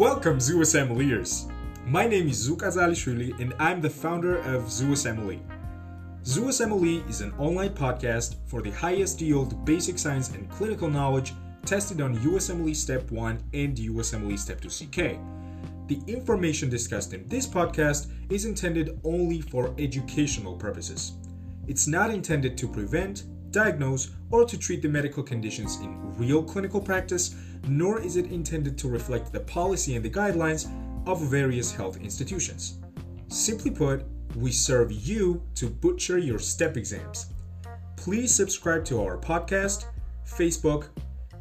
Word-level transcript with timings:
Welcome, 0.00 0.40
Zoo 0.40 0.60
Assembliers. 0.60 1.52
My 1.84 2.06
name 2.06 2.26
is 2.26 2.48
Zouk 2.48 2.62
Azalishvili, 2.62 3.38
and 3.38 3.52
I'm 3.58 3.82
the 3.82 3.90
founder 3.90 4.38
of 4.38 4.62
ZUSMLE. 4.62 5.40
Zoo 6.24 6.48
Assembly 6.48 7.04
is 7.06 7.20
an 7.20 7.34
online 7.36 7.74
podcast 7.74 8.36
for 8.46 8.62
the 8.62 8.70
highest 8.70 9.20
yield 9.20 9.62
basic 9.66 9.98
science 9.98 10.30
and 10.30 10.48
clinical 10.48 10.88
knowledge 10.88 11.34
tested 11.66 12.00
on 12.00 12.16
USMLE 12.16 12.74
Step 12.74 13.10
1 13.10 13.42
and 13.52 13.76
USMLE 13.76 14.38
Step 14.38 14.62
2 14.62 14.68
CK. 14.70 15.18
The 15.88 16.00
information 16.06 16.70
discussed 16.70 17.12
in 17.12 17.28
this 17.28 17.46
podcast 17.46 18.10
is 18.30 18.46
intended 18.46 18.98
only 19.04 19.42
for 19.42 19.74
educational 19.78 20.56
purposes. 20.56 21.12
It's 21.68 21.86
not 21.86 22.08
intended 22.08 22.56
to 22.56 22.68
prevent, 22.68 23.24
diagnose, 23.50 24.10
or 24.30 24.44
to 24.44 24.58
treat 24.58 24.82
the 24.82 24.88
medical 24.88 25.22
conditions 25.22 25.76
in 25.80 26.16
real 26.16 26.42
clinical 26.42 26.80
practice, 26.80 27.34
nor 27.68 28.00
is 28.00 28.16
it 28.16 28.26
intended 28.26 28.78
to 28.78 28.88
reflect 28.88 29.32
the 29.32 29.40
policy 29.40 29.96
and 29.96 30.04
the 30.04 30.10
guidelines 30.10 30.70
of 31.06 31.20
various 31.22 31.72
health 31.72 31.96
institutions. 31.98 32.78
Simply 33.28 33.70
put, 33.70 34.04
we 34.36 34.52
serve 34.52 34.92
you 34.92 35.42
to 35.54 35.68
butcher 35.68 36.18
your 36.18 36.38
step 36.38 36.76
exams. 36.76 37.26
Please 37.96 38.34
subscribe 38.34 38.84
to 38.86 39.02
our 39.02 39.18
podcast, 39.18 39.86
Facebook, 40.26 40.86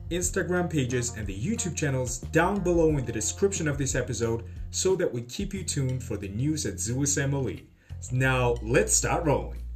Instagram 0.09 0.69
pages, 0.69 1.15
and 1.15 1.25
the 1.27 1.39
YouTube 1.39 1.75
channels 1.75 2.19
down 2.19 2.59
below 2.61 2.97
in 2.97 3.05
the 3.05 3.11
description 3.11 3.67
of 3.67 3.77
this 3.77 3.95
episode 3.95 4.43
so 4.71 4.95
that 4.95 5.11
we 5.11 5.21
keep 5.21 5.53
you 5.53 5.63
tuned 5.63 6.03
for 6.03 6.17
the 6.17 6.29
news 6.29 6.65
at 6.65 6.75
ZUSMLE. 6.75 7.63
Now, 8.11 8.55
let's 8.61 8.93
start 8.93 9.25
rolling. 9.25 9.68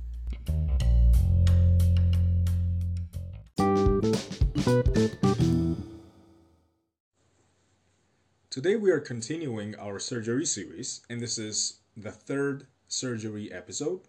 Today 8.50 8.76
we 8.76 8.92
are 8.92 9.00
continuing 9.00 9.76
our 9.80 9.98
surgery 9.98 10.46
series, 10.46 11.06
and 11.10 11.22
this 11.22 11.38
is 11.38 11.80
the 11.96 12.12
third 12.12 12.68
surgery 12.90 13.50
episode. 13.54 14.02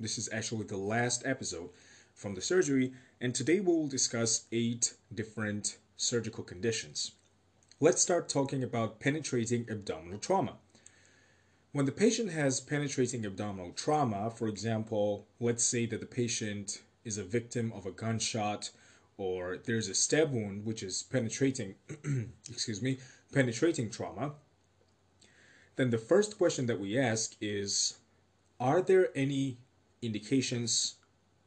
This 0.00 0.16
is 0.16 0.30
actually 0.32 0.64
the 0.64 0.78
last 0.78 1.26
episode 1.26 1.68
from 2.14 2.34
the 2.34 2.40
surgery, 2.40 2.94
and 3.20 3.34
today 3.34 3.60
we 3.60 3.66
will 3.66 3.88
discuss 3.88 4.46
eight 4.52 4.94
different 5.14 5.76
surgical 5.98 6.44
conditions. 6.44 7.12
Let's 7.78 8.00
start 8.00 8.30
talking 8.30 8.62
about 8.62 9.00
penetrating 9.00 9.66
abdominal 9.70 10.18
trauma. 10.18 10.54
When 11.72 11.84
the 11.84 11.92
patient 11.92 12.30
has 12.30 12.58
penetrating 12.58 13.26
abdominal 13.26 13.72
trauma, 13.72 14.30
for 14.30 14.48
example, 14.48 15.26
let's 15.38 15.64
say 15.64 15.84
that 15.84 16.00
the 16.00 16.06
patient 16.06 16.80
is 17.04 17.18
a 17.18 17.24
victim 17.24 17.70
of 17.74 17.84
a 17.84 17.90
gunshot 17.90 18.70
or 19.16 19.56
there's 19.56 19.88
a 19.88 19.94
stab 19.94 20.32
wound 20.32 20.64
which 20.64 20.82
is 20.82 21.02
penetrating 21.02 21.74
excuse 22.48 22.82
me 22.82 22.98
penetrating 23.32 23.90
trauma 23.90 24.32
then 25.76 25.90
the 25.90 25.98
first 25.98 26.38
question 26.38 26.66
that 26.66 26.80
we 26.80 26.98
ask 26.98 27.34
is 27.40 27.98
are 28.60 28.82
there 28.82 29.08
any 29.14 29.58
indications 30.00 30.96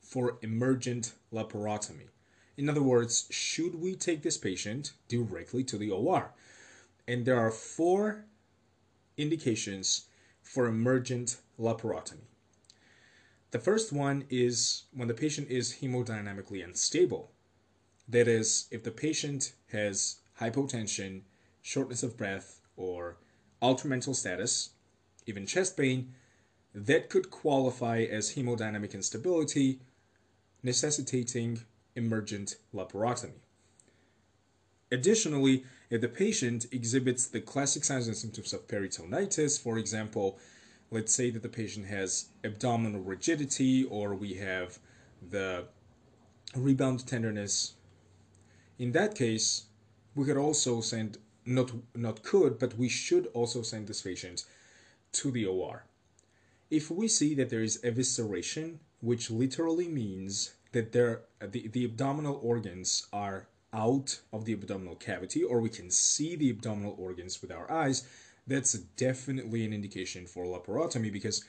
for 0.01 0.37
emergent 0.41 1.13
laparotomy? 1.31 2.09
In 2.57 2.69
other 2.69 2.81
words 2.81 3.27
should 3.29 3.75
we 3.75 3.95
take 3.95 4.23
this 4.23 4.37
patient 4.37 4.93
directly 5.07 5.63
to 5.65 5.77
the 5.77 5.91
OR 5.91 6.31
and 7.07 7.25
there 7.25 7.39
are 7.39 7.51
four 7.51 8.25
indications 9.17 10.05
for 10.41 10.67
emergent 10.67 11.37
laparotomy. 11.59 12.27
The 13.51 13.59
first 13.59 13.93
one 13.93 14.25
is 14.29 14.83
when 14.93 15.07
the 15.07 15.13
patient 15.13 15.49
is 15.49 15.77
hemodynamically 15.81 16.63
unstable 16.63 17.31
that 18.07 18.27
is, 18.27 18.67
if 18.71 18.83
the 18.83 18.91
patient 18.91 19.53
has 19.71 20.17
hypotension, 20.39 21.21
shortness 21.61 22.03
of 22.03 22.17
breath, 22.17 22.61
or 22.77 23.17
altered 23.61 23.89
mental 23.89 24.13
status, 24.13 24.71
even 25.25 25.45
chest 25.45 25.75
pain, 25.75 26.13
that 26.73 27.09
could 27.09 27.31
qualify 27.31 27.99
as 28.01 28.35
hemodynamic 28.35 28.93
instability, 28.93 29.79
necessitating 30.61 31.61
emergent 31.95 32.57
laparotomy. 32.73 33.39
Additionally, 34.91 35.63
if 35.89 36.01
the 36.01 36.07
patient 36.07 36.67
exhibits 36.71 37.25
the 37.25 37.41
classic 37.41 37.83
signs 37.83 38.07
and 38.07 38.15
symptoms 38.15 38.53
of 38.53 38.67
peritonitis, 38.67 39.59
for 39.59 39.77
example, 39.77 40.37
let's 40.91 41.13
say 41.13 41.29
that 41.29 41.41
the 41.41 41.49
patient 41.49 41.87
has 41.87 42.25
abdominal 42.43 43.01
rigidity 43.01 43.83
or 43.85 44.13
we 44.13 44.35
have 44.35 44.77
the 45.31 45.65
rebound 46.55 47.05
tenderness 47.07 47.73
in 48.77 48.91
that 48.91 49.15
case, 49.15 49.65
we 50.15 50.25
could 50.25 50.37
also 50.37 50.81
send 50.81 51.17
not 51.45 51.71
not 51.93 52.23
could, 52.23 52.59
but 52.59 52.77
we 52.77 52.89
should 52.89 53.27
also 53.33 53.61
send 53.61 53.87
this 53.87 54.01
patient 54.01 54.45
to 55.13 55.31
the 55.31 55.45
OR. 55.45 55.85
If 56.69 56.89
we 56.89 57.07
see 57.07 57.35
that 57.35 57.49
there 57.49 57.61
is 57.61 57.79
evisceration, 57.83 58.79
which 59.01 59.29
literally 59.29 59.87
means 59.87 60.55
that 60.71 60.91
there 60.91 61.21
the, 61.39 61.67
the 61.67 61.85
abdominal 61.85 62.39
organs 62.41 63.07
are 63.13 63.47
out 63.71 64.19
of 64.31 64.45
the 64.45 64.53
abdominal 64.53 64.95
cavity, 64.95 65.43
or 65.43 65.59
we 65.59 65.69
can 65.69 65.91
see 65.91 66.35
the 66.35 66.49
abdominal 66.49 66.95
organs 66.97 67.41
with 67.41 67.51
our 67.51 67.69
eyes, 67.69 68.07
that's 68.47 68.73
definitely 68.73 69.65
an 69.65 69.73
indication 69.73 70.25
for 70.25 70.45
laparotomy 70.45 71.11
because 71.11 71.43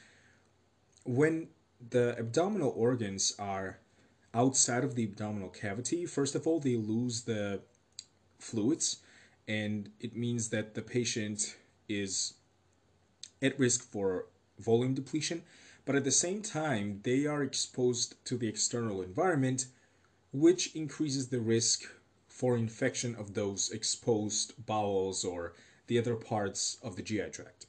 when 1.05 1.49
the 1.91 2.17
abdominal 2.19 2.73
organs 2.77 3.35
are 3.39 3.79
outside 4.37 4.85
of 4.85 4.95
the 4.95 5.05
abdominal 5.05 5.49
cavity, 5.49 6.05
first 6.05 6.35
of 6.35 6.47
all, 6.47 6.61
they 6.61 6.77
lose 6.77 7.23
the 7.23 7.63
fluids, 8.39 8.99
and 9.49 9.91
it 9.99 10.15
means 10.15 10.51
that 10.51 10.75
the 10.75 10.83
patient 10.83 11.57
is 11.89 12.35
at 13.41 13.59
risk 13.59 13.83
for 13.83 14.27
volume 14.59 14.95
depletion. 14.95 15.43
But 15.87 15.97
at 15.97 16.05
the 16.05 16.11
same 16.11 16.43
time, 16.43 17.01
they 17.03 17.27
are 17.27 17.43
exposed 17.43 18.23
to 18.27 18.37
the 18.37 18.49
external 18.49 19.01
environment, 19.03 19.67
which 20.33 20.75
increases 20.75 21.29
the 21.29 21.41
risk 21.41 21.85
for 22.29 22.57
infection 22.57 23.15
of 23.15 23.33
those 23.33 23.71
exposed 23.71 24.67
bowels 24.67 25.25
or 25.25 25.55
the 25.87 25.99
other 25.99 26.17
parts 26.17 26.77
of 26.83 26.97
the 26.97 27.03
GI 27.03 27.31
tract. 27.31 27.67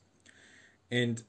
And 0.91 1.23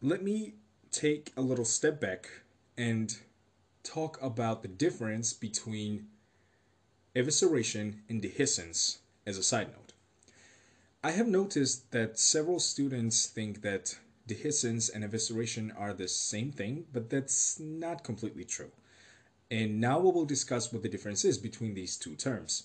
let 0.00 0.22
me 0.22 0.54
take 0.90 1.32
a 1.36 1.40
little 1.40 1.64
step 1.64 2.00
back 2.00 2.28
and 2.76 3.16
talk 3.82 4.18
about 4.22 4.62
the 4.62 4.68
difference 4.68 5.32
between 5.32 6.06
evisceration 7.14 7.96
and 8.08 8.22
dehiscence 8.22 8.98
as 9.26 9.38
a 9.38 9.42
side 9.42 9.68
note. 9.68 9.92
I 11.04 11.10
have 11.10 11.26
noticed 11.26 11.90
that 11.90 12.18
several 12.18 12.60
students 12.60 13.26
think 13.26 13.62
that 13.62 13.98
dehiscence 14.28 14.90
and 14.92 15.04
evisceration 15.04 15.72
are 15.78 15.92
the 15.92 16.08
same 16.08 16.52
thing, 16.52 16.86
but 16.92 17.10
that's 17.10 17.58
not 17.58 18.04
completely 18.04 18.44
true. 18.44 18.70
And 19.50 19.80
now 19.80 19.98
we 19.98 20.10
will 20.10 20.24
discuss 20.24 20.72
what 20.72 20.82
the 20.82 20.88
difference 20.88 21.24
is 21.24 21.38
between 21.38 21.74
these 21.74 21.96
two 21.96 22.14
terms. 22.14 22.64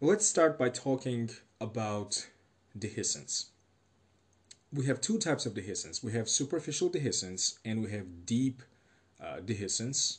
Let's 0.00 0.26
start 0.26 0.58
by 0.58 0.68
talking 0.68 1.30
about 1.60 2.26
dehiscence. 2.76 3.46
We 4.72 4.86
have 4.86 5.00
two 5.00 5.18
types 5.18 5.46
of 5.46 5.54
dehiscence. 5.54 6.02
We 6.02 6.12
have 6.12 6.28
superficial 6.28 6.90
dehiscence 6.90 7.58
and 7.64 7.82
we 7.82 7.90
have 7.92 8.26
deep 8.26 8.62
uh, 9.22 9.40
dehiscence, 9.40 10.18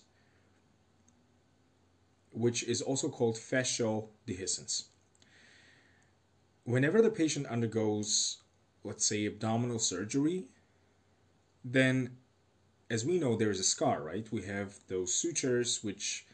which 2.31 2.63
is 2.63 2.81
also 2.81 3.09
called 3.09 3.35
fascial 3.35 4.07
dehiscence. 4.27 4.85
Whenever 6.63 7.01
the 7.01 7.09
patient 7.09 7.45
undergoes, 7.47 8.37
let's 8.83 9.05
say, 9.05 9.25
abdominal 9.25 9.79
surgery, 9.79 10.45
then 11.63 12.17
as 12.89 13.03
we 13.03 13.17
know, 13.17 13.35
there 13.35 13.49
is 13.49 13.59
a 13.59 13.63
scar, 13.63 14.03
right? 14.03 14.31
We 14.31 14.43
have 14.43 14.79
those 14.87 15.13
sutures 15.13 15.83
which 15.83 16.25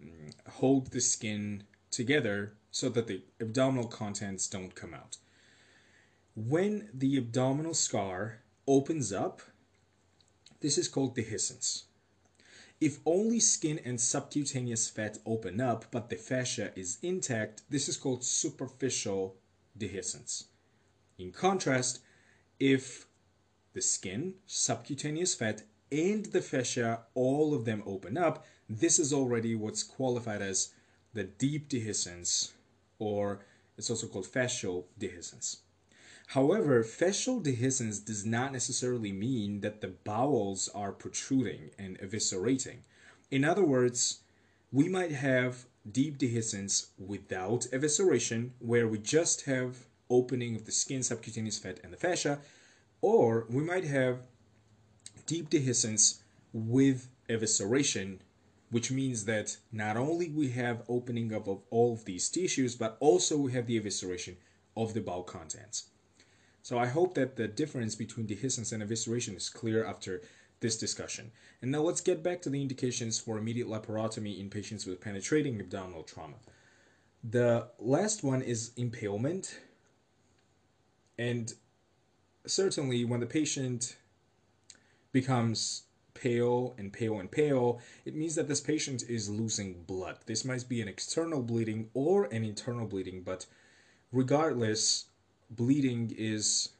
mm, 0.00 0.32
hold 0.48 0.92
the 0.92 1.00
skin 1.00 1.64
together 1.90 2.54
so 2.70 2.88
that 2.90 3.06
the 3.06 3.22
abdominal 3.40 3.88
contents 3.88 4.46
don't 4.46 4.74
come 4.74 4.94
out. 4.94 5.16
When 6.36 6.88
the 6.94 7.16
abdominal 7.16 7.74
scar 7.74 8.40
opens 8.66 9.12
up, 9.12 9.42
this 10.60 10.78
is 10.78 10.88
called 10.88 11.16
dehiscence. 11.16 11.84
If 12.80 12.98
only 13.06 13.40
skin 13.40 13.80
and 13.84 14.00
subcutaneous 14.00 14.88
fat 14.88 15.18
open 15.24 15.60
up, 15.60 15.86
but 15.90 16.10
the 16.10 16.16
fascia 16.16 16.72
is 16.76 16.98
intact, 17.02 17.62
this 17.70 17.88
is 17.88 17.96
called 17.96 18.24
superficial 18.24 19.36
dehiscence. 19.78 20.44
In 21.18 21.30
contrast, 21.30 22.00
if 22.58 23.06
the 23.72 23.80
skin, 23.80 24.34
subcutaneous 24.46 25.34
fat, 25.34 25.62
and 25.92 26.26
the 26.26 26.42
fascia, 26.42 27.04
all 27.14 27.54
of 27.54 27.64
them 27.64 27.82
open 27.86 28.18
up, 28.18 28.44
this 28.68 28.98
is 28.98 29.12
already 29.12 29.54
what's 29.54 29.82
qualified 29.82 30.42
as 30.42 30.72
the 31.12 31.24
deep 31.24 31.68
dehiscence, 31.68 32.52
or 32.98 33.40
it's 33.78 33.90
also 33.90 34.08
called 34.08 34.26
fascial 34.26 34.84
dehiscence. 34.98 35.58
However, 36.28 36.82
fascial 36.82 37.42
dehiscence 37.42 38.04
does 38.04 38.24
not 38.24 38.52
necessarily 38.52 39.12
mean 39.12 39.60
that 39.60 39.80
the 39.80 39.88
bowels 39.88 40.68
are 40.74 40.90
protruding 40.90 41.70
and 41.78 41.98
eviscerating. 42.00 42.78
In 43.30 43.44
other 43.44 43.64
words, 43.64 44.20
we 44.72 44.88
might 44.88 45.12
have 45.12 45.66
deep 45.90 46.18
dehiscence 46.18 46.88
without 46.98 47.66
evisceration, 47.72 48.50
where 48.58 48.88
we 48.88 48.98
just 48.98 49.42
have 49.42 49.86
opening 50.10 50.56
of 50.56 50.66
the 50.66 50.72
skin, 50.72 51.02
subcutaneous 51.02 51.58
fat, 51.58 51.78
and 51.84 51.92
the 51.92 51.96
fascia, 51.96 52.40
or 53.00 53.46
we 53.48 53.62
might 53.62 53.84
have 53.84 54.26
deep 55.26 55.50
dehiscence 55.50 56.20
with 56.52 57.08
evisceration, 57.28 58.18
which 58.70 58.90
means 58.90 59.24
that 59.26 59.56
not 59.70 59.96
only 59.96 60.30
we 60.30 60.48
have 60.50 60.82
opening 60.88 61.32
up 61.32 61.46
of 61.46 61.62
all 61.70 61.92
of 61.92 62.04
these 62.04 62.28
tissues, 62.28 62.74
but 62.74 62.96
also 62.98 63.36
we 63.36 63.52
have 63.52 63.66
the 63.66 63.78
evisceration 63.78 64.36
of 64.76 64.94
the 64.94 65.00
bowel 65.00 65.22
contents. 65.22 65.90
So 66.64 66.78
I 66.78 66.86
hope 66.86 67.12
that 67.12 67.36
the 67.36 67.46
difference 67.46 67.94
between 67.94 68.26
dehiscence 68.26 68.72
and 68.72 68.82
evisceration 68.82 69.36
is 69.36 69.50
clear 69.50 69.84
after 69.84 70.22
this 70.60 70.78
discussion. 70.78 71.30
And 71.60 71.70
now 71.70 71.82
let's 71.82 72.00
get 72.00 72.22
back 72.22 72.40
to 72.40 72.48
the 72.48 72.62
indications 72.62 73.20
for 73.20 73.36
immediate 73.36 73.68
laparotomy 73.68 74.40
in 74.40 74.48
patients 74.48 74.86
with 74.86 74.98
penetrating 74.98 75.60
abdominal 75.60 76.04
trauma. 76.04 76.36
The 77.22 77.68
last 77.78 78.24
one 78.24 78.40
is 78.40 78.72
impalement. 78.78 79.60
And 81.18 81.52
certainly 82.46 83.04
when 83.04 83.20
the 83.20 83.26
patient 83.26 83.98
becomes 85.12 85.82
pale 86.14 86.74
and 86.78 86.90
pale 86.90 87.20
and 87.20 87.30
pale, 87.30 87.78
it 88.06 88.14
means 88.14 88.36
that 88.36 88.48
this 88.48 88.62
patient 88.62 89.02
is 89.06 89.28
losing 89.28 89.82
blood. 89.82 90.16
This 90.24 90.46
might 90.46 90.66
be 90.66 90.80
an 90.80 90.88
external 90.88 91.42
bleeding 91.42 91.90
or 91.92 92.24
an 92.24 92.42
internal 92.42 92.86
bleeding, 92.86 93.20
but 93.20 93.44
regardless, 94.12 95.08
bleeding 95.56 96.14
is 96.16 96.70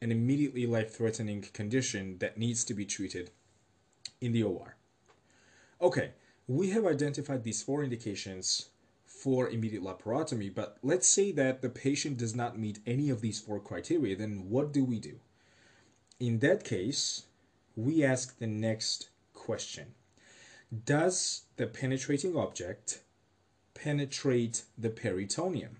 an 0.00 0.12
immediately 0.12 0.66
life 0.66 0.94
threatening 0.94 1.42
condition 1.52 2.18
that 2.18 2.38
needs 2.38 2.64
to 2.64 2.74
be 2.74 2.84
treated 2.84 3.30
in 4.20 4.32
the 4.32 4.42
OR. 4.42 4.76
Okay, 5.80 6.12
we 6.46 6.70
have 6.70 6.86
identified 6.86 7.44
these 7.44 7.62
four 7.62 7.82
indications 7.82 8.68
for 9.04 9.48
immediate 9.48 9.82
laparotomy, 9.82 10.54
but 10.54 10.78
let's 10.82 11.08
say 11.08 11.32
that 11.32 11.62
the 11.62 11.68
patient 11.68 12.18
does 12.18 12.34
not 12.34 12.58
meet 12.58 12.80
any 12.86 13.10
of 13.10 13.20
these 13.20 13.40
four 13.40 13.58
criteria, 13.60 14.16
then 14.16 14.48
what 14.48 14.72
do 14.72 14.84
we 14.84 14.98
do? 14.98 15.18
In 16.20 16.38
that 16.40 16.64
case, 16.64 17.24
we 17.74 18.04
ask 18.04 18.38
the 18.38 18.46
next 18.46 19.10
question 19.34 19.94
Does 20.84 21.42
the 21.56 21.66
penetrating 21.66 22.36
object 22.36 23.02
penetrate 23.74 24.62
the 24.78 24.90
peritoneum? 24.90 25.76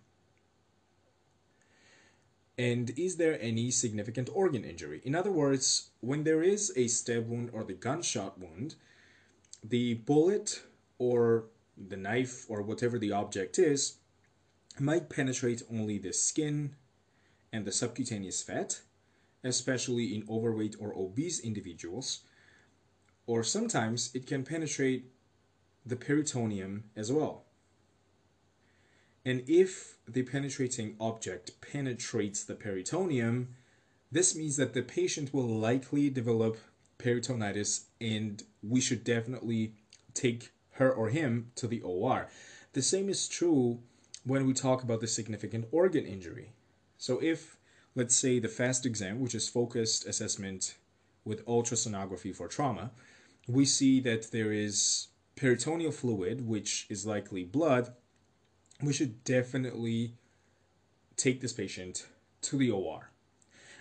And 2.58 2.90
is 2.96 3.16
there 3.16 3.38
any 3.40 3.70
significant 3.70 4.30
organ 4.32 4.64
injury? 4.64 5.02
In 5.04 5.14
other 5.14 5.30
words, 5.30 5.90
when 6.00 6.24
there 6.24 6.42
is 6.42 6.72
a 6.74 6.88
stab 6.88 7.28
wound 7.28 7.50
or 7.52 7.64
the 7.64 7.74
gunshot 7.74 8.38
wound, 8.38 8.76
the 9.62 9.94
bullet 9.94 10.62
or 10.98 11.46
the 11.76 11.96
knife 11.96 12.46
or 12.48 12.62
whatever 12.62 12.98
the 12.98 13.12
object 13.12 13.58
is 13.58 13.98
might 14.78 15.10
penetrate 15.10 15.62
only 15.70 15.98
the 15.98 16.12
skin 16.12 16.74
and 17.52 17.64
the 17.64 17.72
subcutaneous 17.72 18.42
fat, 18.42 18.80
especially 19.44 20.14
in 20.14 20.26
overweight 20.28 20.76
or 20.78 20.94
obese 20.96 21.40
individuals, 21.40 22.20
or 23.26 23.42
sometimes 23.42 24.10
it 24.14 24.26
can 24.26 24.44
penetrate 24.44 25.10
the 25.84 25.96
peritoneum 25.96 26.84
as 26.96 27.12
well. 27.12 27.45
And 29.26 29.42
if 29.48 29.96
the 30.06 30.22
penetrating 30.22 30.94
object 31.00 31.60
penetrates 31.60 32.44
the 32.44 32.54
peritoneum, 32.54 33.48
this 34.12 34.36
means 34.36 34.56
that 34.56 34.72
the 34.72 34.82
patient 34.82 35.34
will 35.34 35.48
likely 35.48 36.08
develop 36.08 36.58
peritonitis 37.00 37.86
and 38.00 38.44
we 38.62 38.80
should 38.80 39.02
definitely 39.02 39.74
take 40.14 40.52
her 40.74 40.92
or 40.92 41.08
him 41.08 41.50
to 41.56 41.66
the 41.66 41.80
OR. 41.80 42.28
The 42.72 42.82
same 42.82 43.08
is 43.08 43.26
true 43.26 43.80
when 44.24 44.46
we 44.46 44.52
talk 44.52 44.84
about 44.84 45.00
the 45.00 45.08
significant 45.08 45.66
organ 45.72 46.06
injury. 46.06 46.52
So 46.96 47.20
if, 47.20 47.56
let's 47.96 48.16
say, 48.16 48.38
the 48.38 48.48
FAST 48.48 48.86
exam, 48.86 49.18
which 49.18 49.34
is 49.34 49.48
focused 49.48 50.06
assessment 50.06 50.76
with 51.24 51.44
ultrasonography 51.46 52.32
for 52.32 52.46
trauma, 52.46 52.92
we 53.48 53.64
see 53.64 53.98
that 54.00 54.30
there 54.30 54.52
is 54.52 55.08
peritoneal 55.34 55.90
fluid, 55.90 56.46
which 56.46 56.86
is 56.88 57.04
likely 57.04 57.42
blood, 57.42 57.92
we 58.82 58.92
should 58.92 59.24
definitely 59.24 60.14
take 61.16 61.40
this 61.40 61.52
patient 61.52 62.06
to 62.42 62.58
the 62.58 62.70
OR. 62.70 63.10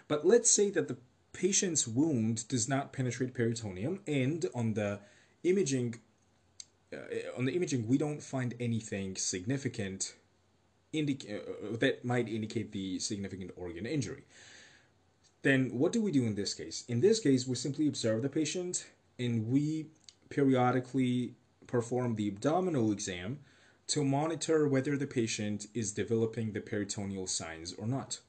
But 0.07 0.25
let's 0.25 0.49
say 0.49 0.69
that 0.71 0.87
the 0.87 0.97
patient's 1.33 1.87
wound 1.87 2.47
does 2.47 2.69
not 2.69 2.93
penetrate 2.93 3.33
peritoneum 3.33 3.99
and 4.07 4.45
on 4.55 4.73
the 4.73 4.99
imaging 5.43 5.95
uh, 6.93 6.97
on 7.37 7.45
the 7.45 7.51
imaging 7.51 7.87
we 7.87 7.97
don't 7.97 8.23
find 8.23 8.53
anything 8.59 9.15
significant 9.17 10.15
indic- 10.93 11.29
uh, 11.29 11.77
that 11.77 12.05
might 12.05 12.29
indicate 12.29 12.71
the 12.71 12.99
significant 12.99 13.51
organ 13.57 13.85
injury. 13.85 14.23
Then 15.41 15.77
what 15.77 15.91
do 15.91 16.01
we 16.01 16.11
do 16.11 16.23
in 16.23 16.35
this 16.35 16.53
case? 16.53 16.85
In 16.87 17.01
this 17.01 17.19
case 17.19 17.45
we 17.45 17.55
simply 17.55 17.87
observe 17.87 18.21
the 18.21 18.29
patient 18.29 18.85
and 19.19 19.49
we 19.49 19.87
periodically 20.29 21.33
perform 21.67 22.15
the 22.15 22.29
abdominal 22.29 22.91
exam 22.93 23.39
to 23.87 24.03
monitor 24.03 24.67
whether 24.67 24.97
the 24.97 25.07
patient 25.07 25.67
is 25.73 25.91
developing 25.91 26.51
the 26.51 26.61
peritoneal 26.61 27.27
signs 27.27 27.73
or 27.73 27.87
not. 27.87 28.19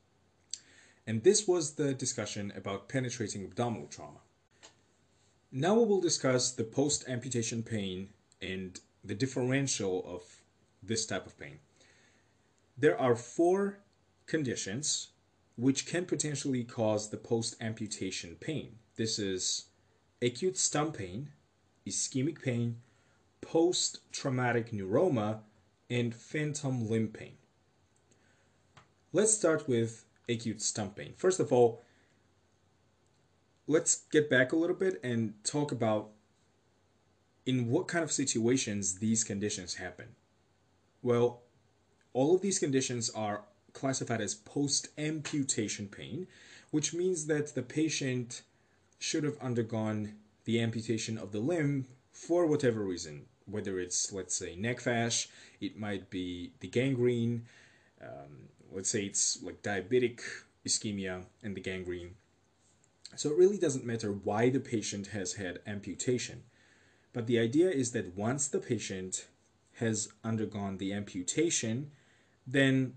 And 1.07 1.23
this 1.23 1.47
was 1.47 1.75
the 1.75 1.95
discussion 1.95 2.53
about 2.57 2.89
penetrating 2.89 3.45
abdominal 3.45 3.87
trauma. 3.87 4.21
Now 5.53 5.75
we 5.75 5.87
will 5.87 6.01
discuss 6.01 6.51
the 6.51 6.65
post 6.65 7.09
amputation 7.09 7.63
pain 7.63 8.09
and 8.43 8.79
the 9.05 9.15
differential 9.15 10.05
of 10.07 10.23
this 10.83 11.07
type 11.07 11.27
of 11.27 11.39
pain. 11.39 11.61
There 12.77 13.01
are 13.01 13.17
four 13.17 13.79
conditions 14.27 15.09
which 15.57 15.87
can 15.87 16.05
potentially 16.05 16.65
cause 16.65 17.09
the 17.09 17.17
post 17.17 17.57
amputation 17.61 18.37
pain. 18.39 18.77
This 18.97 19.19
is 19.19 19.67
acute 20.21 20.59
stump 20.59 20.99
pain, 20.99 21.31
ischemic 21.87 22.43
pain, 22.43 22.77
post 23.47 24.01
traumatic 24.11 24.73
neuroma, 24.73 25.39
and 25.89 26.15
phantom 26.15 26.89
limb 26.91 27.09
pain. 27.09 27.35
Let's 29.13 29.33
start 29.33 29.69
with 29.69 30.05
acute 30.29 30.61
stump 30.61 30.97
pain. 30.97 31.15
First 31.17 31.39
of 31.39 31.53
all, 31.53 31.83
let's 33.69 34.03
get 34.11 34.29
back 34.29 34.53
a 34.53 34.57
little 34.57 34.75
bit 34.75 35.01
and 35.05 35.35
talk 35.45 35.71
about 35.71 36.11
in 37.47 37.71
what 37.71 37.87
kind 37.87 38.03
of 38.03 38.11
situations 38.11 38.97
these 38.97 39.23
conditions 39.23 39.75
happen. 39.75 40.09
Well, 41.01 41.43
all 42.13 42.35
of 42.35 42.43
these 42.43 42.59
conditions 42.59 43.11
are 43.11 43.43
classified 43.73 44.21
as 44.21 44.35
post 44.35 44.89
amputation 44.99 45.87
pain, 45.87 46.27
which 46.73 46.93
means 46.93 47.27
that 47.27 47.55
the 47.55 47.63
patient 47.63 48.43
should 48.99 49.23
have 49.23 49.39
undergone 49.41 50.15
the 50.45 50.61
amputation 50.61 51.17
of 51.17 51.31
the 51.31 51.39
limb 51.39 51.87
for 52.11 52.47
whatever 52.47 52.81
reason, 52.81 53.27
whether 53.47 53.79
it's, 53.79 54.13
let's 54.13 54.35
say, 54.35 54.57
nec 54.57 54.81
fasc, 54.81 55.29
it 55.61 55.79
might 55.79 56.11
be 56.11 56.53
the 56.61 56.69
gangrene, 56.69 57.47
um, 58.03 58.49
let's 58.73 58.91
say 58.91 59.05
it's 59.05 59.43
like 59.43 59.63
diabetic 59.63 60.21
ischemia 60.67 61.25
and 61.43 61.57
the 61.57 61.61
gangrene. 61.61 62.15
So 63.15 63.31
it 63.31 63.39
really 63.39 63.59
doesn't 63.59 63.87
matter 63.87 64.13
why 64.13 64.51
the 64.51 64.61
patient 64.61 65.09
has 65.09 65.35
had 65.35 65.61
amputation. 65.67 66.43
But 67.13 67.27
the 67.27 67.39
idea 67.39 67.71
is 67.71 67.93
that 67.93 68.17
once 68.17 68.49
the 68.49 68.59
patient 68.59 69.27
has 69.75 70.09
undergone 70.23 70.77
the 70.77 70.93
amputation, 70.93 71.93
then 72.47 72.95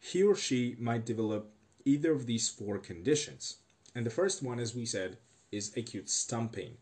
he 0.00 0.22
or 0.22 0.34
she 0.34 0.76
might 0.78 1.04
develop 1.04 1.50
either 1.84 2.12
of 2.12 2.26
these 2.26 2.48
four 2.48 2.78
conditions. 2.78 3.56
And 3.94 4.06
the 4.06 4.10
first 4.10 4.42
one, 4.42 4.58
as 4.58 4.74
we 4.74 4.86
said, 4.86 5.18
is 5.50 5.76
acute 5.76 6.08
stump 6.08 6.52
pain. 6.52 6.78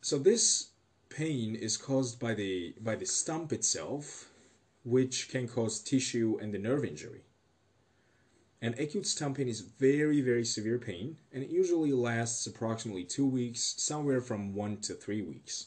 So 0.00 0.18
this 0.18 0.68
pain 1.14 1.54
is 1.54 1.76
caused 1.76 2.18
by 2.18 2.34
the 2.34 2.74
by 2.80 2.96
the 2.96 3.06
stump 3.06 3.52
itself, 3.52 4.30
which 4.84 5.28
can 5.28 5.46
cause 5.46 5.80
tissue 5.80 6.38
and 6.40 6.52
the 6.52 6.58
nerve 6.58 6.84
injury. 6.84 7.22
And 8.60 8.78
acute 8.78 9.06
stump 9.06 9.36
pain 9.36 9.48
is 9.48 9.60
very, 9.60 10.20
very 10.22 10.44
severe 10.44 10.78
pain, 10.78 11.18
and 11.32 11.42
it 11.42 11.50
usually 11.50 11.92
lasts 11.92 12.46
approximately 12.46 13.04
two 13.04 13.26
weeks, 13.26 13.74
somewhere 13.76 14.20
from 14.20 14.54
one 14.54 14.78
to 14.78 14.94
three 14.94 15.22
weeks. 15.22 15.66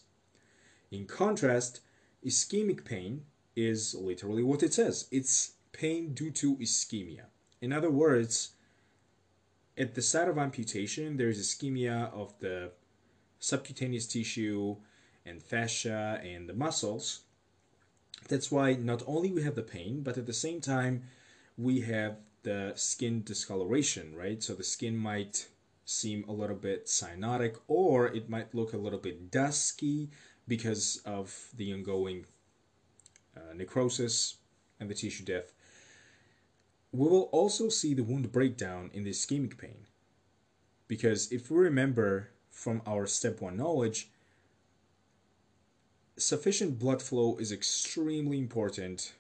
In 0.92 1.06
contrast, 1.06 1.82
ischemic 2.26 2.84
pain 2.84 3.26
is 3.56 3.94
literally 3.96 4.44
what 4.44 4.64
it 4.64 4.74
says 4.74 5.08
it's 5.12 5.54
pain 5.72 6.14
due 6.14 6.32
to 6.32 6.58
ischemia. 6.58 7.26
In 7.62 7.72
other 7.72 7.92
words, 7.92 8.56
at 9.78 9.96
the 9.96 10.02
site 10.02 10.28
of 10.28 10.38
amputation, 10.38 11.18
there's 11.18 11.40
ischemia 11.40 12.12
of 12.14 12.34
the 12.40 12.72
subcutaneous 13.40 14.08
tissue 14.08 14.78
and 15.28 15.42
fascia 15.42 16.22
and 16.24 16.48
the 16.48 16.54
muscles. 16.54 17.22
That's 18.28 18.52
why 18.52 18.74
not 18.74 19.04
only 19.06 19.32
we 19.32 19.44
have 19.44 19.56
the 19.56 19.62
pain, 19.62 20.02
but 20.02 20.18
at 20.18 20.26
the 20.26 20.34
same 20.34 20.62
time 20.62 21.04
we 21.58 21.82
have 21.82 22.18
the 22.44 22.74
skin 22.76 23.24
discoloration, 23.24 24.16
right? 24.16 24.42
So 24.42 24.54
the 24.54 24.64
skin 24.64 24.96
might 24.98 25.48
seem 25.86 26.26
a 26.28 26.32
little 26.34 26.56
bit 26.56 26.86
cyanotic 26.86 27.56
or 27.68 28.08
it 28.08 28.30
might 28.30 28.54
look 28.54 28.74
a 28.74 28.78
little 28.78 29.00
bit 29.00 29.32
dusky 29.32 30.10
because 30.48 31.02
of 31.06 31.50
the 31.56 31.74
ongoing 31.74 32.26
uh, 33.36 33.54
necrosis 33.54 34.36
and 34.80 34.90
the 34.90 34.94
tissue 34.94 35.24
death. 35.24 35.54
We 36.92 37.08
will 37.08 37.30
also 37.32 37.70
see 37.70 37.94
the 37.94 38.04
wound 38.04 38.32
breakdown 38.32 38.90
in 38.94 39.04
the 39.04 39.12
ischemic 39.12 39.58
pain. 39.58 39.86
Because 40.88 41.32
if 41.32 41.52
we 41.52 41.58
remember 41.58 42.30
from 42.50 42.82
our 42.86 43.06
step 43.08 43.42
one 43.42 43.58
knowledge, 43.58 44.10
sufficient 46.18 46.80
blood 46.80 47.02
flow 47.02 47.38
is 47.38 47.52
extremely 47.52 48.40
important 48.40 49.14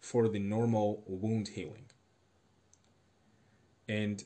for 0.00 0.28
the 0.28 0.38
normal 0.38 1.02
wound 1.06 1.48
healing. 1.48 1.86
And 3.88 4.24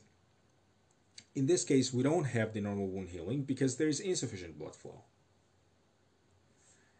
in 1.35 1.45
this 1.45 1.63
case, 1.63 1.93
we 1.93 2.03
don't 2.03 2.25
have 2.25 2.53
the 2.53 2.61
normal 2.61 2.87
wound 2.87 3.09
healing 3.09 3.43
because 3.43 3.77
there 3.77 3.87
is 3.87 3.99
insufficient 3.99 4.57
blood 4.57 4.75
flow. 4.75 5.01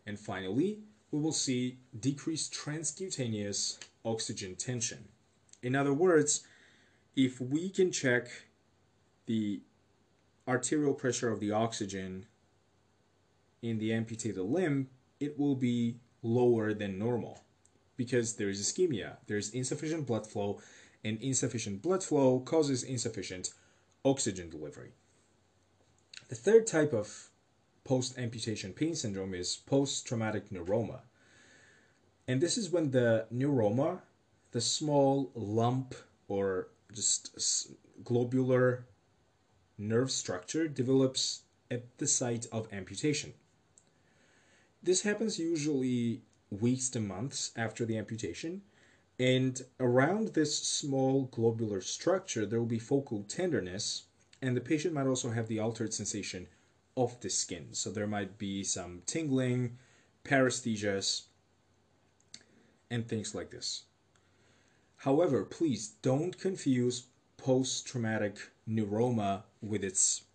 And 0.05 0.19
finally, 0.19 0.79
we 1.11 1.19
will 1.19 1.31
see 1.31 1.79
decreased 1.97 2.53
transcutaneous 2.53 3.79
oxygen 4.03 4.55
tension. 4.55 5.07
In 5.63 5.75
other 5.75 5.93
words, 5.93 6.45
if 7.15 7.39
we 7.39 7.69
can 7.69 7.91
check 7.91 8.27
the 9.25 9.61
arterial 10.47 10.93
pressure 10.93 11.31
of 11.31 11.39
the 11.39 11.51
oxygen 11.51 12.25
in 13.61 13.79
the 13.79 13.93
amputated 13.93 14.43
limb, 14.43 14.89
it 15.19 15.37
will 15.37 15.55
be 15.55 15.97
lower 16.21 16.73
than 16.73 16.97
normal 16.99 17.43
because 17.97 18.35
there 18.35 18.49
is 18.49 18.61
ischemia, 18.61 19.17
there's 19.27 19.51
insufficient 19.51 20.05
blood 20.05 20.27
flow, 20.27 20.59
and 21.03 21.21
insufficient 21.21 21.81
blood 21.81 22.03
flow 22.03 22.39
causes 22.39 22.83
insufficient 22.83 23.51
oxygen 24.03 24.49
delivery. 24.49 24.91
The 26.29 26.35
third 26.35 26.67
type 26.67 26.93
of 26.93 27.29
post 27.83 28.17
amputation 28.17 28.73
pain 28.73 28.95
syndrome 28.95 29.33
is 29.33 29.55
post 29.55 30.07
traumatic 30.07 30.49
neuroma. 30.49 31.01
And 32.27 32.41
this 32.41 32.57
is 32.57 32.71
when 32.71 32.91
the 32.91 33.27
neuroma, 33.31 33.99
the 34.51 34.61
small 34.61 35.31
lump 35.35 35.93
or 36.27 36.69
just 36.91 37.69
globular 38.03 38.87
nerve 39.77 40.09
structure, 40.09 40.67
develops 40.67 41.43
at 41.69 41.97
the 41.99 42.07
site 42.07 42.47
of 42.51 42.71
amputation. 42.73 43.33
This 44.85 45.01
happens 45.01 45.39
usually 45.39 46.21
weeks 46.51 46.91
to 46.91 46.99
months 46.99 47.51
after 47.55 47.85
the 47.85 47.97
amputation. 47.97 48.61
And 49.17 49.59
around 49.79 50.35
this 50.35 50.55
small 50.55 51.23
globular 51.23 51.81
structure, 51.81 52.45
there 52.45 52.59
will 52.59 52.67
be 52.67 52.77
focal 52.77 53.23
tenderness, 53.23 54.03
and 54.43 54.55
the 54.55 54.61
patient 54.61 54.93
might 54.93 55.07
also 55.07 55.31
have 55.31 55.47
the 55.47 55.57
altered 55.57 55.91
sensation 55.91 56.45
of 56.95 57.19
the 57.21 57.31
skin. 57.31 57.69
So 57.71 57.89
there 57.89 58.05
might 58.05 58.37
be 58.37 58.63
some 58.63 59.01
tingling, 59.07 59.79
paresthesias, 60.23 61.23
and 62.91 63.07
things 63.07 63.33
like 63.33 63.49
this. 63.49 63.85
However, 64.97 65.45
please 65.45 65.95
don't 66.03 66.37
confuse 66.37 67.07
post 67.37 67.87
traumatic 67.87 68.37
neuroma 68.69 69.45
with 69.63 69.83
its 69.83 70.25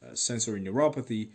uh, 0.00 0.14
sensory 0.14 0.60
neuropathy 0.60 1.30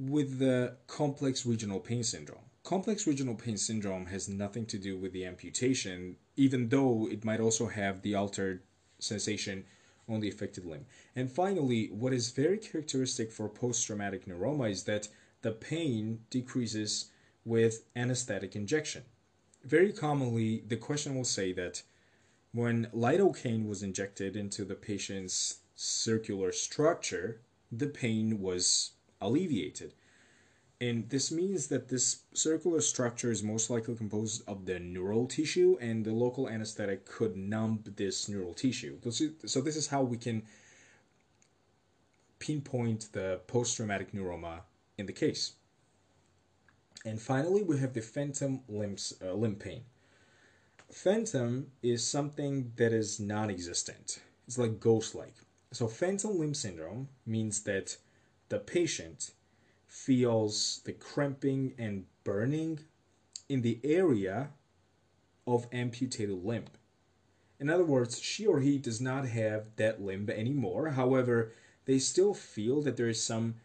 with 0.00 0.38
the 0.38 0.76
complex 0.86 1.44
regional 1.44 1.78
pain 1.78 2.02
syndrome. 2.02 2.40
Complex 2.62 3.06
regional 3.06 3.34
pain 3.34 3.56
syndrome 3.56 4.06
has 4.06 4.28
nothing 4.28 4.64
to 4.66 4.78
do 4.78 4.96
with 4.96 5.12
the 5.12 5.26
amputation, 5.26 6.16
even 6.36 6.70
though 6.70 7.06
it 7.10 7.24
might 7.24 7.40
also 7.40 7.66
have 7.66 8.00
the 8.00 8.14
altered 8.14 8.62
sensation 8.98 9.64
on 10.08 10.20
the 10.20 10.28
affected 10.28 10.64
limb. 10.64 10.86
And 11.14 11.30
finally, 11.30 11.88
what 11.88 12.14
is 12.14 12.30
very 12.30 12.58
characteristic 12.58 13.30
for 13.30 13.48
post 13.48 13.86
traumatic 13.86 14.26
neuroma 14.26 14.70
is 14.70 14.84
that 14.84 15.08
the 15.42 15.52
pain 15.52 16.20
decreases 16.30 17.10
with 17.44 17.84
anesthetic 17.94 18.56
injection. 18.56 19.04
Very 19.64 19.92
commonly, 19.92 20.64
the 20.66 20.76
question 20.76 21.14
will 21.14 21.24
say 21.24 21.52
that 21.52 21.82
when 22.52 22.86
lidocaine 22.94 23.66
was 23.66 23.82
injected 23.82 24.34
into 24.34 24.64
the 24.64 24.74
patient's 24.74 25.58
circular 25.74 26.52
structure, 26.52 27.40
the 27.70 27.86
pain 27.86 28.40
was 28.40 28.92
alleviated. 29.20 29.92
And 30.80 31.10
this 31.10 31.30
means 31.30 31.66
that 31.66 31.88
this 31.88 32.22
circular 32.32 32.80
structure 32.80 33.30
is 33.30 33.42
most 33.42 33.68
likely 33.68 33.94
composed 33.94 34.42
of 34.48 34.64
the 34.64 34.78
neural 34.78 35.26
tissue, 35.26 35.76
and 35.78 36.06
the 36.06 36.12
local 36.12 36.48
anesthetic 36.48 37.04
could 37.04 37.36
numb 37.36 37.84
this 37.84 38.30
neural 38.30 38.54
tissue. 38.54 38.98
So, 39.46 39.60
this 39.60 39.76
is 39.76 39.88
how 39.88 40.02
we 40.02 40.16
can 40.16 40.42
pinpoint 42.38 43.12
the 43.12 43.40
post 43.46 43.76
traumatic 43.76 44.12
neuroma 44.12 44.60
in 44.96 45.04
the 45.04 45.12
case. 45.12 45.52
And 47.04 47.20
finally, 47.20 47.62
we 47.62 47.78
have 47.78 47.92
the 47.92 48.00
phantom 48.00 48.60
limbs, 48.66 49.12
uh, 49.22 49.34
limb 49.34 49.56
pain. 49.56 49.82
Phantom 50.90 51.70
is 51.82 52.06
something 52.06 52.72
that 52.76 52.92
is 52.92 53.20
non 53.20 53.50
existent, 53.50 54.20
it's 54.46 54.56
like 54.56 54.80
ghost 54.80 55.14
like. 55.14 55.34
So, 55.72 55.86
phantom 55.88 56.38
limb 56.38 56.54
syndrome 56.54 57.08
means 57.26 57.62
that 57.64 57.98
the 58.50 58.58
patient 58.58 59.32
feels 59.86 60.82
the 60.84 60.92
cramping 60.92 61.72
and 61.78 62.04
burning 62.22 62.80
in 63.48 63.62
the 63.62 63.80
area 63.82 64.50
of 65.46 65.66
amputated 65.72 66.44
limb. 66.44 66.66
In 67.58 67.68
other 67.70 67.84
words, 67.84 68.20
she 68.20 68.46
or 68.46 68.60
he 68.60 68.78
does 68.78 69.00
not 69.00 69.26
have 69.26 69.74
that 69.76 70.00
limb 70.00 70.28
anymore. 70.30 70.90
However, 70.90 71.52
they 71.86 71.98
still 71.98 72.34
feel 72.34 72.82
that 72.82 72.96
there 72.96 73.08
is 73.08 73.22
some 73.22 73.56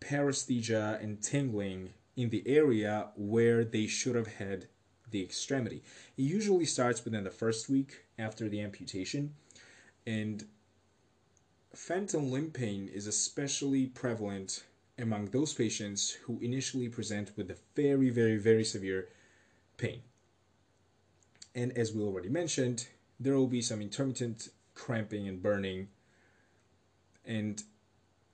paresthesia 0.00 1.02
and 1.02 1.22
tingling 1.22 1.90
in 2.16 2.30
the 2.30 2.42
area 2.46 3.08
where 3.16 3.64
they 3.64 3.86
should 3.86 4.16
have 4.16 4.34
had 4.34 4.66
the 5.10 5.22
extremity. 5.22 5.82
It 6.16 6.22
usually 6.22 6.64
starts 6.64 7.04
within 7.04 7.24
the 7.24 7.30
first 7.30 7.68
week 7.68 8.04
after 8.18 8.48
the 8.48 8.60
amputation, 8.60 9.34
and 10.06 10.44
phantom 11.74 12.30
limb 12.30 12.50
pain 12.50 12.88
is 12.92 13.06
especially 13.06 13.86
prevalent 13.86 14.64
among 14.98 15.26
those 15.26 15.54
patients 15.54 16.10
who 16.10 16.38
initially 16.40 16.88
present 16.88 17.30
with 17.36 17.50
a 17.50 17.56
very, 17.76 18.10
very, 18.10 18.36
very 18.36 18.64
severe 18.64 19.08
pain. 19.76 20.02
And 21.54 21.76
as 21.76 21.92
we 21.92 22.02
already 22.02 22.28
mentioned, 22.28 22.88
there 23.20 23.34
will 23.34 23.46
be 23.46 23.62
some 23.62 23.80
intermittent 23.80 24.48
cramping 24.74 25.28
and 25.28 25.42
burning. 25.42 25.88
And 27.24 27.62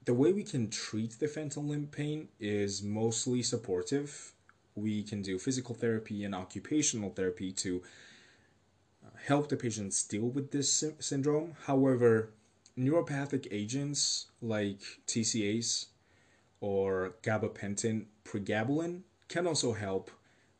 the 0.04 0.14
way 0.14 0.32
we 0.32 0.42
can 0.42 0.70
treat 0.70 1.18
the 1.18 1.28
phantom 1.28 1.68
limb 1.68 1.86
pain 1.86 2.28
is 2.38 2.82
mostly 2.82 3.42
supportive. 3.42 4.32
We 4.74 5.02
can 5.02 5.22
do 5.22 5.38
physical 5.38 5.74
therapy 5.74 6.24
and 6.24 6.34
occupational 6.34 7.10
therapy 7.10 7.52
to 7.52 7.82
uh, 9.04 9.08
help 9.26 9.48
the 9.48 9.56
patients 9.56 10.02
deal 10.04 10.28
with 10.28 10.50
this 10.50 10.72
sy- 10.72 10.94
syndrome. 10.98 11.54
However, 11.66 12.30
neuropathic 12.78 13.46
agents 13.50 14.26
like 14.40 14.80
TCAs 15.06 15.86
or 16.60 17.14
gabapentin 17.22 18.06
pregabalin 18.24 19.02
can 19.28 19.46
also 19.46 19.72
help 19.72 20.10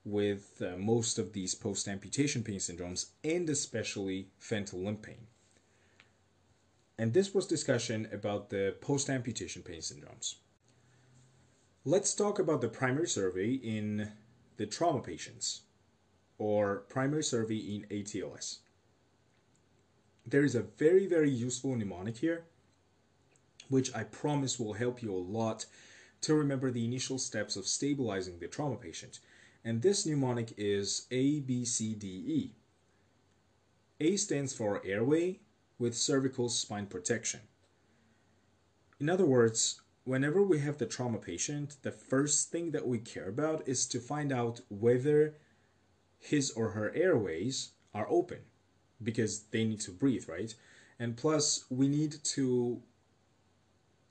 with 0.05 0.63
uh, 0.63 0.77
most 0.77 1.19
of 1.19 1.33
these 1.33 1.55
post 1.55 1.89
amputation 1.89 2.43
pain 2.43 2.59
syndromes 2.59 3.07
and 3.23 3.49
especially 3.49 4.29
phantom 4.39 4.85
limb 4.85 4.97
pain. 4.97 5.27
And 6.99 7.13
this 7.13 7.35
was 7.35 7.47
discussion 7.47 8.09
about 8.13 8.51
the 8.51 8.77
post 8.81 9.11
amputation 9.11 9.63
pain 9.63 9.81
syndromes. 9.81 10.37
Let's 11.85 12.15
talk 12.15 12.39
about 12.39 12.61
the 12.61 12.69
primary 12.69 13.09
survey 13.09 13.53
in 13.53 14.13
the 14.57 14.67
trauma 14.67 15.01
patients 15.01 15.63
or 16.39 16.85
primary 16.89 17.25
survey 17.25 17.57
in 17.57 17.87
ATLS. 17.91 18.59
There 20.27 20.45
is 20.45 20.55
a 20.55 20.63
very, 20.63 21.07
very 21.07 21.31
useful 21.31 21.77
mnemonic 21.77 22.17
here, 22.17 22.45
which 23.69 23.95
I 23.95 24.05
promise 24.05 24.59
will 24.59 24.73
help 24.73 25.03
you 25.03 25.15
a 25.15 25.17
lot 25.17 25.67
to 26.23 26.35
remember 26.35 26.71
the 26.71 26.85
initial 26.85 27.19
steps 27.19 27.57
of 27.57 27.67
stabilizing 27.67 28.39
the 28.39 28.49
trauma 28.49 28.77
patient. 28.77 29.21
And 29.65 29.83
this 29.83 30.07
mnemonic 30.07 30.55
is 30.57 31.07
A, 31.11 31.41
B, 31.41 31.67
C, 31.67 31.95
D, 31.95 32.09
E. 32.09 32.55
A 34.01 34.17
stands 34.17 34.55
for 34.55 34.85
airway 34.85 35.41
with 35.79 35.95
cervical 35.95 36.49
spine 36.49 36.87
protection. 36.87 37.41
In 38.99 39.11
other 39.11 39.27
words, 39.27 39.83
whenever 40.05 40.43
we 40.43 40.59
have 40.61 40.79
the 40.79 40.87
trauma 40.87 41.19
patient, 41.19 41.77
the 41.83 41.93
first 41.93 42.51
thing 42.51 42.71
that 42.71 42.87
we 42.87 42.99
care 42.99 43.29
about 43.29 43.69
is 43.69 43.87
to 43.89 44.01
find 44.01 44.33
out 44.33 44.61
whether 44.71 45.35
his 46.19 46.51
or 46.53 46.71
her 46.71 46.95
airways 46.95 47.73
are 47.93 48.07
open 48.09 48.39
because 49.03 49.45
they 49.51 49.65
need 49.65 49.81
to 49.81 49.91
breathe, 49.91 50.29
right? 50.29 50.55
And 50.99 51.17
plus, 51.17 51.65
we 51.71 51.89
need 51.89 52.17
to 52.25 52.83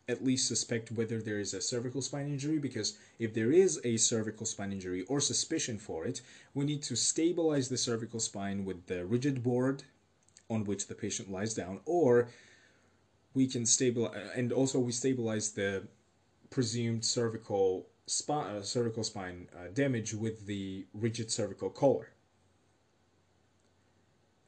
at 0.10 0.24
least 0.24 0.48
suspect 0.48 0.92
whether 0.92 1.22
there 1.22 1.40
is 1.40 1.54
a 1.54 1.62
cervical 1.62 2.02
spine 2.02 2.28
injury 2.28 2.60
because 2.60 2.98
if 3.20 3.34
there 3.34 3.52
is 3.52 3.80
a 3.86 3.96
cervical 3.96 4.46
spine 4.46 4.74
injury 4.74 5.04
or 5.04 5.22
suspicion 5.22 5.78
for 5.78 6.06
it, 6.06 6.22
we 6.54 6.66
need 6.66 6.84
to 6.84 6.96
stabilize 6.96 7.70
the 7.70 7.78
cervical 7.78 8.20
spine 8.20 8.66
with 8.66 8.86
the 8.88 9.06
rigid 9.06 9.42
board 9.42 9.84
on 10.50 10.66
which 10.66 10.88
the 10.88 10.96
patient 10.96 11.32
lies 11.32 11.54
down 11.54 11.80
or 11.86 12.28
we 13.34 13.48
can 13.48 13.66
stabilize 13.66 14.30
and 14.36 14.52
also 14.52 14.78
we 14.78 14.92
stabilize 14.92 15.52
the 15.52 15.88
presumed 16.50 17.04
cervical 17.06 17.88
spine, 18.06 18.58
uh, 18.58 18.62
cervical 18.62 19.04
spine 19.04 19.48
uh, 19.56 19.68
damage 19.74 20.14
with 20.14 20.46
the 20.46 20.86
rigid 20.94 21.32
cervical 21.32 21.70
collar. 21.70 22.10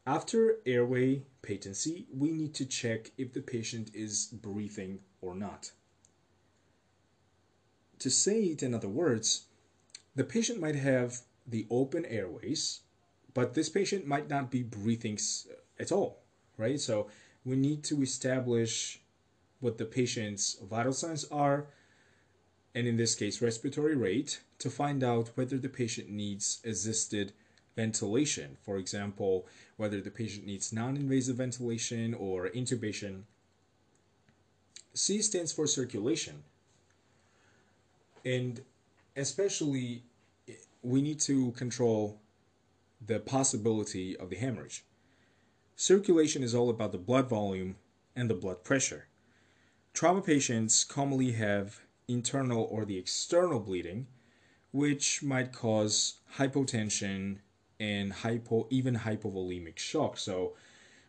After 0.08 0.60
airway 0.68 1.24
patency, 1.42 2.06
we 2.14 2.32
need 2.32 2.54
to 2.56 2.66
check 2.66 3.12
if 3.18 3.34
the 3.34 3.42
patient 3.42 3.90
is 3.96 4.28
breathing 4.28 5.00
or 5.20 5.34
not. 5.34 5.72
To 8.00 8.12
say 8.12 8.44
it 8.44 8.62
in 8.62 8.76
other 8.76 8.90
words, 8.90 9.46
the 10.16 10.24
patient 10.24 10.60
might 10.60 10.76
have 10.76 11.22
the 11.48 11.66
open 11.72 12.06
airways, 12.06 12.82
but 13.34 13.56
this 13.56 13.70
patient 13.70 14.06
might 14.06 14.30
not 14.30 14.52
be 14.52 14.62
breathing 14.62 15.18
at 15.80 15.92
all, 15.92 16.22
right? 16.58 16.80
So 16.80 17.10
we 17.44 17.56
need 17.56 17.84
to 17.86 18.02
establish 18.04 19.02
what 19.60 19.80
the 19.80 19.86
patient's 19.86 20.58
vital 20.62 20.94
signs 20.94 21.26
are, 21.26 21.68
and 22.76 22.86
in 22.86 22.98
this 22.98 23.16
case, 23.16 23.42
respiratory 23.42 23.96
rate, 23.96 24.42
to 24.60 24.70
find 24.70 25.04
out 25.04 25.32
whether 25.36 25.58
the 25.58 25.70
patient 25.70 26.10
needs 26.10 26.60
assisted 26.64 27.34
ventilation. 27.76 28.58
For 28.62 28.78
example, 28.78 29.46
whether 29.78 30.02
the 30.02 30.12
patient 30.12 30.46
needs 30.46 30.72
non 30.72 30.96
invasive 30.96 31.38
ventilation 31.38 32.14
or 32.14 32.50
intubation. 32.50 33.24
C 34.94 35.22
stands 35.22 35.52
for 35.52 35.68
circulation. 35.68 36.44
And 38.24 38.62
especially, 39.16 40.04
we 40.82 41.02
need 41.02 41.20
to 41.22 41.52
control 41.52 42.20
the 43.06 43.20
possibility 43.20 44.18
of 44.18 44.30
the 44.30 44.38
hemorrhage. 44.38 44.84
Circulation 45.76 46.42
is 46.42 46.56
all 46.56 46.70
about 46.70 46.92
the 46.92 46.98
blood 46.98 47.28
volume 47.28 47.76
and 48.16 48.30
the 48.30 48.34
blood 48.34 48.64
pressure. 48.64 49.08
Trauma 49.94 50.22
patients 50.22 50.84
commonly 50.84 51.34
have 51.34 51.82
internal 52.08 52.64
or 52.64 52.86
the 52.86 52.98
external 52.98 53.60
bleeding, 53.60 54.08
which 54.72 55.22
might 55.22 55.52
cause 55.52 56.16
hypotension 56.38 57.38
and 57.80 58.14
hypo 58.14 58.68
even 58.70 58.96
hypovolemic 58.96 59.78
shock. 59.78 60.18
So 60.18 60.54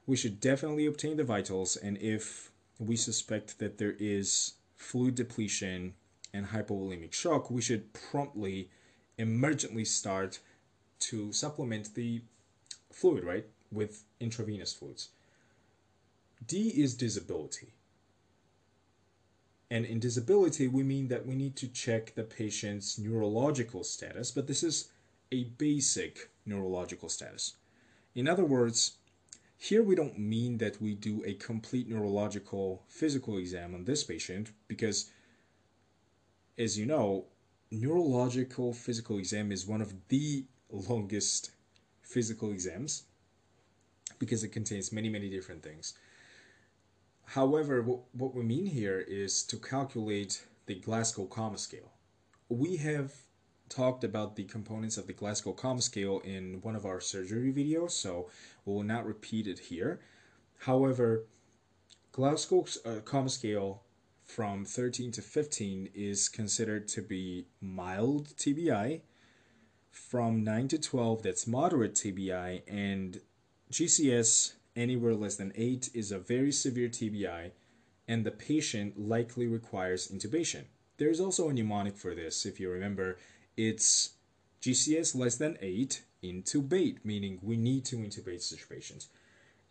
we 0.07 0.17
should 0.17 0.41
definitely 0.41 0.87
obtain 0.87 1.17
the 1.17 1.25
vitals 1.25 1.77
and 1.77 1.97
if 1.99 2.51
we 2.79 2.97
suspect 2.97 3.59
that 3.59 3.79
there 3.79 3.97
is 3.99 4.55
fluid 4.77 5.15
depletion 5.15 5.95
and 6.33 6.47
hypovolemic 6.47 7.13
shock, 7.13 7.51
we 7.51 7.63
should 7.63 7.93
promptly 7.93 8.71
emergently 9.19 9.87
start 9.87 10.39
to 10.99 11.33
supplement 11.33 11.95
the 11.95 12.23
fluid, 12.91 13.25
right, 13.25 13.47
with 13.73 14.05
intravenous 14.21 14.75
fluids. 14.75 15.11
D 16.47 16.69
is 16.69 16.95
disability. 16.95 17.73
And 19.71 19.85
in 19.85 19.99
disability, 19.99 20.69
we 20.69 20.83
mean 20.83 21.09
that 21.09 21.27
we 21.27 21.35
need 21.35 21.57
to 21.57 21.69
check 21.69 22.15
the 22.15 22.23
patient's 22.23 22.99
neurological 22.99 23.83
status, 23.83 24.31
but 24.31 24.47
this 24.47 24.63
is 24.63 24.91
a 25.33 25.45
basic 25.45 26.31
neurological 26.47 27.09
status. 27.09 27.57
In 28.15 28.29
other 28.29 28.45
words, 28.45 28.97
here 29.59 29.83
we 29.83 29.95
don't 29.95 30.19
mean 30.19 30.59
that 30.59 30.81
we 30.81 30.95
do 30.95 31.23
a 31.25 31.35
complete 31.35 31.89
neurological 31.89 32.83
physical 32.89 33.39
exam 33.39 33.75
on 33.75 33.85
this 33.85 34.05
patient 34.05 34.53
because, 34.69 35.11
as 36.59 36.79
you 36.79 36.87
know, 36.87 37.27
neurological 37.71 38.73
physical 38.73 39.19
exam 39.19 39.51
is 39.51 39.67
one 39.67 39.81
of 39.81 39.95
the 40.09 40.45
longest 40.71 41.51
physical 42.03 42.51
exams 42.51 43.05
because 44.19 44.45
it 44.45 44.49
contains 44.49 44.93
many, 44.93 45.09
many 45.09 45.29
different 45.29 45.63
things. 45.63 45.95
However, 47.27 47.83
what, 47.83 48.35
we 48.35 48.43
mean 48.43 48.67
here 48.67 49.01
is 49.01 49.43
to 49.45 49.57
calculate 49.57 50.45
the 50.67 50.77
Glasgow 50.77 51.27
Coma 51.27 51.59
Scale. 51.59 51.93
We 52.49 52.77
have 52.77 53.13
talked 53.69 54.05
about 54.05 54.37
the 54.37 54.45
components 54.45 54.97
of 54.97 55.07
the 55.07 55.13
Glasgow 55.13 55.53
Coma 55.53 55.83
Scale 55.83 56.21
in 56.21 56.61
one 56.63 56.77
of 56.77 56.87
our 56.87 57.01
surgery 57.01 57.53
videos, 57.53 57.91
so 57.93 58.29
we 58.65 58.73
will 58.73 58.83
not 58.83 59.07
repeat 59.07 59.47
it 59.47 59.59
here. 59.59 60.01
However, 60.61 61.25
Glasgow 62.13 62.67
uh, 62.85 63.29
Scale 63.29 63.83
from 64.25 64.65
13 64.65 65.13
to 65.13 65.23
15 65.23 65.91
is 65.95 66.29
considered 66.29 66.89
to 66.89 67.03
be 67.03 67.47
mild 67.61 68.29
TBI. 68.37 69.03
From 69.91 70.45
9 70.45 70.69
to 70.69 70.79
12, 70.79 71.23
that's 71.23 71.47
moderate 71.47 71.95
TBI, 71.95 72.63
and 72.69 73.21
GCS 73.71 74.55
anywhere 74.75 75.15
less 75.15 75.37
than 75.37 75.53
8 75.55 75.91
is 75.95 76.13
a 76.13 76.19
very 76.19 76.53
severe 76.53 76.89
TBI, 76.89 77.53
and 78.07 78.25
the 78.25 78.31
patient 78.31 78.99
likely 78.99 79.47
requires 79.47 80.09
intubation. 80.09 80.65
There 80.99 81.11
is 81.11 81.21
also 81.21 81.49
a 81.49 81.53
mnemonic 81.53 81.97
for 81.97 82.15
this, 82.15 82.47
if 82.47 82.61
you 82.61 82.71
remember. 82.71 83.17
It's 83.57 84.11
GCS 84.61 85.15
less 85.15 85.37
than 85.37 85.57
8, 85.61 86.03
intubate, 86.23 86.99
meaning 87.05 87.39
we 87.43 87.57
need 87.57 87.85
to 87.87 87.97
intubate 87.97 88.43
such 88.43 88.69
patients. 88.69 89.09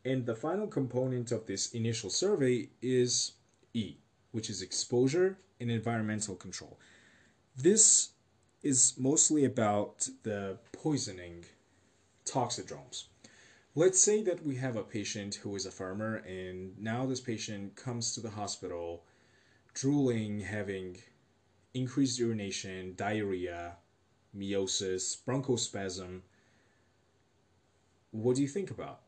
And 0.04 0.26
the 0.26 0.36
final 0.36 0.68
component 0.68 1.32
of 1.32 1.46
this 1.46 1.72
initial 1.72 2.10
survey 2.10 2.70
is 2.82 3.34
E, 3.74 3.98
which 4.32 4.50
is 4.50 4.62
exposure 4.62 5.38
and 5.60 5.72
environmental 5.72 6.36
control. 6.36 6.80
This 7.56 8.10
is 8.64 8.94
mostly 8.98 9.46
about 9.46 10.08
the 10.24 10.58
poisoning 10.72 11.46
toxidromes. 12.26 13.06
Let's 13.76 14.00
say 14.00 14.24
that 14.24 14.46
we 14.46 14.56
have 14.56 14.76
a 14.76 14.84
patient 14.84 15.36
who 15.36 15.56
is 15.56 15.66
a 15.66 15.72
farmer, 15.72 16.18
and 16.26 16.78
now 16.80 17.06
this 17.06 17.20
patient 17.20 17.76
comes 17.76 18.14
to 18.14 18.22
the 18.22 18.30
hospital 18.30 19.04
drooling, 19.74 20.40
having 20.40 20.98
increased 21.76 22.18
urination, 22.18 22.94
diarrhea, 22.96 23.76
miosis, 24.36 25.18
bronchospasm. 25.28 26.22
What 28.12 28.38
do 28.38 28.42
you 28.42 28.48
think 28.48 28.72
about? 28.72 29.02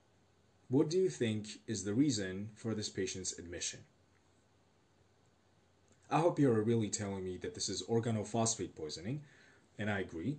What 0.69 0.89
do 0.89 0.97
you 0.97 1.10
think 1.10 1.47
is 1.65 1.86
the 1.86 1.93
reason 1.93 2.49
for 2.56 2.75
this 2.75 2.89
patient's 2.89 3.39
admission? 3.39 3.80
I 6.12 6.19
hope 6.19 6.39
you're 6.39 6.62
really 6.62 6.89
telling 6.89 7.23
me 7.23 7.38
that 7.38 7.56
this 7.56 7.69
is 7.69 7.84
organophosphate 7.84 8.75
poisoning, 8.75 9.21
and 9.80 9.89
I 9.89 9.99
agree. 9.99 10.38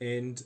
And 0.00 0.42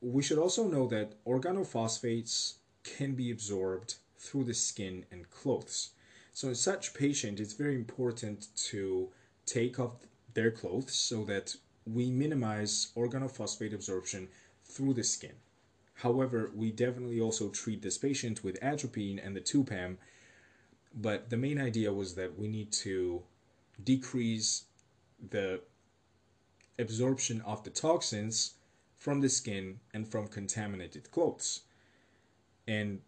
we 0.00 0.22
should 0.22 0.38
also 0.38 0.66
know 0.68 0.86
that 0.88 1.22
organophosphates 1.24 2.54
can 2.82 3.14
be 3.14 3.30
absorbed 3.30 3.96
through 4.18 4.44
the 4.44 4.54
skin 4.54 5.04
and 5.10 5.30
clothes. 5.30 5.90
So 6.32 6.48
in 6.48 6.54
such 6.54 6.94
patient, 6.94 7.40
it's 7.40 7.52
very 7.52 7.74
important 7.74 8.48
to 8.68 9.10
take 9.48 9.78
off 9.78 9.92
their 10.34 10.50
clothes 10.50 10.94
so 10.94 11.24
that 11.24 11.56
we 11.86 12.10
minimize 12.10 12.92
organophosphate 12.96 13.74
absorption 13.74 14.28
through 14.64 14.94
the 14.94 15.04
skin. 15.04 15.32
However, 15.94 16.50
we 16.54 16.70
definitely 16.70 17.20
also 17.20 17.48
treat 17.48 17.82
this 17.82 17.98
patient 17.98 18.44
with 18.44 18.62
atropine 18.62 19.18
and 19.18 19.34
the 19.34 19.40
2-PAM, 19.40 19.98
but 20.94 21.30
the 21.30 21.36
main 21.36 21.60
idea 21.60 21.92
was 21.92 22.14
that 22.14 22.38
we 22.38 22.46
need 22.46 22.70
to 22.72 23.22
decrease 23.82 24.64
the 25.30 25.60
absorption 26.78 27.40
of 27.40 27.64
the 27.64 27.70
toxins 27.70 28.54
from 28.96 29.20
the 29.20 29.28
skin 29.28 29.80
and 29.92 30.06
from 30.06 30.28
contaminated 30.28 31.10
clothes. 31.10 31.62
And 32.66 33.00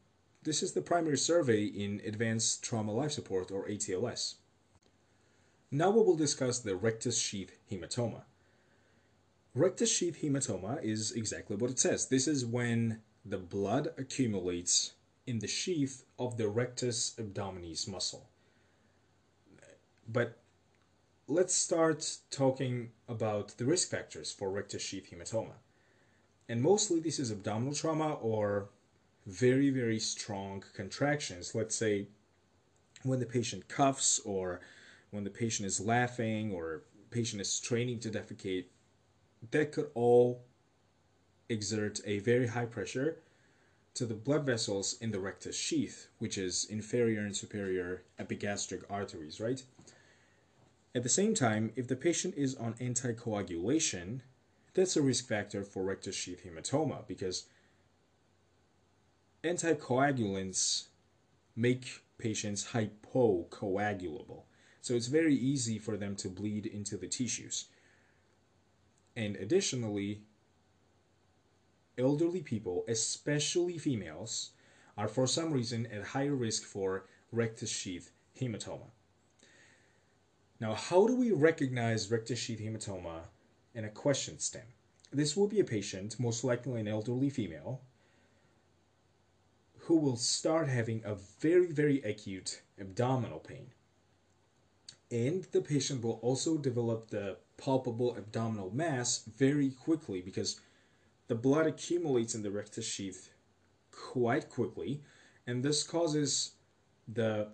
this 0.42 0.62
is 0.62 0.72
the 0.72 0.82
primary 0.82 1.18
survey 1.18 1.64
in 1.64 2.00
Advanced 2.04 2.64
Trauma 2.64 2.92
Life 2.92 3.12
Support 3.12 3.50
or 3.50 3.68
ATLS. 3.68 4.36
Now 5.70 5.90
we 5.90 6.02
will 6.02 6.16
discuss 6.16 6.58
the 6.58 6.74
rectus 6.74 7.18
sheath 7.18 7.56
hematoma. 7.70 8.22
Rectus 9.54 9.90
sheath 9.92 10.20
hematoma 10.20 10.82
is 10.82 11.12
exactly 11.12 11.56
what 11.56 11.70
it 11.70 11.78
says. 11.78 12.08
This 12.08 12.26
is 12.26 12.44
when 12.44 13.02
the 13.24 13.38
blood 13.38 13.88
accumulates 13.96 14.94
in 15.26 15.38
the 15.38 15.46
sheath 15.46 16.04
of 16.18 16.36
the 16.36 16.48
rectus 16.48 17.14
abdominis 17.18 17.86
muscle. 17.86 18.28
But 20.08 20.38
let's 21.28 21.54
start 21.54 22.16
talking 22.32 22.90
about 23.08 23.56
the 23.56 23.64
risk 23.64 23.90
factors 23.90 24.32
for 24.32 24.50
rectus 24.50 24.82
sheath 24.82 25.10
hematoma. 25.12 25.54
And 26.48 26.62
mostly 26.62 26.98
this 26.98 27.20
is 27.20 27.30
abdominal 27.30 27.74
trauma 27.74 28.14
or 28.14 28.70
very, 29.24 29.70
very 29.70 30.00
strong 30.00 30.64
contractions. 30.74 31.54
Let's 31.54 31.76
say 31.76 32.08
when 33.04 33.20
the 33.20 33.26
patient 33.26 33.68
coughs 33.68 34.20
or 34.24 34.60
when 35.10 35.24
the 35.24 35.30
patient 35.30 35.66
is 35.66 35.80
laughing 35.80 36.52
or 36.52 36.82
patient 37.10 37.40
is 37.40 37.52
straining 37.52 37.98
to 38.00 38.10
defecate, 38.10 38.66
that 39.50 39.72
could 39.72 39.90
all 39.94 40.44
exert 41.48 42.00
a 42.04 42.18
very 42.20 42.46
high 42.46 42.66
pressure 42.66 43.18
to 43.94 44.06
the 44.06 44.14
blood 44.14 44.46
vessels 44.46 44.96
in 45.00 45.10
the 45.10 45.18
rectus 45.18 45.56
sheath, 45.56 46.08
which 46.18 46.38
is 46.38 46.64
inferior 46.70 47.20
and 47.20 47.36
superior 47.36 48.02
epigastric 48.18 48.82
arteries, 48.88 49.40
right? 49.40 49.62
At 50.94 51.02
the 51.02 51.08
same 51.08 51.34
time, 51.34 51.72
if 51.76 51.88
the 51.88 51.96
patient 51.96 52.34
is 52.36 52.54
on 52.54 52.74
anticoagulation, 52.74 54.20
that's 54.74 54.96
a 54.96 55.02
risk 55.02 55.26
factor 55.26 55.64
for 55.64 55.82
rectus 55.82 56.14
sheath 56.14 56.44
hematoma 56.44 57.06
because 57.06 57.46
anticoagulants 59.42 60.86
make 61.56 62.02
patients 62.18 62.68
hypocoagulable. 62.72 64.42
So 64.80 64.94
it's 64.94 65.08
very 65.08 65.34
easy 65.34 65.78
for 65.78 65.96
them 65.96 66.16
to 66.16 66.28
bleed 66.28 66.66
into 66.66 66.96
the 66.96 67.06
tissues. 67.06 67.66
And 69.16 69.36
additionally, 69.36 70.22
elderly 71.98 72.40
people, 72.40 72.84
especially 72.88 73.78
females, 73.78 74.50
are 74.96 75.08
for 75.08 75.26
some 75.26 75.52
reason 75.52 75.86
at 75.86 76.02
higher 76.04 76.34
risk 76.34 76.64
for 76.64 77.04
rectus 77.32 77.70
sheath 77.70 78.10
hematoma. 78.40 78.90
Now, 80.58 80.74
how 80.74 81.06
do 81.06 81.16
we 81.16 81.30
recognize 81.32 82.10
rectus 82.10 82.38
sheath 82.38 82.60
hematoma 82.60 83.20
in 83.74 83.84
a 83.84 83.90
question 83.90 84.38
stem? 84.38 84.66
This 85.12 85.36
will 85.36 85.48
be 85.48 85.60
a 85.60 85.64
patient, 85.64 86.20
most 86.20 86.44
likely 86.44 86.80
an 86.80 86.88
elderly 86.88 87.30
female, 87.30 87.80
who 89.78 89.96
will 89.96 90.16
start 90.16 90.68
having 90.68 91.02
a 91.04 91.14
very, 91.14 91.72
very 91.72 92.00
acute 92.02 92.62
abdominal 92.78 93.40
pain. 93.40 93.72
And 95.10 95.44
the 95.50 95.60
patient 95.60 96.02
will 96.02 96.20
also 96.22 96.56
develop 96.56 97.10
the 97.10 97.36
palpable 97.56 98.16
abdominal 98.16 98.70
mass 98.70 99.24
very 99.36 99.70
quickly 99.70 100.20
because 100.20 100.60
the 101.26 101.34
blood 101.34 101.66
accumulates 101.66 102.34
in 102.34 102.42
the 102.42 102.50
rectus 102.50 102.86
sheath 102.86 103.30
quite 103.90 104.48
quickly, 104.48 105.02
and 105.46 105.62
this 105.62 105.82
causes 105.82 106.52
the 107.06 107.48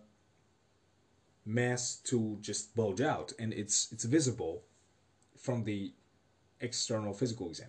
mass 1.45 1.97
to 2.05 2.39
just 2.41 2.75
bulge 2.75 3.01
out, 3.01 3.33
and 3.39 3.53
it's 3.53 3.91
it's 3.93 4.05
visible 4.05 4.63
from 5.37 5.65
the 5.65 5.93
external 6.61 7.13
physical 7.13 7.49
exam. 7.49 7.69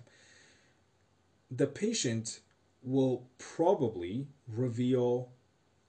The 1.51 1.67
patient 1.67 2.39
will 2.83 3.27
probably 3.37 4.27
reveal 4.47 5.29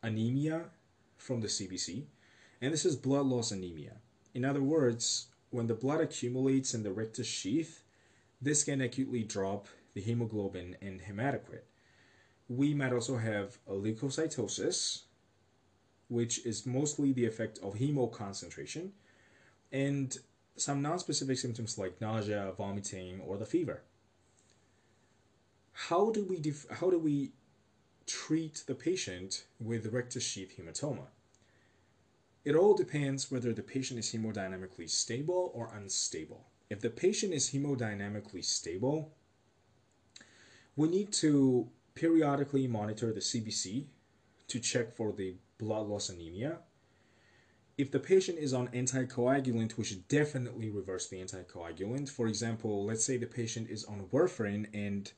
anemia 0.02 0.66
from 1.16 1.40
the 1.40 1.48
CBC, 1.48 2.04
and 2.60 2.72
this 2.72 2.84
is 2.84 2.96
blood 2.96 3.26
loss 3.26 3.50
anemia. 3.50 3.96
In 4.34 4.44
other 4.44 4.62
words, 4.62 5.26
when 5.50 5.66
the 5.66 5.74
blood 5.74 6.00
accumulates 6.00 6.74
in 6.74 6.82
the 6.82 6.92
rectus 6.92 7.26
sheath, 7.26 7.82
this 8.40 8.64
can 8.64 8.80
acutely 8.80 9.22
drop 9.22 9.68
the 9.94 10.00
hemoglobin 10.00 10.76
and 10.80 11.00
hematocrit. 11.00 11.64
We 12.48 12.74
might 12.74 12.92
also 12.92 13.16
have 13.16 13.58
leukocytosis, 13.68 15.02
which 16.08 16.44
is 16.46 16.66
mostly 16.66 17.12
the 17.12 17.26
effect 17.26 17.58
of 17.62 17.74
hemo 17.74 18.10
concentration, 18.10 18.92
and 19.72 20.16
some 20.56 20.82
non-specific 20.82 21.38
symptoms 21.38 21.78
like 21.78 22.00
nausea, 22.00 22.52
vomiting, 22.56 23.20
or 23.20 23.36
the 23.36 23.44
fever. 23.44 23.82
How 25.72 26.10
do 26.10 26.24
we 26.24 26.40
def- 26.40 26.66
how 26.70 26.90
do 26.90 26.98
we 26.98 27.32
treat 28.06 28.64
the 28.66 28.74
patient 28.74 29.44
with 29.60 29.92
rectus 29.92 30.24
sheath 30.24 30.54
hematoma? 30.58 31.08
It 32.44 32.54
all 32.54 32.74
depends 32.74 33.30
whether 33.30 33.52
the 33.52 33.62
patient 33.62 33.98
is 33.98 34.12
hemodynamically 34.12 34.88
stable 34.88 35.52
or 35.54 35.70
unstable. 35.74 36.46
If 36.70 36.80
the 36.80 36.90
patient 36.90 37.32
is 37.32 37.50
hemodynamically 37.50 38.44
stable, 38.44 39.12
we 40.76 40.88
need 40.88 41.12
to 41.14 41.68
periodically 41.94 42.66
monitor 42.68 43.12
the 43.12 43.20
CBC 43.20 43.86
to 44.46 44.60
check 44.60 44.94
for 44.94 45.12
the 45.12 45.34
blood 45.58 45.86
loss 45.88 46.08
anemia. 46.08 46.58
If 47.76 47.90
the 47.90 48.00
patient 48.00 48.38
is 48.38 48.54
on 48.54 48.68
anticoagulant, 48.68 49.76
we 49.76 49.84
should 49.84 50.06
definitely 50.08 50.70
reverse 50.70 51.08
the 51.08 51.18
anticoagulant. 51.18 52.08
For 52.08 52.26
example, 52.26 52.84
let's 52.84 53.04
say 53.04 53.16
the 53.16 53.26
patient 53.26 53.68
is 53.68 53.84
on 53.84 54.06
warfarin 54.12 54.66
and 54.72 55.10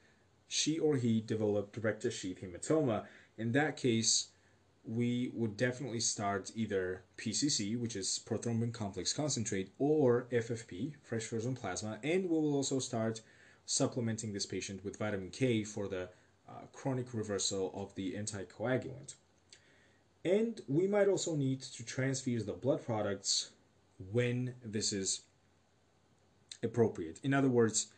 she 0.48 0.78
or 0.78 0.96
he 0.96 1.20
developed 1.20 1.76
rectus 1.76 2.14
sheath 2.14 2.40
hematoma. 2.42 3.04
In 3.38 3.52
that 3.52 3.76
case, 3.76 4.29
we 4.84 5.30
would 5.34 5.56
definitely 5.56 6.00
start 6.00 6.50
either 6.54 7.02
PCC, 7.18 7.78
which 7.78 7.96
is 7.96 8.20
prothrombin 8.24 8.72
complex 8.72 9.12
concentrate, 9.12 9.70
or 9.78 10.26
FFP, 10.32 10.94
fresh 11.02 11.24
frozen 11.24 11.54
plasma, 11.54 11.98
and 12.02 12.24
we 12.24 12.30
will 12.30 12.54
also 12.54 12.78
start 12.78 13.20
supplementing 13.66 14.32
this 14.32 14.46
patient 14.46 14.84
with 14.84 14.98
vitamin 14.98 15.30
K 15.30 15.62
for 15.64 15.86
the 15.86 16.08
uh, 16.48 16.66
chronic 16.72 17.14
reversal 17.14 17.70
of 17.74 17.94
the 17.94 18.14
anticoagulant. 18.14 19.14
And 20.24 20.60
we 20.66 20.86
might 20.86 21.08
also 21.08 21.36
need 21.36 21.62
to 21.62 21.84
transfuse 21.84 22.44
the 22.44 22.52
blood 22.52 22.84
products 22.84 23.50
when 24.12 24.54
this 24.64 24.92
is 24.92 25.22
appropriate. 26.62 27.20
In 27.22 27.32
other 27.32 27.48
words, 27.48 27.92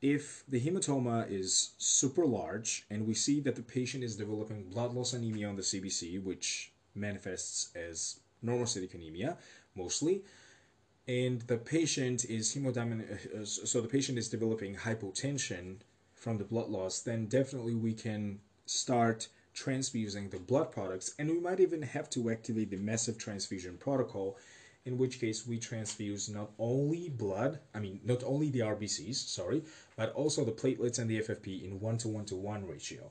if 0.00 0.44
the 0.48 0.60
hematoma 0.60 1.28
is 1.30 1.72
super 1.78 2.24
large 2.24 2.86
and 2.90 3.06
we 3.06 3.14
see 3.14 3.40
that 3.40 3.56
the 3.56 3.62
patient 3.62 4.04
is 4.04 4.16
developing 4.16 4.64
blood 4.64 4.92
loss 4.92 5.12
anemia 5.12 5.48
on 5.48 5.56
the 5.56 5.62
CBC, 5.62 6.22
which 6.22 6.72
manifests 6.94 7.70
as 7.74 8.20
normocytic 8.44 8.94
anemia 8.94 9.36
mostly, 9.74 10.22
and 11.08 11.40
the 11.42 11.56
patient 11.56 12.24
is 12.26 12.54
hemodynamic, 12.54 13.40
uh, 13.40 13.44
so 13.44 13.80
the 13.80 13.88
patient 13.88 14.18
is 14.18 14.28
developing 14.28 14.76
hypotension 14.76 15.76
from 16.14 16.36
the 16.36 16.44
blood 16.44 16.68
loss, 16.68 17.00
then 17.00 17.26
definitely 17.26 17.74
we 17.74 17.94
can 17.94 18.38
start 18.66 19.28
transfusing 19.54 20.28
the 20.28 20.38
blood 20.38 20.70
products, 20.70 21.14
and 21.18 21.30
we 21.30 21.40
might 21.40 21.60
even 21.60 21.82
have 21.82 22.10
to 22.10 22.30
activate 22.30 22.70
the 22.70 22.76
massive 22.76 23.18
transfusion 23.18 23.76
protocol, 23.78 24.36
in 24.88 24.96
which 24.96 25.20
case 25.20 25.46
we 25.46 25.58
transfuse 25.58 26.30
not 26.30 26.50
only 26.58 27.10
blood, 27.10 27.60
I 27.74 27.78
mean, 27.78 28.00
not 28.04 28.24
only 28.24 28.48
the 28.48 28.60
RBCs, 28.60 29.16
sorry, 29.16 29.62
but 29.96 30.12
also 30.14 30.44
the 30.44 30.58
platelets 30.60 30.98
and 30.98 31.08
the 31.10 31.20
FFP 31.20 31.62
in 31.62 31.78
1 31.78 31.98
to 31.98 32.08
1 32.08 32.24
to 32.24 32.36
1 32.36 32.66
ratio. 32.66 33.10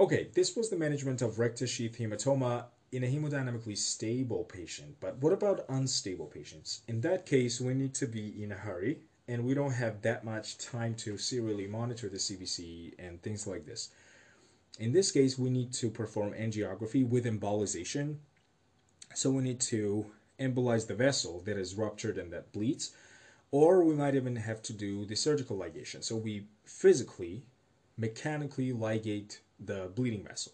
Okay, 0.00 0.28
this 0.34 0.56
was 0.56 0.70
the 0.70 0.76
management 0.76 1.20
of 1.20 1.38
rectus 1.38 1.70
sheath 1.70 1.98
hematoma 1.98 2.64
in 2.92 3.04
a 3.04 3.06
hemodynamically 3.06 3.76
stable 3.76 4.44
patient, 4.44 4.96
but 5.00 5.18
what 5.18 5.34
about 5.34 5.66
unstable 5.68 6.26
patients? 6.26 6.80
In 6.88 7.02
that 7.02 7.26
case, 7.26 7.60
we 7.60 7.74
need 7.74 7.94
to 7.96 8.06
be 8.06 8.42
in 8.42 8.50
a 8.50 8.56
hurry 8.56 9.00
and 9.28 9.44
we 9.44 9.52
don't 9.52 9.72
have 9.72 10.00
that 10.00 10.24
much 10.24 10.56
time 10.56 10.94
to 10.94 11.18
serially 11.18 11.66
monitor 11.66 12.08
the 12.08 12.16
CBC 12.16 12.94
and 12.98 13.22
things 13.22 13.46
like 13.46 13.66
this. 13.66 13.90
In 14.78 14.92
this 14.92 15.10
case, 15.10 15.38
we 15.38 15.50
need 15.50 15.74
to 15.74 15.90
perform 15.90 16.32
angiography 16.32 17.06
with 17.06 17.26
embolization. 17.26 18.16
So 19.14 19.30
we 19.30 19.42
need 19.42 19.60
to 19.72 20.06
embolize 20.38 20.86
the 20.86 20.94
vessel 20.94 21.40
that 21.40 21.56
is 21.56 21.74
ruptured 21.74 22.18
and 22.18 22.32
that 22.32 22.52
bleeds, 22.52 22.92
or 23.50 23.84
we 23.84 23.94
might 23.94 24.14
even 24.14 24.36
have 24.36 24.62
to 24.62 24.72
do 24.72 25.04
the 25.04 25.14
surgical 25.14 25.56
ligation. 25.56 26.02
So 26.02 26.16
we 26.16 26.46
physically, 26.64 27.44
mechanically 27.96 28.72
ligate 28.72 29.38
the 29.60 29.90
bleeding 29.94 30.24
vessel. 30.24 30.52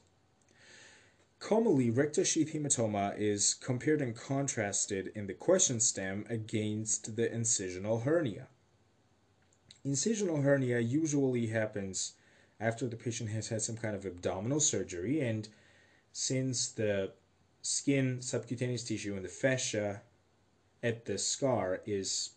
Commonly, 1.39 1.91
rectus 1.91 2.29
sheath 2.29 2.53
hematoma 2.53 3.19
is 3.19 3.55
compared 3.55 4.03
and 4.03 4.15
contrasted 4.15 5.11
in 5.15 5.27
the 5.27 5.33
question 5.33 5.81
stem 5.81 6.27
against 6.29 7.17
the 7.17 7.27
incisional 7.29 8.03
hernia. 8.03 8.49
Incisional 9.87 10.43
hernia 10.43 10.81
usually 10.81 11.47
happens 11.47 12.13
after 12.61 12.87
the 12.87 12.97
patient 12.97 13.31
has 13.31 13.49
had 13.49 13.63
some 13.63 13.79
kind 13.79 13.97
of 13.97 14.05
abdominal 14.05 14.61
surgery. 14.61 15.21
And 15.21 15.49
since 16.13 16.69
the 16.69 17.13
skin, 17.63 18.21
subcutaneous 18.23 18.85
tissue, 18.85 19.15
and 19.15 19.25
the 19.25 19.29
fascia 19.29 20.03
at 20.83 21.05
the 21.05 21.19
scar 21.19 21.81
is 21.87 22.31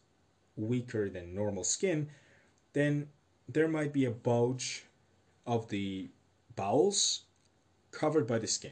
weaker 0.55 1.09
than 1.09 1.33
normal 1.33 1.63
skin, 1.63 2.09
then 2.73 3.07
there 3.47 3.67
might 3.67 3.93
be 3.93 4.05
a 4.05 4.11
bulge 4.11 4.85
of 5.45 5.69
the 5.69 6.09
bowels 6.55 7.23
covered 7.91 8.27
by 8.27 8.37
the 8.37 8.47
skin. 8.47 8.71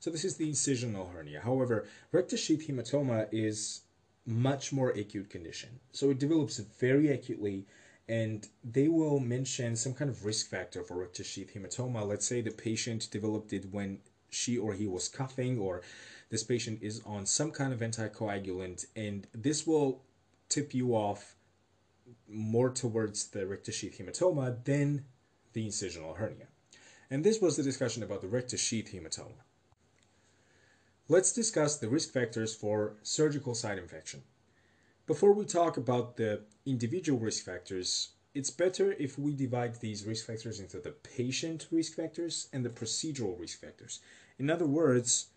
So 0.00 0.10
this 0.10 0.24
is 0.24 0.36
the 0.36 0.48
incisional 0.48 1.12
hernia. 1.12 1.40
However, 1.40 1.86
rectus 2.12 2.40
sheath 2.40 2.66
hematoma 2.68 3.28
is 3.32 3.82
much 4.26 4.72
more 4.72 4.90
acute 4.90 5.30
condition. 5.30 5.80
So 5.92 6.10
it 6.10 6.18
develops 6.18 6.58
very 6.58 7.08
acutely 7.08 7.66
and 8.08 8.46
they 8.62 8.88
will 8.88 9.18
mention 9.18 9.74
some 9.74 9.94
kind 9.94 10.08
of 10.08 10.24
risk 10.24 10.48
factor 10.48 10.82
for 10.84 10.96
rectus 10.96 11.26
sheath 11.26 11.52
hematoma. 11.54 12.06
Let's 12.06 12.26
say 12.26 12.40
the 12.40 12.50
patient 12.50 13.10
developed 13.10 13.52
it 13.52 13.72
when 13.72 13.98
she 14.30 14.56
or 14.58 14.72
he 14.74 14.86
was 14.86 15.08
coughing, 15.08 15.58
or 15.58 15.82
this 16.30 16.42
patient 16.42 16.80
is 16.82 17.00
on 17.06 17.26
some 17.26 17.50
kind 17.50 17.72
of 17.72 17.80
anticoagulant, 17.80 18.86
and 18.94 19.26
this 19.32 19.66
will 19.66 20.02
tip 20.48 20.74
you 20.74 20.94
off 20.94 21.36
more 22.28 22.70
towards 22.70 23.28
the 23.28 23.46
rectus 23.46 23.74
sheath 23.74 23.98
hematoma 23.98 24.64
than 24.64 25.04
the 25.52 25.66
incisional 25.66 26.16
hernia. 26.16 26.46
And 27.10 27.24
this 27.24 27.40
was 27.40 27.56
the 27.56 27.62
discussion 27.62 28.02
about 28.02 28.20
the 28.20 28.28
rectus 28.28 28.60
sheath 28.60 28.90
hematoma. 28.92 29.42
Let's 31.08 31.32
discuss 31.32 31.78
the 31.78 31.88
risk 31.88 32.12
factors 32.12 32.54
for 32.54 32.94
surgical 33.02 33.54
site 33.54 33.78
infection. 33.78 34.22
Before 35.06 35.32
we 35.32 35.44
talk 35.44 35.76
about 35.76 36.16
the 36.16 36.42
individual 36.64 37.20
risk 37.20 37.44
factors, 37.44 38.08
it's 38.36 38.50
better 38.50 38.92
if 38.98 39.18
we 39.18 39.32
divide 39.32 39.76
these 39.76 40.04
risk 40.04 40.26
factors 40.26 40.60
into 40.60 40.78
the 40.78 40.90
patient 40.90 41.66
risk 41.70 41.94
factors 41.94 42.48
and 42.52 42.62
the 42.62 42.68
procedural 42.68 43.40
risk 43.40 43.58
factors. 43.58 44.00
In 44.38 44.50
other 44.50 44.66
words, 44.66 45.28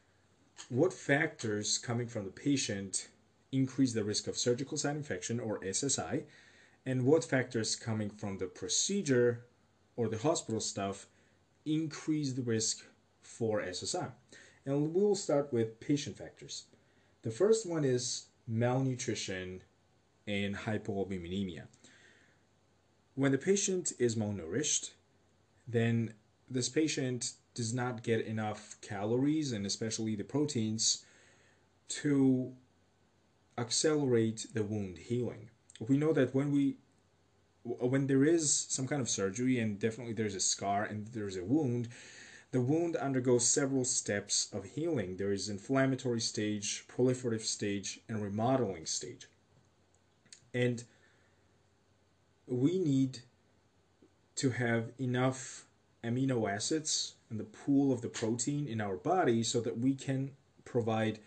what 0.67 0.91
factors 0.91 1.77
coming 1.77 2.07
from 2.07 2.25
the 2.25 2.31
patient 2.31 3.07
increase 3.53 3.93
the 3.93 4.03
risk 4.03 4.27
of 4.27 4.37
surgical 4.37 4.77
site 4.77 4.97
infection 4.97 5.39
or 5.39 5.61
SSI, 5.61 6.23
and 6.85 7.05
what 7.05 7.23
factors 7.23 7.77
coming 7.77 8.09
from 8.09 8.37
the 8.37 8.47
procedure 8.47 9.45
or 9.95 10.09
the 10.09 10.17
hospital 10.17 10.59
stuff 10.59 11.07
increase 11.65 12.33
the 12.33 12.41
risk 12.41 12.83
for 13.21 13.61
SSI. 13.61 14.11
And 14.65 14.93
we 14.93 15.01
will 15.01 15.15
start 15.15 15.53
with 15.53 15.79
patient 15.79 16.17
factors. 16.17 16.65
The 17.21 17.31
first 17.31 17.65
one 17.65 17.85
is 17.85 18.25
malnutrition 18.45 19.61
and 20.27 20.53
hypoalbuminemia. 20.53 21.63
When 23.19 23.33
the 23.33 23.37
patient 23.37 23.91
is 23.99 24.15
malnourished, 24.15 24.91
then 25.67 26.13
this 26.49 26.69
patient 26.69 27.33
does 27.53 27.73
not 27.73 28.01
get 28.01 28.25
enough 28.25 28.77
calories 28.79 29.51
and 29.51 29.65
especially 29.65 30.15
the 30.15 30.23
proteins 30.23 31.03
to 31.89 32.53
accelerate 33.57 34.47
the 34.53 34.63
wound 34.63 34.97
healing. 34.97 35.49
We 35.81 35.97
know 35.97 36.13
that 36.13 36.33
when 36.33 36.53
we 36.53 36.77
when 37.65 38.07
there 38.07 38.23
is 38.23 38.53
some 38.69 38.87
kind 38.87 39.01
of 39.01 39.09
surgery 39.09 39.59
and 39.59 39.77
definitely 39.77 40.13
there's 40.13 40.33
a 40.33 40.39
scar 40.39 40.85
and 40.85 41.07
there's 41.07 41.35
a 41.35 41.43
wound, 41.43 41.89
the 42.51 42.61
wound 42.61 42.95
undergoes 42.95 43.45
several 43.45 43.83
steps 43.83 44.47
of 44.53 44.63
healing. 44.63 45.17
There 45.17 45.33
is 45.33 45.49
inflammatory 45.49 46.21
stage, 46.21 46.85
proliferative 46.87 47.41
stage, 47.41 47.99
and 48.07 48.23
remodeling 48.23 48.85
stage. 48.85 49.27
And 50.53 50.85
we 52.49 52.79
need 52.79 53.19
to 54.35 54.51
have 54.51 54.91
enough 54.99 55.65
amino 56.03 56.49
acids 56.49 57.13
in 57.29 57.37
the 57.37 57.43
pool 57.43 57.91
of 57.91 58.01
the 58.01 58.07
protein 58.07 58.67
in 58.67 58.81
our 58.81 58.95
body 58.95 59.43
so 59.43 59.61
that 59.61 59.77
we 59.77 59.93
can 59.93 60.31
provide 60.65 61.19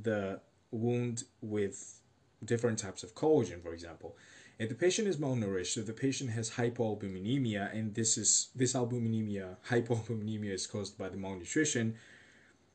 the 0.00 0.40
wound 0.70 1.24
with 1.40 2.00
different 2.44 2.78
types 2.78 3.02
of 3.02 3.14
collagen, 3.14 3.62
for 3.62 3.72
example. 3.72 4.16
If 4.58 4.68
the 4.68 4.74
patient 4.74 5.08
is 5.08 5.16
malnourished, 5.16 5.76
if 5.76 5.86
the 5.86 5.92
patient 5.92 6.30
has 6.30 6.50
hypoalbuminemia, 6.50 7.76
and 7.76 7.94
this 7.94 8.16
is 8.16 8.48
this 8.54 8.74
albuminemia, 8.74 9.56
hypoalbuminemia 9.68 10.52
is 10.52 10.66
caused 10.66 10.96
by 10.96 11.08
the 11.08 11.16
malnutrition, 11.16 11.96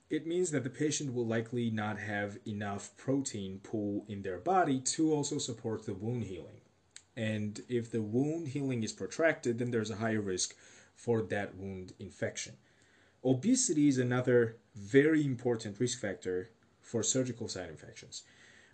it 0.09 0.27
means 0.27 0.51
that 0.51 0.63
the 0.63 0.69
patient 0.69 1.13
will 1.13 1.25
likely 1.25 1.69
not 1.69 1.99
have 1.99 2.37
enough 2.45 2.95
protein 2.97 3.59
pool 3.63 4.05
in 4.07 4.23
their 4.23 4.39
body 4.39 4.79
to 4.79 5.13
also 5.13 5.37
support 5.37 5.85
the 5.85 5.93
wound 5.93 6.23
healing. 6.23 6.58
And 7.19 7.59
if 7.67 7.91
the 7.91 8.01
wound 8.01 8.47
healing 8.47 8.81
is 8.81 8.93
protracted, 8.93 9.59
then 9.59 9.71
there's 9.71 9.89
a 9.89 9.97
higher 9.97 10.21
risk 10.21 10.55
for 10.95 11.21
that 11.23 11.53
wound 11.53 11.91
infection. 11.99 12.53
Obesity 13.25 13.89
is 13.89 13.97
another 13.97 14.55
very 14.73 15.25
important 15.25 15.81
risk 15.81 15.99
factor 15.99 16.49
for 16.79 17.03
surgical 17.03 17.49
site 17.49 17.69
infections. 17.69 18.23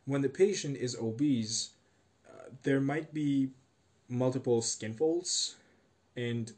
When 0.05 0.21
the 0.21 0.29
patient 0.29 0.77
is 0.77 0.95
obese, 0.95 1.71
uh, 2.29 2.49
there 2.61 2.79
might 2.79 3.15
be 3.15 3.49
multiple 4.07 4.61
skin 4.61 4.93
folds, 4.93 5.55
and 6.15 6.51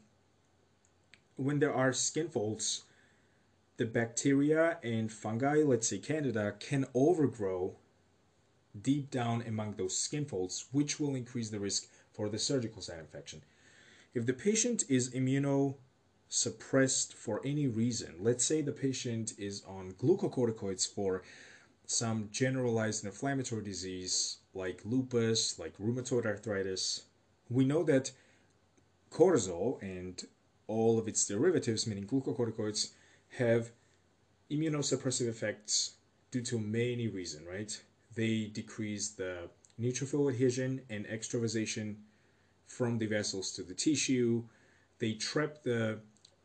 when 1.36 1.58
there 1.58 1.72
are 1.72 1.94
skin 1.94 2.28
folds, 2.28 2.82
the 3.78 3.86
bacteria 3.86 4.76
and 4.82 5.10
fungi, 5.10 5.62
let's 5.64 5.88
say 5.88 5.96
Candida, 5.96 6.54
can 6.60 6.84
overgrow 6.92 7.76
deep 8.82 9.10
down 9.10 9.42
among 9.46 9.74
those 9.74 9.96
skin 9.96 10.24
folds, 10.24 10.66
which 10.72 10.98
will 10.98 11.14
increase 11.14 11.50
the 11.50 11.60
risk 11.60 11.88
for 12.12 12.28
the 12.28 12.38
surgical 12.38 12.82
site 12.82 12.98
infection. 12.98 13.42
If 14.14 14.26
the 14.26 14.32
patient 14.32 14.84
is 14.88 15.10
immunosuppressed 15.10 17.12
for 17.12 17.40
any 17.44 17.66
reason, 17.66 18.14
let's 18.20 18.44
say 18.44 18.60
the 18.60 18.72
patient 18.72 19.34
is 19.38 19.62
on 19.66 19.92
glucocorticoids 19.92 20.92
for 20.92 21.22
some 21.86 22.28
generalized 22.32 23.04
inflammatory 23.04 23.62
disease 23.62 24.38
like 24.54 24.80
lupus, 24.84 25.58
like 25.58 25.76
rheumatoid 25.78 26.26
arthritis, 26.26 27.02
we 27.48 27.64
know 27.64 27.82
that 27.84 28.10
cortisol 29.10 29.80
and 29.82 30.24
all 30.66 30.98
of 30.98 31.08
its 31.08 31.26
derivatives, 31.26 31.86
meaning 31.86 32.06
glucocorticoids, 32.06 32.90
have 33.38 33.70
immunosuppressive 34.50 35.28
effects 35.28 35.92
due 36.30 36.42
to 36.42 36.58
many 36.58 37.08
reasons, 37.08 37.46
right? 37.46 37.80
They 38.18 38.50
decrease 38.60 39.10
the 39.10 39.34
neutrophil 39.80 40.28
adhesion 40.32 40.80
and 40.90 41.06
extravasation 41.06 41.98
from 42.66 42.98
the 42.98 43.06
vessels 43.06 43.52
to 43.52 43.62
the 43.62 43.74
tissue. 43.74 44.42
They 44.98 45.12
trap 45.14 45.62
the 45.62 46.00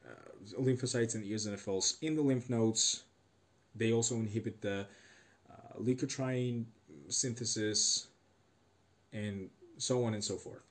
uh, 0.07 0.59
lymphocytes 0.67 1.15
and 1.15 1.25
eosinophils 1.25 1.87
in 2.03 2.15
the 2.15 2.21
lymph 2.21 2.47
nodes. 2.47 3.05
They 3.75 3.91
also 3.91 4.15
inhibit 4.17 4.61
the 4.61 4.85
leukotriene 5.79 6.65
synthesis, 7.09 8.07
and 9.11 9.49
so 9.77 10.03
on 10.05 10.13
and 10.13 10.23
so 10.23 10.37
forth. 10.37 10.61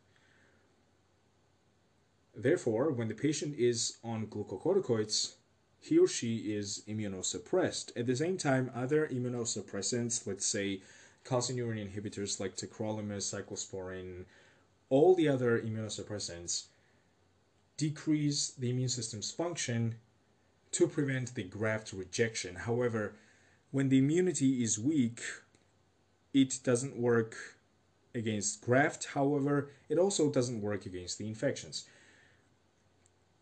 Therefore, 2.37 2.93
when 2.93 3.09
the 3.09 3.15
patient 3.15 3.57
is 3.59 3.97
on 4.05 4.29
glucocorticoids, 4.29 5.35
he 5.83 5.99
or 5.99 6.07
she 6.07 6.55
is 6.55 6.85
immunosuppressed. 6.89 7.91
At 7.97 8.07
the 8.07 8.15
same 8.15 8.39
time, 8.39 8.71
other 8.73 9.09
immunosuppressants, 9.09 10.25
let's 10.29 10.47
say 10.47 10.81
calcineurin 11.25 11.91
inhibitors 11.91 12.39
like 12.39 12.57
tacrolimus, 12.57 13.27
cyclosporin, 13.35 14.25
all 14.91 15.17
the 15.17 15.29
other 15.29 15.61
immunosuppressants 15.61 16.67
decrease 17.77 18.51
the 18.51 18.71
immune 18.71 18.89
system's 18.89 19.33
function 19.33 19.97
to 20.71 20.87
prevent 20.87 21.35
the 21.35 21.43
graft 21.43 21.93
rejection. 21.93 22.55
However, 22.55 23.15
when 23.73 23.89
the 23.89 23.99
immunity 23.99 24.63
is 24.63 24.79
weak, 24.79 25.21
it 26.33 26.61
doesn't 26.63 26.97
work 26.97 27.35
against 28.15 28.61
graft. 28.61 29.07
However, 29.15 29.71
it 29.89 29.99
also 29.99 30.31
doesn't 30.31 30.63
work 30.63 30.87
against 30.87 31.19
the 31.19 31.27
infections. 31.27 31.87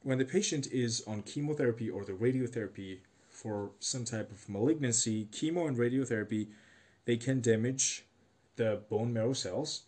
When 0.02 0.18
the 0.18 0.24
patient 0.24 0.66
is 0.72 1.02
on 1.06 1.22
chemotherapy 1.22 1.90
or 1.90 2.04
the 2.04 2.12
radiotherapy 2.12 3.00
for 3.28 3.72
some 3.80 4.04
type 4.04 4.30
of 4.30 4.48
malignancy, 4.48 5.28
chemo 5.30 5.68
and 5.68 5.76
radiotherapy, 5.76 6.48
they 7.04 7.16
can 7.16 7.40
damage 7.40 8.04
the 8.56 8.82
bone 8.88 9.12
marrow 9.12 9.32
cells 9.32 9.82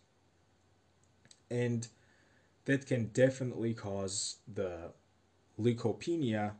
and 1.49 1.87
that 2.65 2.85
can 2.85 3.07
definitely 3.07 3.73
cause 3.73 4.37
the 4.51 4.91
leukopenia, 5.59 6.53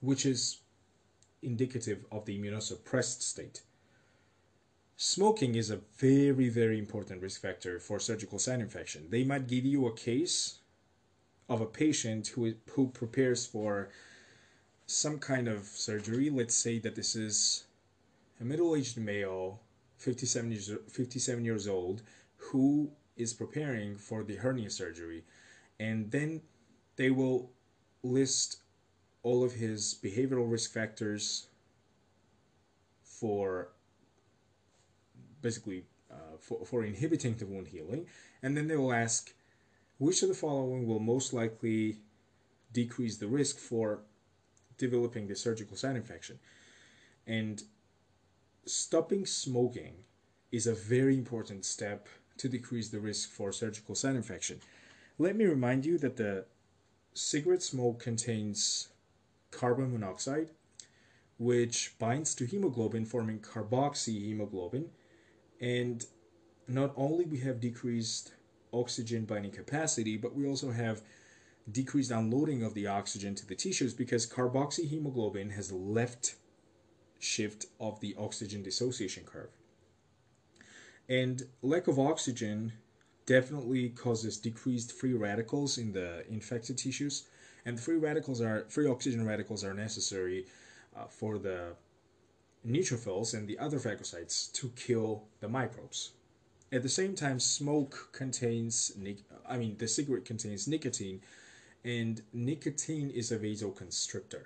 which 0.00 0.24
is 0.24 0.58
indicative 1.42 2.04
of 2.12 2.26
the 2.26 2.38
immunosuppressed 2.38 3.22
state. 3.22 3.62
Smoking 4.96 5.54
is 5.54 5.70
a 5.70 5.80
very, 5.96 6.48
very 6.48 6.78
important 6.78 7.22
risk 7.22 7.40
factor 7.40 7.80
for 7.80 7.98
surgical 7.98 8.38
site 8.38 8.60
infection. 8.60 9.06
They 9.10 9.24
might 9.24 9.48
give 9.48 9.64
you 9.64 9.86
a 9.86 9.96
case 9.96 10.59
of 11.50 11.60
a 11.60 11.66
patient 11.66 12.28
who, 12.28 12.54
who 12.70 12.86
prepares 12.86 13.44
for 13.44 13.90
some 14.86 15.18
kind 15.18 15.48
of 15.48 15.64
surgery. 15.64 16.30
Let's 16.30 16.54
say 16.54 16.78
that 16.78 16.94
this 16.94 17.16
is 17.16 17.64
a 18.40 18.44
middle 18.44 18.76
aged 18.76 18.96
male, 18.96 19.60
57 19.98 20.50
years, 20.52 20.70
57 20.88 21.44
years 21.44 21.66
old, 21.66 22.02
who 22.36 22.92
is 23.16 23.34
preparing 23.34 23.96
for 23.96 24.22
the 24.22 24.36
hernia 24.36 24.70
surgery. 24.70 25.24
And 25.80 26.10
then 26.12 26.40
they 26.94 27.10
will 27.10 27.50
list 28.04 28.58
all 29.24 29.42
of 29.44 29.52
his 29.52 29.98
behavioral 30.02 30.50
risk 30.50 30.72
factors 30.72 31.48
for 33.02 33.72
basically 35.42 35.84
uh, 36.10 36.36
for, 36.38 36.64
for 36.64 36.84
inhibiting 36.84 37.34
the 37.36 37.46
wound 37.46 37.68
healing 37.68 38.06
and 38.42 38.56
then 38.56 38.66
they 38.66 38.76
will 38.76 38.92
ask 38.92 39.32
which 40.00 40.22
of 40.22 40.28
the 40.28 40.34
following 40.34 40.86
will 40.86 40.98
most 40.98 41.32
likely 41.32 41.98
decrease 42.72 43.18
the 43.18 43.28
risk 43.28 43.58
for 43.58 44.00
developing 44.78 45.28
the 45.28 45.36
surgical 45.36 45.76
site 45.76 45.94
infection 45.94 46.38
and 47.26 47.62
stopping 48.66 49.24
smoking 49.24 49.94
is 50.50 50.66
a 50.66 50.74
very 50.74 51.14
important 51.14 51.64
step 51.64 52.08
to 52.36 52.48
decrease 52.48 52.88
the 52.88 52.98
risk 52.98 53.30
for 53.30 53.52
surgical 53.52 53.94
site 53.94 54.16
infection 54.16 54.58
let 55.20 55.36
me 55.36 55.44
remind 55.44 55.84
you 55.84 55.98
that 55.98 56.16
the 56.16 56.46
cigarette 57.12 57.62
smoke 57.62 57.98
contains 57.98 58.88
carbon 59.50 59.92
monoxide, 59.92 60.50
which 61.38 61.94
binds 61.98 62.34
to 62.34 62.46
hemoglobin, 62.46 63.04
forming 63.04 63.38
carboxyhemoglobin. 63.40 64.86
And 65.60 66.04
not 66.66 66.92
only 66.96 67.24
we 67.24 67.40
have 67.40 67.60
decreased 67.60 68.32
oxygen 68.72 69.24
binding 69.24 69.52
capacity, 69.52 70.16
but 70.16 70.34
we 70.34 70.46
also 70.46 70.70
have 70.70 71.02
decreased 71.70 72.10
unloading 72.10 72.62
of 72.62 72.74
the 72.74 72.86
oxygen 72.86 73.34
to 73.34 73.46
the 73.46 73.54
tissues 73.54 73.94
because 73.94 74.26
carboxyhemoglobin 74.26 75.52
has 75.52 75.72
left 75.72 76.36
shift 77.18 77.66
of 77.78 78.00
the 78.00 78.14
oxygen 78.18 78.62
dissociation 78.62 79.24
curve. 79.24 79.50
And 81.08 81.42
lack 81.62 81.86
of 81.86 81.98
oxygen 81.98 82.72
definitely 83.26 83.90
causes 83.90 84.38
decreased 84.38 84.92
free 84.92 85.12
radicals 85.12 85.78
in 85.78 85.92
the 85.92 86.24
infected 86.28 86.78
tissues, 86.78 87.26
and 87.64 87.78
free 87.78 87.96
radicals 87.96 88.40
are 88.40 88.64
free 88.68 88.88
oxygen 88.88 89.26
radicals 89.26 89.62
are 89.64 89.74
necessary 89.74 90.46
uh, 90.96 91.04
for 91.06 91.38
the 91.38 91.74
neutrophils 92.66 93.34
and 93.34 93.46
the 93.46 93.58
other 93.58 93.78
phagocytes 93.78 94.52
to 94.52 94.68
kill 94.70 95.24
the 95.40 95.48
microbes. 95.48 96.12
At 96.72 96.82
the 96.82 96.88
same 96.88 97.16
time, 97.16 97.40
smoke 97.40 98.10
contains, 98.12 98.92
I 99.48 99.56
mean, 99.56 99.76
the 99.78 99.88
cigarette 99.88 100.24
contains 100.24 100.68
nicotine, 100.68 101.20
and 101.84 102.22
nicotine 102.32 103.10
is 103.10 103.32
a 103.32 103.38
vasoconstrictor 103.38 104.44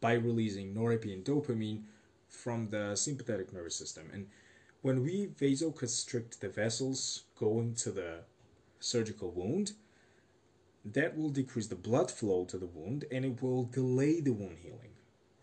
by 0.00 0.14
releasing 0.14 0.74
norepinephrine 0.74 1.22
dopamine 1.22 1.82
from 2.28 2.70
the 2.70 2.96
sympathetic 2.96 3.52
nervous 3.52 3.76
system. 3.76 4.10
And 4.12 4.26
when 4.82 5.02
we 5.02 5.26
vasoconstrict 5.26 6.40
the 6.40 6.48
vessels 6.48 7.24
going 7.36 7.74
to 7.76 7.90
the 7.90 8.20
surgical 8.80 9.30
wound, 9.30 9.72
that 10.84 11.16
will 11.16 11.30
decrease 11.30 11.66
the 11.68 11.76
blood 11.76 12.10
flow 12.10 12.44
to 12.46 12.58
the 12.58 12.66
wound 12.66 13.04
and 13.10 13.24
it 13.24 13.42
will 13.42 13.64
delay 13.64 14.20
the 14.20 14.32
wound 14.32 14.58
healing. 14.62 14.92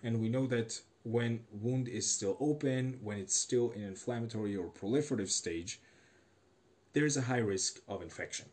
And 0.04 0.20
we 0.20 0.30
know 0.30 0.48
that 0.48 0.82
when 1.06 1.40
wound 1.52 1.88
is 1.88 2.10
still 2.10 2.36
open, 2.40 3.00
when 3.02 3.18
it's 3.20 3.36
still 3.36 3.70
in 3.72 3.84
inflammatory 3.84 4.56
or 4.56 4.72
proliferative 4.72 5.30
stage, 5.30 5.80
there 6.94 7.06
is 7.06 7.16
a 7.16 7.22
high 7.22 7.38
risk 7.38 7.80
of 7.88 8.02
infection. 8.02 8.48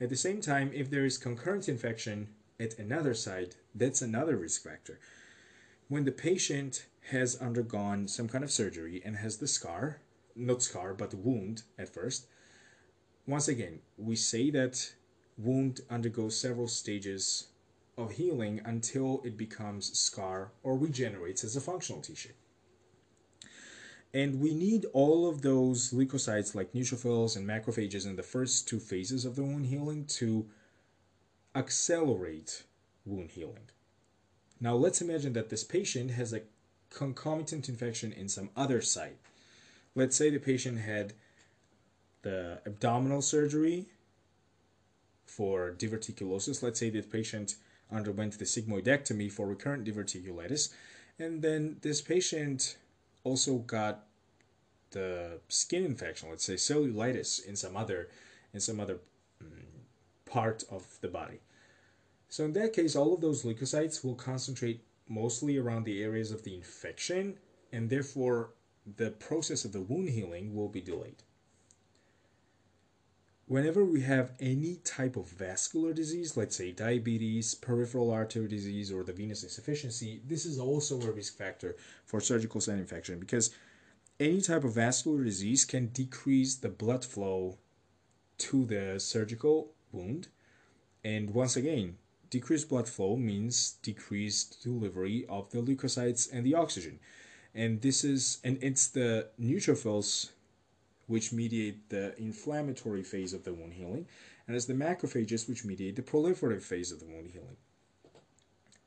At 0.00 0.08
the 0.08 0.16
same 0.16 0.40
time, 0.40 0.70
if 0.72 0.88
there 0.88 1.04
is 1.04 1.18
concurrent 1.18 1.68
infection 1.68 2.28
at 2.58 2.78
another 2.78 3.12
site, 3.12 3.56
that's 3.74 4.00
another 4.00 4.38
risk 4.38 4.62
factor. 4.62 4.98
When 5.88 6.04
the 6.04 6.12
patient 6.12 6.86
has 7.10 7.36
undergone 7.36 8.08
some 8.08 8.28
kind 8.28 8.42
of 8.42 8.50
surgery 8.50 9.02
and 9.04 9.16
has 9.16 9.36
the 9.36 9.48
scar, 9.48 10.00
not 10.34 10.62
scar, 10.62 10.94
but 10.94 11.12
wound 11.12 11.64
at 11.78 11.92
first, 11.92 12.26
once 13.26 13.48
again, 13.48 13.80
we 13.98 14.16
say 14.16 14.48
that 14.50 14.94
wound 15.36 15.82
undergoes 15.90 16.40
several 16.40 16.68
stages 16.68 17.48
of 17.98 18.12
healing 18.12 18.60
until 18.64 19.20
it 19.24 19.36
becomes 19.36 19.98
scar 19.98 20.52
or 20.62 20.78
regenerates 20.78 21.44
as 21.44 21.56
a 21.56 21.60
functional 21.60 22.00
tissue. 22.00 22.32
And 24.14 24.40
we 24.40 24.54
need 24.54 24.86
all 24.94 25.28
of 25.28 25.42
those 25.42 25.92
leukocytes 25.92 26.54
like 26.54 26.72
neutrophils 26.72 27.36
and 27.36 27.46
macrophages 27.46 28.06
in 28.06 28.16
the 28.16 28.22
first 28.22 28.66
two 28.66 28.78
phases 28.78 29.26
of 29.26 29.36
the 29.36 29.42
wound 29.42 29.66
healing 29.66 30.06
to 30.06 30.46
accelerate 31.54 32.62
wound 33.04 33.32
healing. 33.32 33.68
Now 34.60 34.74
let's 34.74 35.02
imagine 35.02 35.34
that 35.34 35.50
this 35.50 35.64
patient 35.64 36.12
has 36.12 36.32
a 36.32 36.42
concomitant 36.90 37.68
infection 37.68 38.12
in 38.12 38.28
some 38.28 38.48
other 38.56 38.80
site. 38.80 39.18
Let's 39.94 40.16
say 40.16 40.30
the 40.30 40.38
patient 40.38 40.78
had 40.78 41.12
the 42.22 42.60
abdominal 42.64 43.22
surgery 43.22 43.86
for 45.26 45.74
diverticulosis. 45.76 46.62
Let's 46.62 46.80
say 46.80 46.90
the 46.90 47.02
patient 47.02 47.56
underwent 47.90 48.38
the 48.38 48.44
sigmoidectomy 48.44 49.30
for 49.30 49.46
recurrent 49.46 49.84
diverticulitis. 49.84 50.72
And 51.18 51.42
then 51.42 51.76
this 51.82 52.00
patient 52.00 52.76
also 53.24 53.58
got 53.58 54.04
the 54.90 55.40
skin 55.48 55.84
infection, 55.84 56.30
let's 56.30 56.44
say 56.44 56.54
cellulitis 56.54 57.44
in 57.44 57.56
some 57.56 57.76
other 57.76 58.08
in 58.54 58.60
some 58.60 58.80
other 58.80 58.98
um, 59.40 59.64
part 60.24 60.64
of 60.70 60.98
the 61.00 61.08
body. 61.08 61.40
So 62.28 62.44
in 62.44 62.52
that 62.54 62.72
case, 62.72 62.96
all 62.96 63.14
of 63.14 63.20
those 63.20 63.42
leukocytes 63.42 64.04
will 64.04 64.14
concentrate 64.14 64.82
mostly 65.08 65.56
around 65.56 65.84
the 65.84 66.02
areas 66.02 66.30
of 66.30 66.44
the 66.44 66.54
infection, 66.54 67.38
and 67.72 67.90
therefore 67.90 68.50
the 68.96 69.10
process 69.10 69.64
of 69.64 69.72
the 69.72 69.80
wound 69.80 70.10
healing 70.10 70.54
will 70.54 70.68
be 70.68 70.80
delayed. 70.80 71.22
Whenever 73.48 73.82
we 73.82 74.02
have 74.02 74.32
any 74.40 74.76
type 74.84 75.16
of 75.16 75.26
vascular 75.26 75.94
disease, 75.94 76.36
let's 76.36 76.54
say 76.54 76.70
diabetes, 76.70 77.54
peripheral 77.54 78.10
artery 78.10 78.46
disease, 78.46 78.92
or 78.92 79.02
the 79.02 79.12
venous 79.14 79.42
insufficiency, 79.42 80.20
this 80.26 80.44
is 80.44 80.58
also 80.58 81.00
a 81.00 81.10
risk 81.10 81.38
factor 81.38 81.74
for 82.04 82.20
surgical 82.20 82.60
site 82.60 82.78
infection 82.78 83.18
because 83.18 83.54
any 84.20 84.42
type 84.42 84.64
of 84.64 84.74
vascular 84.74 85.24
disease 85.24 85.64
can 85.64 85.86
decrease 85.86 86.56
the 86.56 86.68
blood 86.68 87.06
flow 87.06 87.56
to 88.36 88.66
the 88.66 89.00
surgical 89.00 89.72
wound. 89.92 90.28
And 91.02 91.30
once 91.30 91.56
again, 91.56 91.96
decreased 92.28 92.68
blood 92.68 92.86
flow 92.86 93.16
means 93.16 93.76
decreased 93.82 94.62
delivery 94.62 95.24
of 95.26 95.50
the 95.52 95.62
leukocytes 95.62 96.30
and 96.30 96.44
the 96.44 96.54
oxygen. 96.54 97.00
And 97.54 97.80
this 97.80 98.04
is, 98.04 98.40
and 98.44 98.58
it's 98.62 98.88
the 98.88 99.30
neutrophils 99.40 100.32
which 101.08 101.32
mediate 101.32 101.88
the 101.88 102.16
inflammatory 102.18 103.02
phase 103.02 103.32
of 103.32 103.42
the 103.42 103.52
wound 103.52 103.72
healing, 103.72 104.06
and 104.46 104.54
it's 104.54 104.66
the 104.66 104.74
macrophages 104.74 105.48
which 105.48 105.64
mediate 105.64 105.96
the 105.96 106.02
proliferative 106.02 106.62
phase 106.62 106.92
of 106.92 107.00
the 107.00 107.06
wound 107.06 107.30
healing. 107.32 107.56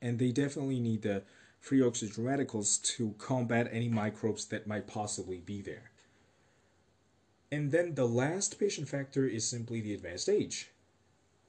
And 0.01 0.17
they 0.17 0.31
definitely 0.31 0.79
need 0.79 1.01
the 1.01 1.23
free 1.59 1.83
oxygen 1.83 2.23
radicals 2.23 2.77
to 2.77 3.13
combat 3.17 3.69
any 3.71 3.89
microbes 3.89 4.45
that 4.45 4.65
might 4.65 4.87
possibly 4.87 5.39
be 5.39 5.61
there. 5.61 5.91
And 7.51 7.71
then 7.71 7.95
the 7.95 8.07
last 8.07 8.59
patient 8.59 8.87
factor 8.87 9.27
is 9.27 9.45
simply 9.47 9.81
the 9.81 9.93
advanced 9.93 10.29
age. 10.29 10.69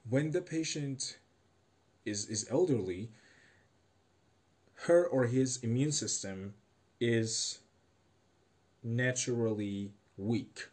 When 0.09 0.31
the 0.31 0.41
patient 0.41 1.17
is, 2.05 2.27
is 2.27 2.45
elderly, 2.51 3.09
her 4.85 5.05
or 5.05 5.25
his 5.25 5.57
immune 5.63 5.93
system 5.93 6.55
is 6.99 7.59
naturally 8.83 9.91
weak. 10.17 10.67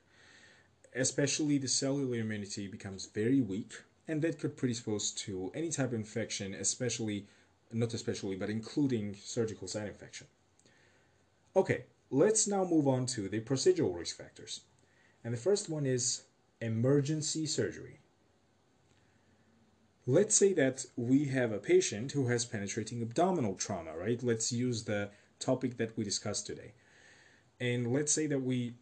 Especially 0.94 1.58
the 1.58 1.68
cellular 1.68 2.18
immunity 2.18 2.66
becomes 2.66 3.06
very 3.06 3.40
weak, 3.40 3.72
and 4.08 4.22
that 4.22 4.38
could 4.38 4.56
predispose 4.56 5.10
to 5.12 5.50
any 5.54 5.70
type 5.70 5.88
of 5.88 5.94
infection, 5.94 6.54
especially, 6.54 7.26
not 7.72 7.94
especially, 7.94 8.36
but 8.36 8.50
including 8.50 9.16
surgical 9.22 9.68
site 9.68 9.86
infection. 9.86 10.26
Okay, 11.54 11.84
let's 12.10 12.48
now 12.48 12.64
move 12.64 12.88
on 12.88 13.06
to 13.06 13.28
the 13.28 13.40
procedural 13.40 13.96
risk 13.96 14.16
factors. 14.16 14.62
And 15.22 15.32
the 15.32 15.38
first 15.38 15.68
one 15.68 15.86
is 15.86 16.22
emergency 16.60 17.46
surgery. 17.46 18.00
Let's 20.06 20.34
say 20.34 20.52
that 20.54 20.86
we 20.96 21.26
have 21.26 21.52
a 21.52 21.58
patient 21.58 22.12
who 22.12 22.28
has 22.28 22.44
penetrating 22.44 23.02
abdominal 23.02 23.54
trauma, 23.54 23.96
right? 23.96 24.22
Let's 24.22 24.50
use 24.50 24.84
the 24.84 25.10
topic 25.38 25.76
that 25.76 25.96
we 25.96 26.04
discussed 26.04 26.46
today. 26.46 26.72
And 27.60 27.92
let's 27.92 28.10
say 28.10 28.26
that 28.26 28.42
we 28.42 28.74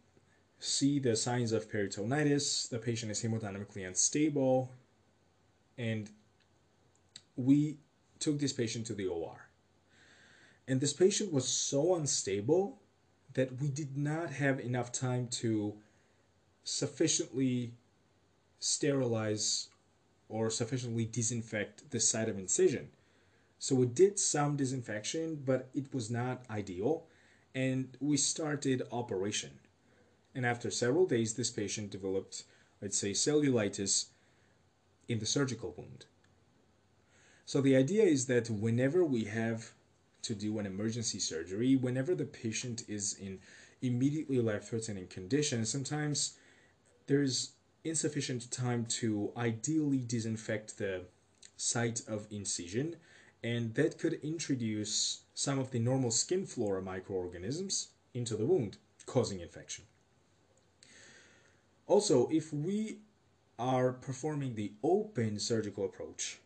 see 0.59 0.99
the 0.99 1.15
signs 1.15 1.51
of 1.51 1.71
peritonitis, 1.71 2.69
the 2.69 2.79
patient 2.79 3.11
is 3.11 3.23
hemodynamically 3.23 3.87
unstable, 3.87 4.69
and 5.77 6.09
we 7.35 7.77
took 8.19 8.39
this 8.39 8.53
patient 8.53 8.85
to 8.87 8.93
the 8.93 9.07
OR. 9.07 9.47
And 10.67 10.81
this 10.81 10.93
patient 10.93 11.31
was 11.33 11.47
so 11.47 11.95
unstable 11.95 12.79
that 13.33 13.59
we 13.61 13.69
did 13.69 13.97
not 13.97 14.31
have 14.31 14.59
enough 14.59 14.91
time 14.91 15.27
to 15.27 15.73
sufficiently 16.63 17.71
sterilize 18.59 19.69
or 20.27 20.49
sufficiently 20.49 21.05
disinfect 21.05 21.89
the 21.91 21.99
site 21.99 22.29
of 22.29 22.37
incision. 22.37 22.89
So 23.57 23.75
we 23.75 23.87
did 23.87 24.19
some 24.19 24.55
disinfection, 24.55 25.41
but 25.45 25.69
it 25.73 25.93
was 25.93 26.09
not 26.09 26.43
ideal, 26.49 27.05
and 27.55 27.97
we 27.99 28.17
started 28.17 28.83
operation. 28.91 29.51
And 30.39 30.45
after 30.45 30.71
several 30.71 31.05
days, 31.05 31.33
this 31.33 31.49
patient 31.49 31.91
developed, 31.91 32.45
let's 32.81 32.97
say, 32.97 33.11
cellulitis 33.11 34.05
in 35.09 35.19
the 35.19 35.25
surgical 35.25 35.73
wound. 35.77 36.05
So 37.45 37.59
the 37.59 37.75
idea 37.75 38.05
is 38.05 38.27
that 38.27 38.49
whenever 38.49 39.03
we 39.03 39.25
have 39.25 39.73
to 40.21 40.33
do 40.33 40.57
an 40.57 40.65
emergency 40.65 41.19
surgery, 41.19 41.75
whenever 41.75 42.15
the 42.15 42.23
patient 42.23 42.83
is 42.87 43.17
in 43.19 43.39
immediately 43.81 44.39
life-threatening 44.39 45.07
condition, 45.07 45.65
sometimes 45.65 46.37
there's 47.07 47.51
insufficient 47.83 48.49
time 48.49 48.85
to 49.01 49.33
ideally 49.35 50.05
disinfect 50.07 50.77
the 50.77 51.01
site 51.57 52.01
of 52.07 52.27
incision, 52.31 52.95
and 53.43 53.75
that 53.75 53.97
could 53.97 54.13
introduce 54.23 55.23
some 55.33 55.59
of 55.59 55.71
the 55.71 55.79
normal 55.79 56.11
skin 56.11 56.45
flora 56.45 56.81
microorganisms 56.81 57.89
into 58.13 58.37
the 58.37 58.45
wound, 58.45 58.77
causing 59.05 59.41
infection. 59.41 59.83
Also, 61.89 62.29
if 62.31 62.53
we 62.53 62.99
are 63.57 63.91
performing 63.91 64.53
the 64.53 64.71
open 64.83 65.39
surgical 65.39 65.85
approach, 65.85 66.37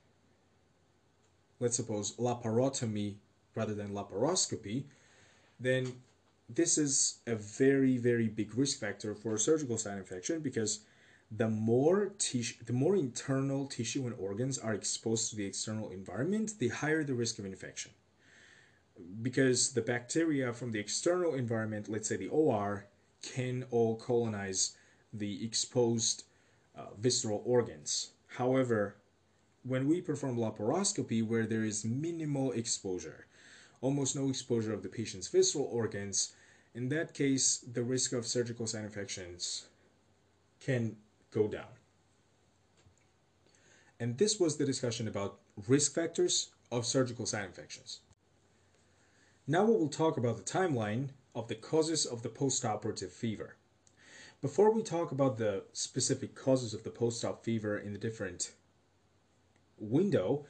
let's 1.59 1.75
suppose 1.75 2.15
laparotomy 2.15 3.15
rather 3.53 3.73
than 3.75 3.89
laparoscopy, 3.89 4.85
then 5.59 6.01
this 6.47 6.77
is 6.77 7.19
a 7.27 7.35
very, 7.35 7.97
very 7.97 8.29
big 8.29 8.55
risk 8.55 8.79
factor 8.79 9.13
for 9.13 9.37
surgical 9.37 9.77
site 9.77 9.97
infection 9.97 10.39
because 10.39 10.79
the 11.29 11.49
more 11.49 12.13
tissue, 12.19 12.63
the 12.65 12.71
more 12.71 12.95
internal 12.95 13.67
tissue 13.67 14.05
and 14.07 14.15
organs 14.17 14.57
are 14.57 14.73
exposed 14.73 15.29
to 15.29 15.35
the 15.35 15.45
external 15.45 15.89
environment, 15.89 16.53
the 16.59 16.69
higher 16.69 17.03
the 17.03 17.13
risk 17.13 17.37
of 17.37 17.45
infection. 17.45 17.91
Because 19.21 19.73
the 19.73 19.81
bacteria 19.81 20.53
from 20.53 20.71
the 20.71 20.79
external 20.79 21.33
environment, 21.33 21.89
let's 21.89 22.07
say 22.07 22.15
the 22.15 22.29
OR, 22.29 22.85
can 23.21 23.65
all 23.71 23.97
colonize 23.97 24.77
the 25.13 25.45
exposed 25.45 26.23
uh, 26.75 26.87
visceral 26.97 27.43
organs. 27.45 28.11
However, 28.27 28.95
when 29.63 29.87
we 29.87 30.01
perform 30.01 30.37
laparoscopy, 30.37 31.25
where 31.25 31.45
there 31.45 31.63
is 31.63 31.85
minimal 31.85 32.51
exposure, 32.51 33.27
almost 33.81 34.15
no 34.15 34.29
exposure 34.29 34.73
of 34.73 34.83
the 34.83 34.89
patient's 34.89 35.27
visceral 35.27 35.69
organs, 35.71 36.33
in 36.73 36.89
that 36.89 37.13
case, 37.13 37.59
the 37.59 37.83
risk 37.83 38.13
of 38.13 38.25
surgical 38.25 38.65
site 38.65 38.83
infections 38.83 39.67
can 40.59 40.95
go 41.31 41.47
down. 41.47 41.67
And 43.99 44.17
this 44.17 44.39
was 44.39 44.57
the 44.57 44.65
discussion 44.65 45.07
about 45.07 45.39
risk 45.67 45.93
factors 45.93 46.49
of 46.71 46.85
surgical 46.85 47.25
site 47.25 47.45
infections. 47.45 47.99
Now 49.45 49.65
we 49.65 49.73
will 49.73 49.89
talk 49.89 50.17
about 50.17 50.37
the 50.37 50.43
timeline 50.43 51.09
of 51.35 51.47
the 51.47 51.55
causes 51.55 52.05
of 52.05 52.23
the 52.23 52.29
postoperative 52.29 53.11
fever. 53.11 53.55
Before 54.43 54.71
we 54.73 54.83
talk 54.83 55.13
about 55.13 55.37
the 55.37 55.63
specific 55.71 56.35
causes 56.35 56.73
of 56.73 56.83
the 56.83 56.89
post-op 56.89 57.45
fever 57.45 57.77
in 57.77 57.93
the 57.93 57.97
different 57.97 58.51
window, 59.79 60.45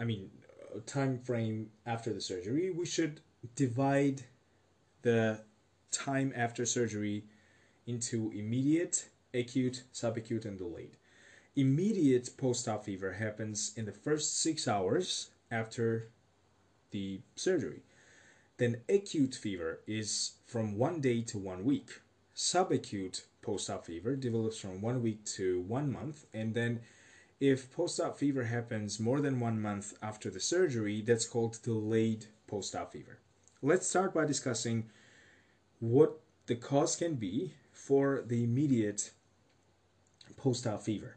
I 0.00 0.04
mean, 0.04 0.30
uh, 0.74 0.78
time 0.86 1.18
frame 1.18 1.68
after 1.84 2.14
the 2.14 2.22
surgery, 2.22 2.70
we 2.70 2.86
should 2.86 3.20
divide 3.54 4.22
the 5.02 5.42
time 5.90 6.32
after 6.34 6.64
surgery 6.64 7.24
into 7.86 8.32
immediate, 8.34 9.10
acute, 9.34 9.82
subacute, 9.92 10.46
and 10.46 10.56
delayed. 10.56 10.96
Immediate 11.54 12.30
post-op 12.38 12.86
fever 12.86 13.12
happens 13.12 13.74
in 13.76 13.84
the 13.84 13.92
first 13.92 14.40
six 14.40 14.66
hours 14.66 15.32
after 15.50 16.08
the 16.92 17.20
surgery. 17.36 17.82
Then 18.56 18.80
acute 18.88 19.34
fever 19.34 19.80
is 19.86 20.32
from 20.46 20.78
one 20.78 21.02
day 21.02 21.20
to 21.24 21.36
one 21.36 21.64
week. 21.64 22.00
Subacute 22.36 23.22
post-op 23.42 23.86
fever 23.86 24.16
develops 24.16 24.58
from 24.58 24.80
one 24.80 25.02
week 25.02 25.24
to 25.24 25.60
one 25.62 25.92
month, 25.92 26.26
and 26.34 26.54
then 26.54 26.80
if 27.38 27.70
post-op 27.72 28.18
fever 28.18 28.44
happens 28.44 28.98
more 28.98 29.20
than 29.20 29.38
one 29.38 29.60
month 29.60 29.94
after 30.02 30.30
the 30.30 30.40
surgery, 30.40 31.00
that's 31.00 31.26
called 31.26 31.60
delayed 31.62 32.26
post-op 32.46 32.92
fever. 32.92 33.18
Let's 33.62 33.86
start 33.86 34.14
by 34.14 34.24
discussing 34.24 34.90
what 35.78 36.20
the 36.46 36.56
cause 36.56 36.96
can 36.96 37.14
be 37.14 37.54
for 37.72 38.22
the 38.26 38.42
immediate 38.42 39.12
post-op 40.36 40.82
fever. 40.82 41.16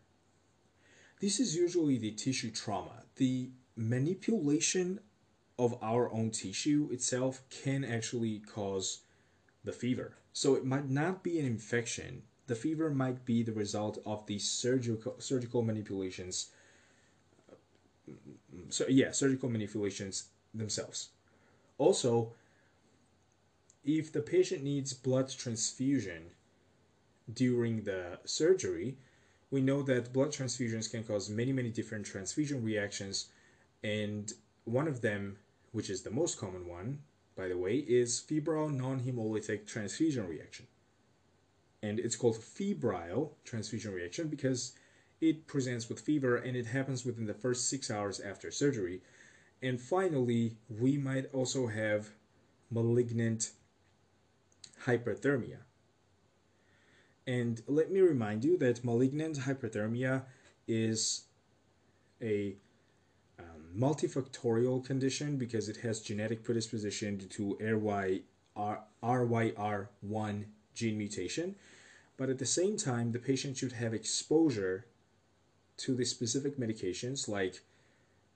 This 1.19 1.39
is 1.39 1.55
usually 1.55 1.97
the 1.97 2.11
tissue 2.11 2.51
trauma. 2.51 3.03
The 3.15 3.49
manipulation 3.75 4.99
of 5.57 5.77
our 5.81 6.11
own 6.11 6.29
tissue 6.29 6.89
itself 6.91 7.41
can 7.49 7.83
actually 7.83 8.39
cause 8.39 9.01
the 9.67 9.73
fever. 9.73 10.15
So 10.33 10.55
it 10.55 10.65
might 10.65 10.89
not 10.89 11.21
be 11.21 11.37
an 11.39 11.45
infection. 11.45 12.23
The 12.47 12.55
fever 12.55 12.89
might 12.89 13.25
be 13.25 13.43
the 13.43 13.51
result 13.51 13.99
of 14.05 14.25
the 14.25 14.39
surgical 14.39 15.15
surgical 15.19 15.61
manipulations. 15.61 16.49
So 18.69 18.85
yeah, 18.87 19.11
surgical 19.11 19.49
manipulations 19.49 20.29
themselves. 20.55 21.09
Also, 21.77 22.33
if 23.85 24.11
the 24.11 24.21
patient 24.21 24.63
needs 24.63 24.93
blood 24.93 25.29
transfusion 25.29 26.31
during 27.33 27.83
the 27.83 28.19
surgery, 28.25 28.97
we 29.51 29.61
know 29.61 29.81
that 29.83 30.13
blood 30.13 30.31
transfusions 30.31 30.89
can 30.89 31.03
cause 31.03 31.29
many, 31.29 31.53
many 31.53 31.69
different 31.69 32.05
transfusion 32.05 32.63
reactions, 32.63 33.27
and 33.83 34.33
one 34.65 34.87
of 34.87 35.01
them, 35.01 35.37
which 35.71 35.89
is 35.89 36.01
the 36.01 36.11
most 36.11 36.39
common 36.39 36.67
one, 36.67 36.99
by 37.37 37.47
the 37.47 37.57
way, 37.57 37.75
is 37.77 38.19
febrile 38.19 38.69
non 38.69 38.99
hemolytic 38.99 39.67
transfusion 39.67 40.27
reaction. 40.27 40.65
And 41.83 41.99
it's 41.99 42.15
called 42.15 42.43
febrile 42.43 43.37
transfusion 43.45 43.93
reaction 43.93 44.27
because 44.27 44.73
it 45.21 45.47
presents 45.47 45.87
with 45.87 45.99
fever 45.99 46.35
and 46.37 46.57
it 46.57 46.65
happens 46.65 47.05
within 47.05 47.27
the 47.27 47.33
first 47.33 47.69
six 47.69 47.91
hours 47.91 48.19
after 48.19 48.49
surgery. 48.51 49.01
And 49.61 49.79
finally, 49.79 50.57
we 50.67 50.97
might 50.97 51.25
also 51.33 51.67
have 51.67 52.09
malignant 52.71 53.51
hyperthermia. 54.85 55.59
And 57.25 57.61
let 57.67 57.91
me 57.91 57.99
remind 57.99 58.43
you 58.43 58.57
that 58.57 58.83
malignant 58.83 59.39
hyperthermia 59.39 60.23
is 60.67 61.23
a 62.21 62.55
multifactorial 63.75 64.85
condition 64.85 65.37
because 65.37 65.69
it 65.69 65.77
has 65.77 65.99
genetic 66.01 66.43
predisposition 66.43 67.17
to 67.29 67.57
RYR1 69.03 70.45
gene 70.73 70.97
mutation. 70.97 71.55
But 72.17 72.29
at 72.29 72.39
the 72.39 72.45
same 72.45 72.77
time, 72.77 73.11
the 73.11 73.19
patient 73.19 73.57
should 73.57 73.73
have 73.73 73.93
exposure 73.93 74.85
to 75.77 75.95
the 75.95 76.05
specific 76.05 76.57
medications 76.57 77.27
like 77.27 77.61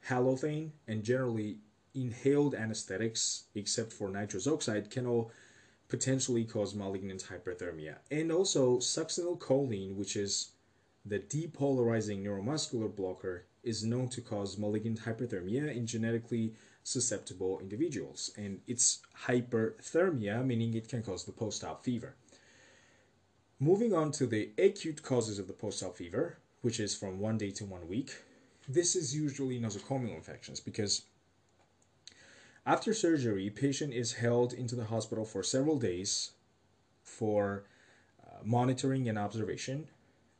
halothane 0.08 0.72
and 0.88 1.04
generally 1.04 1.58
inhaled 1.94 2.56
anesthetics, 2.56 3.46
except 3.56 3.92
for 3.92 4.10
nitrous 4.10 4.48
oxide, 4.48 4.90
can 4.90 5.06
all 5.06 5.32
potentially 5.88 6.46
cause 6.46 6.74
malignant 6.74 7.26
hyperthermia. 7.30 7.98
And 8.10 8.32
also, 8.32 8.78
succinylcholine, 8.78 9.96
which 9.96 10.16
is 10.16 10.52
the 11.06 11.20
depolarizing 11.20 12.24
neuromuscular 12.24 12.96
blocker, 12.96 13.46
is 13.64 13.84
known 13.84 14.08
to 14.10 14.22
cause 14.22 14.58
malignant 14.58 15.02
hyperthermia 15.02 15.76
in 15.76 15.86
genetically 15.86 16.54
susceptible 16.84 17.60
individuals. 17.60 18.32
And 18.38 18.62
it's 18.68 19.00
hyperthermia, 19.26 20.46
meaning 20.46 20.74
it 20.74 20.90
can 20.90 21.04
cause 21.04 21.26
the 21.26 21.32
post 21.32 21.64
op 21.64 21.84
fever. 21.84 22.16
Moving 23.60 23.94
on 23.94 24.12
to 24.14 24.26
the 24.26 24.50
acute 24.58 25.04
causes 25.04 25.38
of 25.38 25.48
the 25.48 25.54
post 25.54 25.84
op 25.84 25.98
fever, 25.98 26.38
which 26.62 26.80
is 26.80 26.96
from 26.96 27.20
one 27.20 27.38
day 27.38 27.52
to 27.52 27.66
one 27.66 27.88
week, 27.88 28.16
this 28.68 28.96
is 28.96 29.16
usually 29.16 29.60
nosocomial 29.60 30.16
infections 30.16 30.60
because 30.60 31.04
after 32.66 32.94
surgery, 32.94 33.50
patient 33.50 33.94
is 33.94 34.14
held 34.14 34.54
into 34.54 34.76
the 34.76 34.86
hospital 34.86 35.26
for 35.26 35.42
several 35.42 35.80
days 35.80 36.32
for 37.04 37.64
uh, 38.24 38.38
monitoring 38.44 39.10
and 39.10 39.18
observation. 39.18 39.88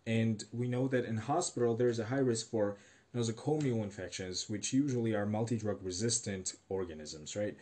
And 0.06 0.44
we 0.52 0.68
know 0.68 0.88
that 0.88 1.06
in 1.06 1.18
hospital 1.18 1.76
there 1.76 1.90
is 1.90 2.00
a 2.00 2.06
high 2.06 2.20
risk 2.20 2.50
for 2.50 2.78
nosocomial 3.16 3.84
infections, 3.84 4.50
which 4.50 4.74
usually 4.74 5.14
are 5.14 5.26
multi-drug 5.26 5.80
resistant 5.84 6.56
organisms, 6.70 7.36
right? 7.36 7.58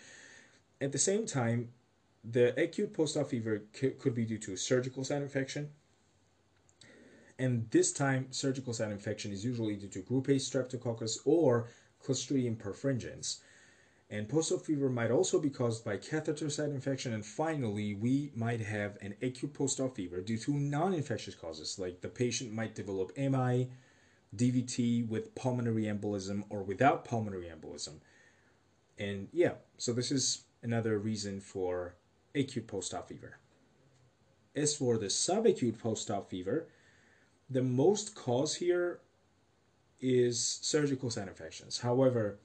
At 0.82 0.92
the 0.92 0.98
same 0.98 1.26
time, 1.26 1.70
the 2.24 2.60
acute 2.62 2.94
post-op 2.94 3.30
fever 3.30 3.64
could 3.74 4.14
be 4.14 4.26
due 4.26 4.38
to 4.40 4.56
surgical 4.56 5.04
site 5.04 5.22
infection. 5.22 5.70
And 7.40 7.70
this 7.72 7.94
time, 7.94 8.28
surgical 8.32 8.74
site 8.74 8.92
infection 8.92 9.32
is 9.32 9.46
usually 9.46 9.76
due 9.76 9.88
to 9.88 10.02
group 10.02 10.28
A 10.28 10.34
streptococcus 10.34 11.20
or 11.26 11.70
Clostridium 12.06 12.58
perfringens. 12.58 13.40
And 14.10 14.28
post-op 14.28 14.66
fever 14.66 14.90
might 14.90 15.12
also 15.12 15.40
be 15.40 15.50
caused 15.50 15.86
by 15.86 15.98
catheter 15.98 16.50
site 16.50 16.70
infection. 16.70 17.14
And 17.14 17.26
finally, 17.26 17.94
we 17.94 18.32
might 18.36 18.60
have 18.60 18.98
an 19.02 19.16
acute 19.22 19.54
post-op 19.54 19.96
fever 19.96 20.20
due 20.20 20.38
to 20.40 20.54
non-infectious 20.54 21.36
causes, 21.36 21.80
like 21.80 22.02
the 22.02 22.10
patient 22.10 22.52
might 22.52 22.76
develop 22.76 23.18
MI, 23.18 23.70
DVT 24.36 25.08
with 25.08 25.34
pulmonary 25.36 25.84
embolism 25.84 26.44
or 26.50 26.64
without 26.64 27.06
pulmonary 27.06 27.48
embolism. 27.48 27.96
And 28.98 29.28
yeah, 29.32 29.54
so 29.78 29.94
this 29.94 30.12
is 30.12 30.44
another 30.62 30.98
reason 31.00 31.40
for 31.40 31.96
acute 32.36 32.68
post-op 32.68 33.08
fever. 33.08 33.38
As 34.56 34.76
for 34.76 34.98
the 34.98 35.08
subacute 35.08 35.80
post-op 35.80 36.30
fever, 36.30 36.68
the 37.50 37.64
most 37.64 38.14
cause 38.14 38.56
here 38.56 39.00
is 40.00 40.60
surgical 40.62 41.10
site 41.10 41.28
infections. 41.28 41.80
However, 41.80 42.38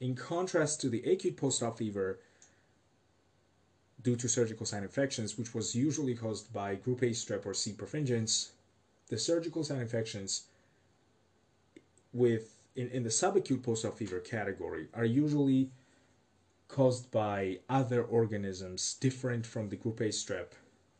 in 0.00 0.14
contrast 0.14 0.80
to 0.80 0.88
the 0.88 1.02
acute 1.02 1.36
post-op 1.36 1.78
fever 1.78 2.20
due 4.02 4.16
to 4.16 4.28
surgical 4.28 4.64
site 4.64 4.82
infections, 4.82 5.36
which 5.36 5.54
was 5.54 5.74
usually 5.74 6.14
caused 6.14 6.52
by 6.52 6.76
group 6.76 7.02
A 7.02 7.06
strep 7.06 7.44
or 7.44 7.54
C 7.54 7.72
perfringens, 7.72 8.50
the 9.08 9.18
surgical 9.18 9.64
site 9.64 9.80
infections 9.80 10.44
with 12.12 12.62
in, 12.74 12.88
in 12.88 13.02
the 13.02 13.08
subacute 13.08 13.62
post-op 13.62 13.98
fever 13.98 14.20
category 14.20 14.88
are 14.94 15.04
usually 15.04 15.70
caused 16.68 17.10
by 17.10 17.58
other 17.68 18.02
organisms 18.02 18.94
different 19.00 19.46
from 19.46 19.68
the 19.68 19.76
group 19.76 20.00
A 20.00 20.08
strep 20.08 20.48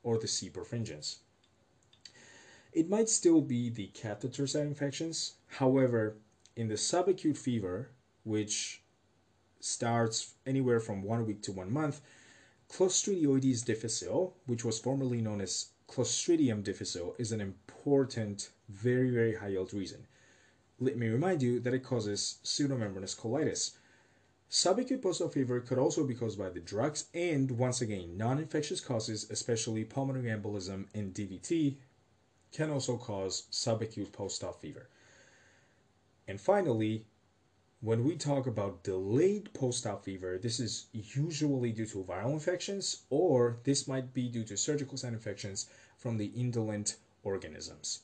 or 0.03 0.19
the 0.19 0.29
C 0.29 0.49
perfringens. 0.49 1.17
It 2.73 2.89
might 2.89 3.09
still 3.09 3.41
be 3.41 3.69
the 3.71 3.89
catheter 3.89 4.47
site 4.47 4.63
infections. 4.67 5.35
However, 5.47 6.17
in 6.57 6.69
the 6.69 6.75
subacute 6.75 7.37
fever, 7.37 7.91
which 8.25 8.83
starts 9.61 10.35
anywhere 10.47 10.81
from 10.81 11.03
one 11.03 11.27
week 11.27 11.43
to 11.43 11.53
one 11.53 11.73
month. 11.73 12.01
Clostridioides 12.71 13.65
difficile, 13.65 14.37
which 14.47 14.65
was 14.65 14.79
formerly 14.79 15.21
known 15.21 15.41
as 15.41 15.71
Clostridium 15.89 16.63
difficile, 16.63 17.15
is 17.19 17.33
an 17.33 17.41
important, 17.41 18.51
very, 18.69 19.11
very 19.11 19.35
high 19.37 19.49
yield 19.49 19.73
reason. 19.73 20.07
Let 20.81 20.97
me 20.97 21.09
remind 21.09 21.43
you 21.43 21.59
that 21.61 21.75
it 21.75 21.83
causes 21.83 22.39
pseudomembranous 22.45 23.19
colitis. 23.19 23.73
Subacute 24.49 25.03
post-op 25.03 25.35
fever 25.35 25.61
could 25.61 25.77
also 25.77 26.05
be 26.05 26.15
caused 26.15 26.39
by 26.39 26.51
the 26.51 26.61
drugs 26.61 27.07
and, 27.13 27.51
once 27.51 27.81
again, 27.81 28.17
non-infectious 28.17 28.81
causes, 28.81 29.29
especially 29.29 29.83
pulmonary 29.83 30.31
embolism 30.31 30.87
and 30.95 31.13
DVT, 31.13 31.79
can 32.53 32.71
also 32.71 32.97
cause 32.97 33.49
subacute 33.51 34.13
post-op 34.13 34.61
fever. 34.61 34.89
And 36.29 36.41
finally, 36.41 37.07
when 37.81 38.05
we 38.05 38.17
talk 38.17 38.47
about 38.47 38.85
delayed 38.85 39.53
post-op 39.55 40.05
fever, 40.05 40.39
this 40.39 40.61
is 40.61 40.87
usually 40.93 41.73
due 41.73 41.87
to 41.87 42.05
viral 42.05 42.35
infections 42.35 43.03
or 43.11 43.59
this 43.65 43.89
might 43.89 44.15
be 44.15 44.29
due 44.29 44.45
to 44.45 44.57
surgical 44.57 44.97
site 44.97 45.13
infections 45.13 45.69
from 45.97 46.19
the 46.19 46.27
indolent 46.37 46.97
organisms. 47.25 48.03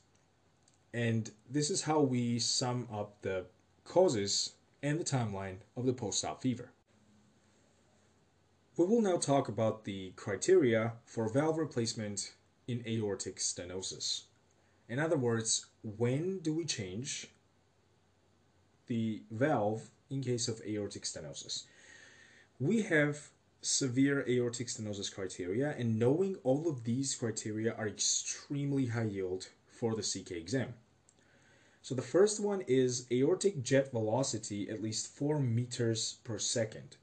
And 0.94 1.32
this 1.50 1.70
is 1.70 1.82
how 1.82 1.98
we 1.98 2.38
sum 2.38 2.86
up 2.90 3.20
the 3.22 3.46
causes 3.84 4.52
and 4.80 5.00
the 5.00 5.04
timeline 5.04 5.56
of 5.76 5.86
the 5.86 5.92
post-op 5.92 6.40
fever. 6.40 6.70
We 8.76 8.86
will 8.86 9.02
now 9.02 9.16
talk 9.16 9.48
about 9.48 9.84
the 9.84 10.12
criteria 10.14 10.92
for 11.04 11.28
valve 11.28 11.58
replacement 11.58 12.34
in 12.68 12.84
aortic 12.86 13.38
stenosis. 13.38 14.22
In 14.88 15.00
other 15.00 15.16
words, 15.16 15.66
when 15.82 16.38
do 16.38 16.54
we 16.54 16.64
change 16.64 17.26
the 18.86 19.22
valve 19.32 19.90
in 20.10 20.22
case 20.22 20.46
of 20.46 20.62
aortic 20.64 21.02
stenosis? 21.02 21.64
We 22.60 22.82
have 22.82 23.30
severe 23.62 24.24
aortic 24.28 24.68
stenosis 24.68 25.12
criteria, 25.12 25.74
and 25.76 25.98
knowing 25.98 26.36
all 26.44 26.68
of 26.68 26.84
these 26.84 27.16
criteria 27.16 27.74
are 27.74 27.88
extremely 27.88 28.86
high 28.86 29.04
yield 29.04 29.48
for 29.66 29.96
the 29.96 30.02
CK 30.02 30.32
exam. 30.32 30.74
So 31.84 31.94
the 31.94 32.00
first 32.00 32.40
one 32.40 32.62
is 32.66 33.06
aortic 33.12 33.62
jet 33.62 33.90
velocity 33.90 34.70
at 34.70 34.82
least 34.82 35.06
4 35.06 35.38
meters 35.38 36.16
per 36.24 36.38
second. 36.38 36.96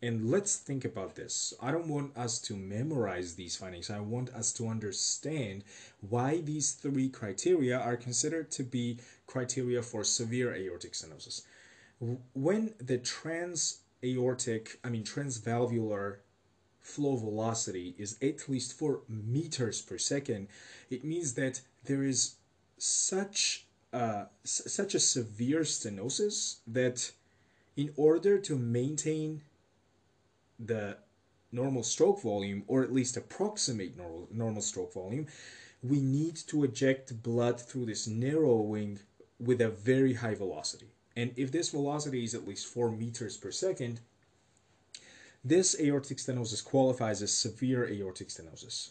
And 0.00 0.30
let's 0.30 0.54
think 0.54 0.84
about 0.84 1.16
this. 1.16 1.52
I 1.60 1.72
don't 1.72 1.88
want 1.88 2.16
us 2.16 2.38
to 2.42 2.54
memorize 2.54 3.34
these 3.34 3.56
findings. 3.56 3.90
I 3.90 3.98
want 3.98 4.30
us 4.30 4.52
to 4.52 4.68
understand 4.68 5.64
why 6.08 6.40
these 6.40 6.70
three 6.70 7.08
criteria 7.08 7.76
are 7.76 7.96
considered 7.96 8.52
to 8.52 8.62
be 8.62 9.00
criteria 9.26 9.82
for 9.82 10.04
severe 10.04 10.54
aortic 10.54 10.92
stenosis. 10.92 11.42
When 12.34 12.74
the 12.78 12.98
trans 12.98 13.80
aortic, 14.04 14.78
I 14.84 14.88
mean 14.90 15.02
transvalvular 15.02 16.18
flow 16.80 17.16
velocity 17.16 17.96
is 17.98 18.18
at 18.22 18.48
least 18.48 18.78
4 18.78 19.00
meters 19.08 19.82
per 19.82 19.98
second, 19.98 20.46
it 20.90 21.02
means 21.02 21.34
that 21.34 21.60
there 21.82 22.04
is 22.04 22.36
such 22.78 23.66
uh, 23.92 24.24
such 24.44 24.94
a 24.94 25.00
severe 25.00 25.60
stenosis 25.60 26.56
that 26.66 27.12
in 27.76 27.90
order 27.96 28.38
to 28.38 28.56
maintain 28.56 29.42
the 30.58 30.98
normal 31.52 31.82
stroke 31.82 32.20
volume, 32.20 32.64
or 32.66 32.82
at 32.82 32.92
least 32.92 33.16
approximate 33.16 33.96
normal, 33.96 34.28
normal 34.30 34.62
stroke 34.62 34.92
volume, 34.92 35.26
we 35.82 36.00
need 36.00 36.36
to 36.36 36.64
eject 36.64 37.22
blood 37.22 37.60
through 37.60 37.86
this 37.86 38.06
narrowing 38.06 38.98
with 39.38 39.60
a 39.60 39.68
very 39.68 40.14
high 40.14 40.34
velocity. 40.34 40.88
And 41.16 41.32
if 41.36 41.50
this 41.50 41.70
velocity 41.70 42.24
is 42.24 42.34
at 42.34 42.46
least 42.46 42.66
4 42.66 42.90
meters 42.90 43.36
per 43.36 43.50
second, 43.50 44.00
this 45.44 45.80
aortic 45.80 46.18
stenosis 46.18 46.64
qualifies 46.64 47.22
as 47.22 47.32
severe 47.32 47.88
aortic 47.88 48.28
stenosis. 48.28 48.90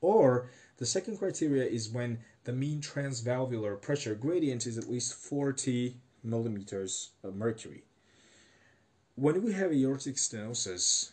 Or 0.00 0.50
the 0.78 0.86
second 0.86 1.18
criteria 1.18 1.64
is 1.64 1.90
when 1.90 2.18
the 2.44 2.52
mean 2.52 2.80
transvalvular 2.80 3.80
pressure 3.80 4.14
gradient 4.14 4.66
is 4.66 4.78
at 4.78 4.90
least 4.90 5.14
40 5.14 5.96
millimeters 6.22 7.10
of 7.22 7.36
mercury. 7.36 7.84
When 9.14 9.42
we 9.42 9.52
have 9.52 9.72
aortic 9.72 10.16
stenosis, 10.16 11.10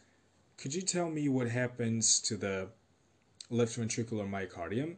could 0.57 0.73
you 0.73 0.81
tell 0.81 1.09
me 1.09 1.29
what 1.29 1.49
happens 1.49 2.19
to 2.21 2.37
the 2.37 2.69
left 3.49 3.77
ventricular 3.77 4.29
myocardium? 4.29 4.95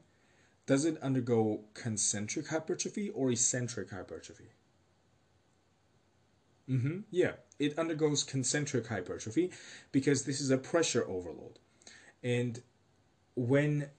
Does 0.66 0.86
it 0.86 1.02
undergo 1.02 1.62
concentric 1.74 2.48
hypertrophy 2.48 3.10
or 3.10 3.32
eccentric 3.32 3.90
hypertrophy? 3.90 4.52
Mm-hmm. 6.70 7.00
Yeah, 7.10 7.34
it 7.60 7.78
undergoes 7.78 8.24
concentric 8.24 8.88
hypertrophy 8.88 9.52
because 9.92 10.24
this 10.24 10.40
is 10.40 10.52
a 10.52 10.58
pressure 10.58 11.06
overload. 11.08 11.60
And 12.24 12.62
when 13.36 13.90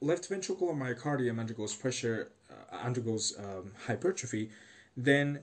left 0.00 0.28
ventricular 0.28 0.76
myocardium 0.76 1.38
undergoes 1.38 1.74
pressure, 1.74 2.32
uh, 2.50 2.76
undergoes 2.76 3.34
um, 3.38 3.72
hypertrophy, 3.86 4.50
then 4.96 5.40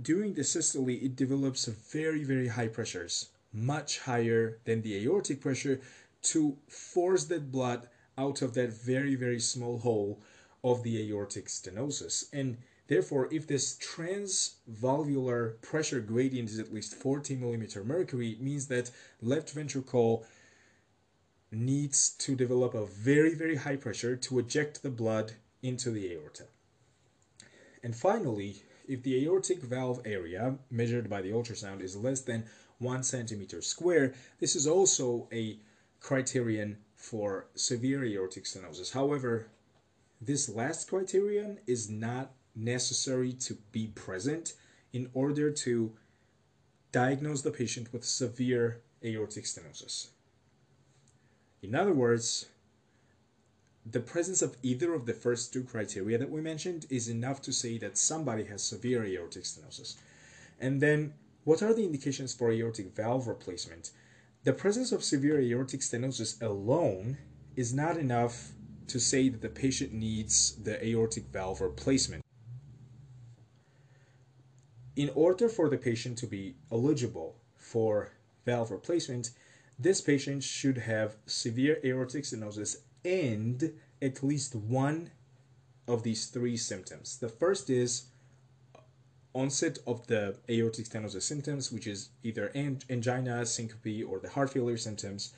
during 0.00 0.34
the 0.34 0.44
systole, 0.44 0.88
it 0.88 1.16
develops 1.16 1.66
very, 1.66 2.24
very 2.24 2.48
high 2.48 2.68
pressures, 2.68 3.30
much 3.52 4.00
higher 4.00 4.58
than 4.64 4.82
the 4.82 4.96
aortic 5.04 5.40
pressure, 5.40 5.80
to 6.22 6.56
force 6.68 7.24
that 7.24 7.50
blood 7.50 7.88
out 8.16 8.42
of 8.42 8.54
that 8.54 8.70
very, 8.72 9.14
very 9.14 9.40
small 9.40 9.78
hole 9.78 10.20
of 10.62 10.82
the 10.82 11.08
aortic 11.08 11.46
stenosis. 11.46 12.24
And 12.32 12.58
therefore, 12.86 13.28
if 13.32 13.46
this 13.46 13.76
transvalvular 13.78 15.60
pressure 15.62 16.00
gradient 16.00 16.50
is 16.50 16.58
at 16.58 16.72
least 16.72 16.94
40 16.94 17.36
millimeter 17.36 17.82
mercury, 17.82 18.30
it 18.30 18.40
means 18.40 18.66
that 18.66 18.90
left 19.22 19.50
ventricle 19.50 20.24
needs 21.52 22.10
to 22.10 22.36
develop 22.36 22.74
a 22.74 22.86
very, 22.86 23.34
very 23.34 23.56
high 23.56 23.76
pressure 23.76 24.16
to 24.16 24.38
eject 24.38 24.82
the 24.82 24.90
blood 24.90 25.32
into 25.62 25.90
the 25.90 26.12
aorta. 26.12 26.44
And 27.82 27.94
finally, 27.94 28.62
if 28.86 29.02
the 29.02 29.24
aortic 29.24 29.62
valve 29.62 30.00
area 30.04 30.56
measured 30.70 31.08
by 31.08 31.22
the 31.22 31.30
ultrasound 31.30 31.80
is 31.80 31.96
less 31.96 32.20
than 32.20 32.44
one 32.78 33.02
centimeter 33.02 33.62
square, 33.62 34.14
this 34.38 34.56
is 34.56 34.66
also 34.66 35.28
a 35.32 35.58
criterion 36.00 36.78
for 36.96 37.46
severe 37.54 38.04
aortic 38.04 38.44
stenosis. 38.44 38.92
However, 38.92 39.46
this 40.20 40.48
last 40.48 40.88
criterion 40.88 41.58
is 41.66 41.88
not 41.88 42.32
necessary 42.54 43.32
to 43.32 43.56
be 43.72 43.88
present 43.88 44.54
in 44.92 45.08
order 45.14 45.50
to 45.50 45.92
diagnose 46.92 47.42
the 47.42 47.50
patient 47.50 47.92
with 47.92 48.04
severe 48.04 48.82
aortic 49.04 49.44
stenosis. 49.44 50.08
In 51.62 51.74
other 51.74 51.92
words, 51.92 52.46
the 53.84 54.00
presence 54.00 54.42
of 54.42 54.56
either 54.62 54.94
of 54.94 55.06
the 55.06 55.12
first 55.14 55.52
two 55.52 55.64
criteria 55.64 56.18
that 56.18 56.30
we 56.30 56.40
mentioned 56.40 56.86
is 56.90 57.08
enough 57.08 57.42
to 57.42 57.52
say 57.52 57.78
that 57.78 57.98
somebody 57.98 58.44
has 58.44 58.62
severe 58.62 59.04
aortic 59.04 59.44
stenosis. 59.44 59.96
And 60.58 60.80
then, 60.80 61.14
what 61.44 61.62
are 61.62 61.74
the 61.74 61.84
indications 61.84 62.34
for 62.34 62.52
aortic 62.52 62.94
valve 62.94 63.26
replacement? 63.26 63.90
The 64.44 64.52
presence 64.52 64.92
of 64.92 65.02
severe 65.02 65.40
aortic 65.40 65.80
stenosis 65.80 66.40
alone 66.40 67.18
is 67.56 67.74
not 67.74 67.96
enough 67.96 68.52
to 68.88 68.98
say 68.98 69.28
that 69.28 69.40
the 69.40 69.48
patient 69.48 69.92
needs 69.92 70.56
the 70.62 70.84
aortic 70.84 71.24
valve 71.26 71.60
replacement. 71.60 72.24
In 74.96 75.10
order 75.14 75.48
for 75.48 75.68
the 75.68 75.78
patient 75.78 76.18
to 76.18 76.26
be 76.26 76.56
eligible 76.70 77.36
for 77.56 78.12
valve 78.44 78.70
replacement, 78.70 79.30
this 79.80 80.00
patient 80.00 80.42
should 80.42 80.78
have 80.78 81.16
severe 81.26 81.78
aortic 81.84 82.24
stenosis 82.24 82.76
and 83.04 83.72
at 84.02 84.22
least 84.22 84.54
one 84.54 85.10
of 85.88 86.02
these 86.02 86.26
three 86.26 86.56
symptoms. 86.56 87.16
The 87.18 87.30
first 87.30 87.70
is 87.70 88.04
onset 89.34 89.78
of 89.86 90.06
the 90.06 90.36
aortic 90.50 90.86
stenosis 90.86 91.22
symptoms, 91.22 91.72
which 91.72 91.86
is 91.86 92.10
either 92.22 92.50
angina, 92.54 93.46
syncope, 93.46 94.04
or 94.06 94.18
the 94.18 94.28
heart 94.28 94.52
failure 94.52 94.76
symptoms. 94.76 95.32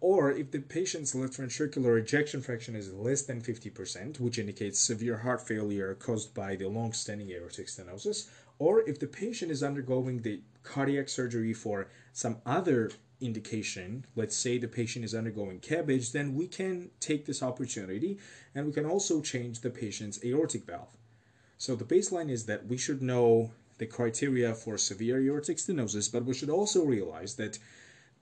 Or 0.00 0.32
if 0.32 0.50
the 0.50 0.58
patient's 0.58 1.14
left 1.14 1.34
ventricular 1.34 2.00
ejection 2.00 2.40
fraction 2.40 2.74
is 2.74 2.92
less 2.92 3.22
than 3.22 3.40
50%, 3.40 4.18
which 4.20 4.38
indicates 4.38 4.78
severe 4.78 5.18
heart 5.18 5.46
failure 5.46 5.94
caused 5.94 6.34
by 6.34 6.56
the 6.56 6.68
long 6.68 6.92
standing 6.92 7.30
aortic 7.30 7.68
stenosis, 7.68 8.28
or 8.58 8.88
if 8.88 8.98
the 8.98 9.06
patient 9.06 9.50
is 9.50 9.62
undergoing 9.62 10.22
the 10.22 10.40
cardiac 10.62 11.08
surgery 11.08 11.52
for 11.52 11.88
some 12.12 12.38
other 12.44 12.90
indication, 13.22 14.04
let's 14.16 14.36
say 14.36 14.58
the 14.58 14.68
patient 14.68 15.04
is 15.04 15.14
undergoing 15.14 15.60
CABG, 15.60 16.12
then 16.12 16.34
we 16.34 16.46
can 16.46 16.90
take 17.00 17.24
this 17.24 17.42
opportunity 17.42 18.18
and 18.54 18.66
we 18.66 18.72
can 18.72 18.84
also 18.86 19.20
change 19.20 19.60
the 19.60 19.70
patient's 19.70 20.22
aortic 20.24 20.66
valve. 20.66 20.96
So 21.58 21.76
the 21.76 21.84
baseline 21.84 22.30
is 22.30 22.46
that 22.46 22.66
we 22.66 22.76
should 22.76 23.00
know 23.00 23.52
the 23.78 23.86
criteria 23.86 24.54
for 24.54 24.76
severe 24.76 25.20
aortic 25.20 25.56
stenosis, 25.56 26.10
but 26.12 26.24
we 26.24 26.34
should 26.34 26.50
also 26.50 26.84
realize 26.84 27.36
that 27.36 27.58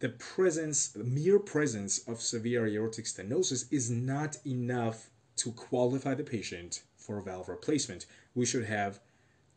the 0.00 0.10
presence, 0.10 0.88
the 0.88 1.04
mere 1.04 1.38
presence 1.38 1.98
of 2.08 2.20
severe 2.20 2.66
aortic 2.66 3.04
stenosis 3.04 3.66
is 3.70 3.90
not 3.90 4.38
enough 4.46 5.10
to 5.36 5.52
qualify 5.52 6.14
the 6.14 6.24
patient 6.24 6.82
for 6.96 7.20
valve 7.20 7.48
replacement. 7.48 8.06
We 8.34 8.46
should 8.46 8.64
have 8.64 9.00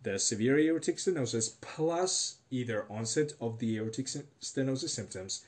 the 0.04 0.20
severe 0.20 0.60
aortic 0.60 0.98
stenosis 0.98 1.56
plus 1.62 2.38
either 2.52 2.86
onset 2.90 3.34
of 3.42 3.60
the 3.60 3.78
aortic 3.78 4.08
stenosis 4.08 4.90
symptoms 4.90 5.46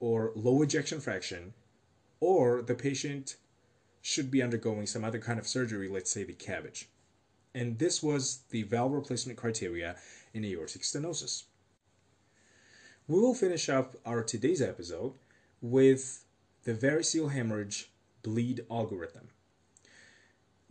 or 0.00 0.32
low 0.34 0.62
ejection 0.62 1.00
fraction, 1.00 1.54
or 2.20 2.62
the 2.62 2.74
patient 2.74 3.36
should 4.00 4.30
be 4.30 4.42
undergoing 4.42 4.86
some 4.86 5.04
other 5.04 5.20
kind 5.20 5.38
of 5.38 5.46
surgery, 5.46 5.88
let's 5.88 6.10
say 6.10 6.24
the 6.24 6.32
CABG. 6.32 6.86
And 7.54 7.78
this 7.78 8.02
was 8.02 8.40
the 8.50 8.64
valve 8.64 8.92
replacement 8.92 9.38
criteria 9.38 9.96
in 10.34 10.44
aortic 10.44 10.82
stenosis. 10.82 11.44
We 13.06 13.20
will 13.20 13.34
finish 13.34 13.68
up 13.68 13.94
our 14.04 14.22
today's 14.22 14.62
episode 14.62 15.14
with 15.60 16.24
the 16.64 16.74
variceal 16.74 17.30
hemorrhage 17.30 17.90
bleed 18.22 18.64
algorithm 18.70 19.28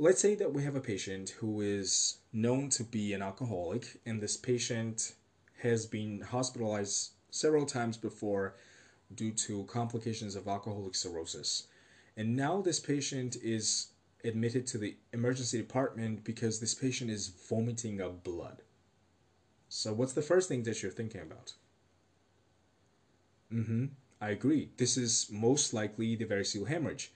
let's 0.02 0.20
say 0.20 0.34
that 0.34 0.52
we 0.52 0.64
have 0.64 0.76
a 0.76 0.82
patient 0.82 1.30
who 1.42 1.62
is 1.62 2.18
known 2.34 2.70
to 2.70 2.84
be 2.84 3.14
an 3.14 3.22
alcoholic, 3.22 4.00
and 4.06 4.22
this 4.22 4.38
patient 4.38 5.14
has 5.62 5.86
been 5.86 6.22
hospitalized 6.22 7.12
several 7.30 7.66
times 7.66 7.98
before 7.98 8.56
due 9.14 9.32
to 9.32 9.64
complications 9.66 10.36
of 10.36 10.48
alcoholic 10.48 10.96
cirrhosis. 10.96 11.68
And 12.18 12.36
now 12.36 12.62
this 12.62 12.80
patient 12.80 13.36
is 13.42 13.88
admitted 14.24 14.68
to 14.68 14.78
the 14.78 14.98
emergency 15.14 15.58
department 15.58 16.24
because 16.24 16.60
this 16.60 16.74
patient 16.76 17.10
is 17.12 17.28
vomiting 17.50 18.02
up 18.02 18.24
blood. 18.24 18.62
So, 19.70 19.94
what's 19.94 20.14
the 20.14 20.22
first 20.22 20.48
thing 20.50 20.64
that 20.64 20.82
you're 20.84 20.92
thinking 20.92 21.22
about? 21.22 21.54
Mm 23.54 23.66
hmm. 23.66 23.86
I 24.20 24.30
agree. 24.30 24.70
This 24.78 24.98
is 24.98 25.30
most 25.32 25.74
likely 25.74 26.16
the 26.16 26.26
variceal 26.26 26.68
hemorrhage. 26.68 27.12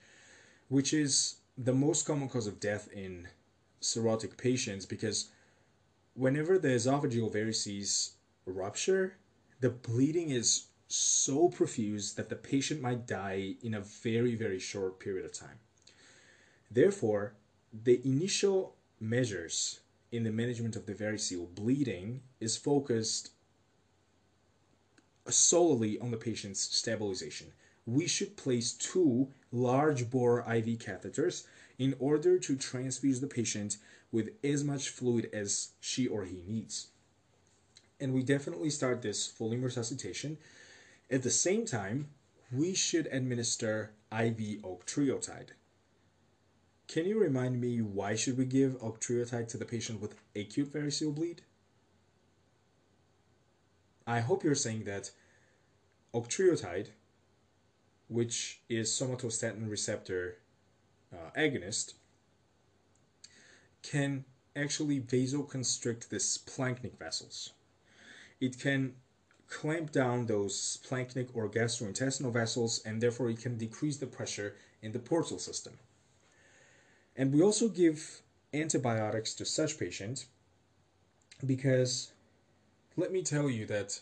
which 0.68 0.92
is 0.92 1.36
the 1.56 1.72
most 1.74 2.06
common 2.06 2.28
cause 2.28 2.46
of 2.46 2.60
death 2.60 2.88
in 2.92 3.28
cirrhotic 3.94 4.36
patients 4.36 4.86
because 4.86 5.28
whenever 6.14 6.58
the 6.58 6.68
esophageal 6.68 7.32
varices 7.32 8.12
rupture, 8.44 9.16
the 9.60 9.70
bleeding 9.70 10.30
is 10.30 10.66
so 10.88 11.48
profuse 11.48 12.14
that 12.14 12.28
the 12.28 12.36
patient 12.36 12.80
might 12.80 13.06
die 13.06 13.54
in 13.62 13.74
a 13.74 13.80
very, 13.80 14.34
very 14.34 14.58
short 14.58 15.00
period 15.00 15.24
of 15.24 15.32
time. 15.32 15.58
Therefore, 16.70 17.34
the 17.72 18.00
initial 18.04 18.76
measures 19.00 19.80
in 20.12 20.24
the 20.24 20.30
management 20.30 20.76
of 20.76 20.86
the 20.86 20.94
variceal 20.94 21.52
bleeding 21.54 22.22
is 22.40 22.56
focused 22.56 23.30
solely 25.28 25.98
on 25.98 26.10
the 26.10 26.16
patient's 26.16 26.60
stabilization. 26.60 27.52
We 27.84 28.06
should 28.06 28.36
place 28.36 28.72
two 28.72 29.28
large 29.52 30.10
bore 30.10 30.40
IV 30.40 30.78
catheters 30.78 31.46
in 31.78 31.94
order 31.98 32.38
to 32.38 32.56
transfuse 32.56 33.20
the 33.20 33.26
patient 33.26 33.76
with 34.12 34.30
as 34.42 34.64
much 34.64 34.88
fluid 34.88 35.28
as 35.32 35.70
she 35.80 36.06
or 36.06 36.24
he 36.24 36.42
needs. 36.46 36.88
And 38.00 38.12
we 38.12 38.22
definitely 38.22 38.70
start 38.70 39.02
this 39.02 39.26
volume 39.32 39.62
resuscitation. 39.62 40.38
At 41.10 41.22
the 41.22 41.30
same 41.30 41.64
time, 41.64 42.08
we 42.52 42.74
should 42.74 43.08
administer 43.08 43.92
IV 44.12 44.62
octreotide. 44.62 45.50
Can 46.88 47.06
you 47.06 47.18
remind 47.18 47.60
me 47.60 47.80
why 47.80 48.14
should 48.14 48.38
we 48.38 48.44
give 48.44 48.80
octreotide 48.80 49.48
to 49.48 49.58
the 49.58 49.64
patient 49.64 50.00
with 50.00 50.14
acute 50.36 50.72
variceal 50.72 51.14
bleed? 51.14 51.42
I 54.06 54.20
hope 54.20 54.44
you're 54.44 54.54
saying 54.54 54.84
that 54.84 55.10
octreotide, 56.14 56.88
which 58.08 58.60
is 58.68 58.88
somatostatin 58.90 59.68
receptor 59.68 60.38
uh, 61.12 61.30
agonist, 61.38 61.94
can 63.82 64.24
actually 64.54 65.00
vasoconstrict 65.00 66.08
the 66.08 66.16
splanchnic 66.16 66.98
vessels. 66.98 67.52
It 68.40 68.58
can 68.58 68.94
clamp 69.48 69.92
down 69.92 70.26
those 70.26 70.78
splanchnic 70.82 71.28
or 71.34 71.48
gastrointestinal 71.48 72.32
vessels 72.32 72.80
and 72.84 73.00
therefore 73.00 73.30
it 73.30 73.40
can 73.40 73.56
decrease 73.56 73.98
the 73.98 74.06
pressure 74.06 74.56
in 74.82 74.92
the 74.92 74.98
portal 74.98 75.38
system. 75.38 75.74
And 77.14 77.32
we 77.32 77.42
also 77.42 77.68
give 77.68 78.22
antibiotics 78.52 79.34
to 79.34 79.44
such 79.44 79.78
patients 79.78 80.26
because 81.44 82.12
let 82.96 83.12
me 83.12 83.22
tell 83.22 83.48
you 83.48 83.66
that 83.66 84.00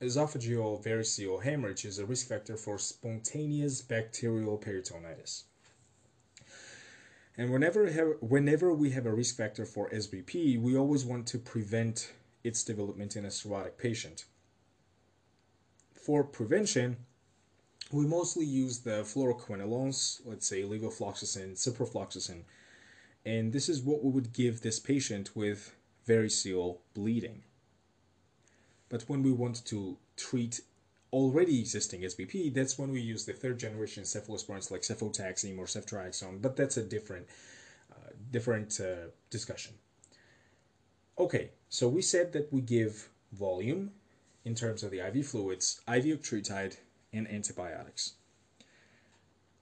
esophageal 0.00 0.82
variceal 0.84 1.42
hemorrhage 1.42 1.84
is 1.84 1.98
a 1.98 2.04
risk 2.04 2.28
factor 2.28 2.56
for 2.56 2.78
spontaneous 2.78 3.80
bacterial 3.82 4.58
peritonitis. 4.58 5.44
And 7.36 7.50
whenever 7.50 7.90
have, 7.90 8.14
whenever 8.20 8.74
we 8.74 8.90
have 8.90 9.06
a 9.06 9.14
risk 9.14 9.36
factor 9.36 9.64
for 9.64 9.88
SBP, 9.90 10.60
we 10.60 10.76
always 10.76 11.04
want 11.04 11.26
to 11.28 11.38
prevent 11.38 12.12
its 12.44 12.62
development 12.62 13.16
in 13.16 13.24
a 13.24 13.28
cirrhotic 13.28 13.78
patient. 13.78 14.26
For 15.94 16.24
prevention, 16.24 16.96
we 17.90 18.06
mostly 18.06 18.44
use 18.44 18.80
the 18.80 19.02
fluoroquinolones, 19.02 20.20
let's 20.24 20.46
say 20.46 20.62
levofloxacin, 20.62 21.52
ciprofloxacin, 21.52 22.42
and 23.24 23.52
this 23.52 23.68
is 23.68 23.82
what 23.82 24.02
we 24.02 24.10
would 24.10 24.32
give 24.32 24.60
this 24.60 24.80
patient 24.80 25.36
with 25.36 25.74
variceal 26.06 26.78
bleeding. 26.94 27.42
But 28.88 29.02
when 29.08 29.22
we 29.22 29.32
want 29.32 29.64
to 29.66 29.96
treat 30.16 30.60
already 31.12 31.60
existing 31.60 32.02
SBP, 32.02 32.54
that's 32.54 32.78
when 32.78 32.90
we 32.90 33.00
use 33.00 33.24
the 33.24 33.32
third 33.32 33.58
generation 33.58 34.04
cephalosporins 34.04 34.70
like 34.70 34.82
cefotaxime 34.82 35.58
or 35.58 35.66
ceftriaxone, 35.66 36.40
but 36.40 36.56
that's 36.56 36.76
a 36.76 36.82
different, 36.82 37.26
uh, 37.92 38.10
different 38.30 38.80
uh, 38.80 39.08
discussion. 39.30 39.74
Okay, 41.18 41.50
so 41.68 41.88
we 41.88 42.02
said 42.02 42.32
that 42.32 42.52
we 42.52 42.62
give 42.62 43.08
volume 43.32 43.90
in 44.44 44.54
terms 44.54 44.82
of 44.82 44.90
the 44.90 45.00
IV 45.00 45.26
fluids, 45.26 45.80
IV 45.86 46.04
octreotide, 46.04 46.76
and 47.12 47.28
antibiotics. 47.28 48.14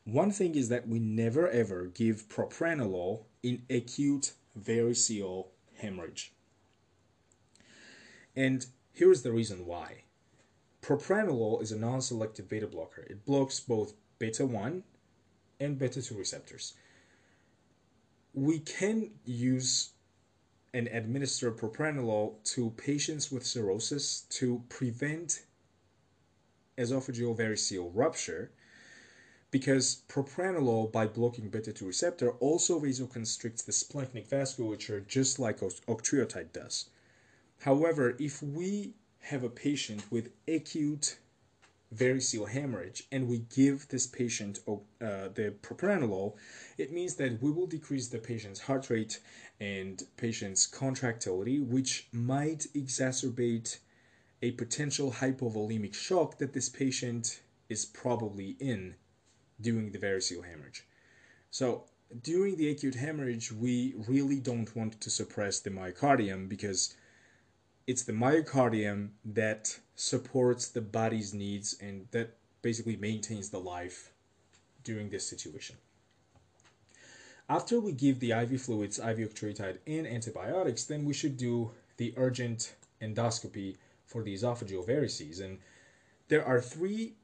One 0.05 0.31
thing 0.31 0.55
is 0.55 0.69
that 0.69 0.89
we 0.89 0.99
never 0.99 1.49
ever 1.49 1.87
give 1.87 2.29
propranolol 2.29 3.25
in 3.43 3.63
acute 3.69 4.33
variceal 4.59 5.49
hemorrhage. 5.79 6.33
And 8.35 8.65
here's 8.93 9.23
the 9.23 9.33
reason 9.33 9.67
why. 9.67 10.05
Propranolol 10.91 11.63
is 11.63 11.71
a 11.71 11.79
non-selective 11.79 12.49
beta 12.49 12.67
blocker. 12.67 13.03
It 13.03 13.25
blocks 13.25 13.61
both 13.61 13.95
beta 14.19 14.45
1 14.45 14.83
and 15.61 15.79
beta 15.79 16.03
2 16.03 16.17
receptors. 16.17 16.75
We 18.35 18.59
can 18.59 19.13
use 19.25 19.91
and 20.75 20.89
administer 20.89 21.53
propranolol 21.53 22.43
to 22.55 22.71
patients 22.71 23.31
with 23.31 23.47
cirrhosis 23.47 24.23
to 24.31 24.65
prevent 24.69 25.43
esophageal 26.77 27.39
variceal 27.39 27.93
rupture 27.95 28.51
because 29.53 30.03
propranolol 30.09 30.91
by 30.91 31.07
blocking 31.07 31.51
beta 31.51 31.73
2 31.73 31.87
receptor 31.87 32.33
also 32.41 32.81
vasoconstricts 32.81 33.65
the 33.65 33.71
splanchnic 33.71 34.27
vasculature 34.27 35.07
just 35.07 35.39
like 35.39 35.61
octreotide 35.61 36.53
does. 36.53 36.87
However, 37.61 38.17
if 38.19 38.43
we 38.43 38.95
have 39.21 39.45
a 39.45 39.49
patient 39.49 40.11
with 40.11 40.31
acute 40.49 41.17
variceal 41.95 42.49
hemorrhage 42.49 43.05
and 43.11 43.29
we 43.29 43.39
give 43.55 43.89
this 43.89 44.07
patient 44.07 44.61
uh, 44.69 44.77
the 45.01 45.55
propranolol, 45.63 46.35
it 46.79 46.93
means 46.93 47.17
that 47.17 47.43
we 47.43 47.51
will 47.51 47.67
decrease 47.67 48.09
the 48.09 48.19
patient's 48.19 48.61
heart 48.61 48.89
rate 48.91 49.21
and 49.59 50.05
patient's 50.17 50.67
contractility, 50.67 51.59
which 51.59 52.07
might 52.13 52.67
exacerbate 52.75 53.79
a 54.43 54.53
potential 54.53 55.13
hypovolemic 55.13 55.95
shock 55.95 56.39
that 56.39 56.53
this 56.53 56.69
patient 56.69 57.41
is 57.69 57.85
probably 57.85 58.57
in 58.59 58.95
during 59.61 59.93
the 59.93 59.99
variceal 59.99 60.45
hemorrhage. 60.45 60.87
So, 61.51 61.85
during 62.23 62.57
the 62.57 62.71
acute 62.71 62.97
hemorrhage, 62.97 63.53
we 63.53 63.95
really 64.09 64.41
don't 64.41 64.75
want 64.75 65.01
to 65.01 65.11
suppress 65.11 65.61
the 65.61 65.71
myocardium 65.71 66.49
because 66.49 66.95
it's 67.91 68.05
the 68.05 68.13
myocardium 68.13 69.09
that 69.25 69.77
supports 69.97 70.69
the 70.69 70.81
body's 70.81 71.35
needs 71.35 71.77
and 71.81 72.07
that 72.13 72.37
basically 72.63 72.95
maintains 72.95 73.51
the 73.51 73.59
life 73.59 74.13
during 74.85 75.11
this 75.11 75.27
situation. 75.27 75.75
After 77.49 77.81
we 77.81 77.91
give 77.91 78.21
the 78.21 78.31
IV 78.31 78.63
fluids, 78.63 79.01
IV 79.01 79.19
octreotide, 79.19 79.79
and 79.89 80.07
antibiotics, 80.07 80.85
then 80.85 81.05
we 81.05 81.13
should 81.13 81.37
do 81.37 81.73
the 81.97 82.15
urgent 82.17 82.77
endoscopy 83.03 83.77
for 84.07 84.23
the 84.23 84.35
esophageal 84.35 84.87
varices. 84.87 85.41
And 85.41 85.59
there 86.29 86.47
are 86.47 86.61
three 86.61 87.15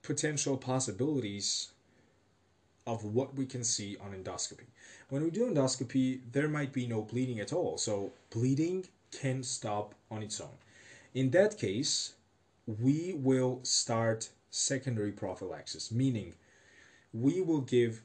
potential 0.00 0.56
possibilities 0.56 1.72
of 2.86 3.04
what 3.04 3.34
we 3.34 3.44
can 3.44 3.64
see 3.64 3.98
on 3.98 4.12
endoscopy. 4.12 4.68
When 5.10 5.22
we 5.22 5.30
do 5.30 5.44
endoscopy, 5.44 6.20
there 6.32 6.48
might 6.48 6.72
be 6.72 6.86
no 6.86 7.02
bleeding 7.02 7.38
at 7.38 7.52
all. 7.52 7.76
So 7.76 8.12
bleeding 8.30 8.86
can 9.20 9.42
stop 9.42 9.94
on 10.10 10.22
its 10.22 10.40
own. 10.40 10.58
In 11.14 11.30
that 11.30 11.58
case, 11.58 12.14
we 12.66 13.14
will 13.14 13.60
start 13.62 14.30
secondary 14.50 15.12
prophylaxis, 15.12 15.90
meaning 15.92 16.34
we 17.12 17.40
will 17.40 17.60
give 17.60 18.02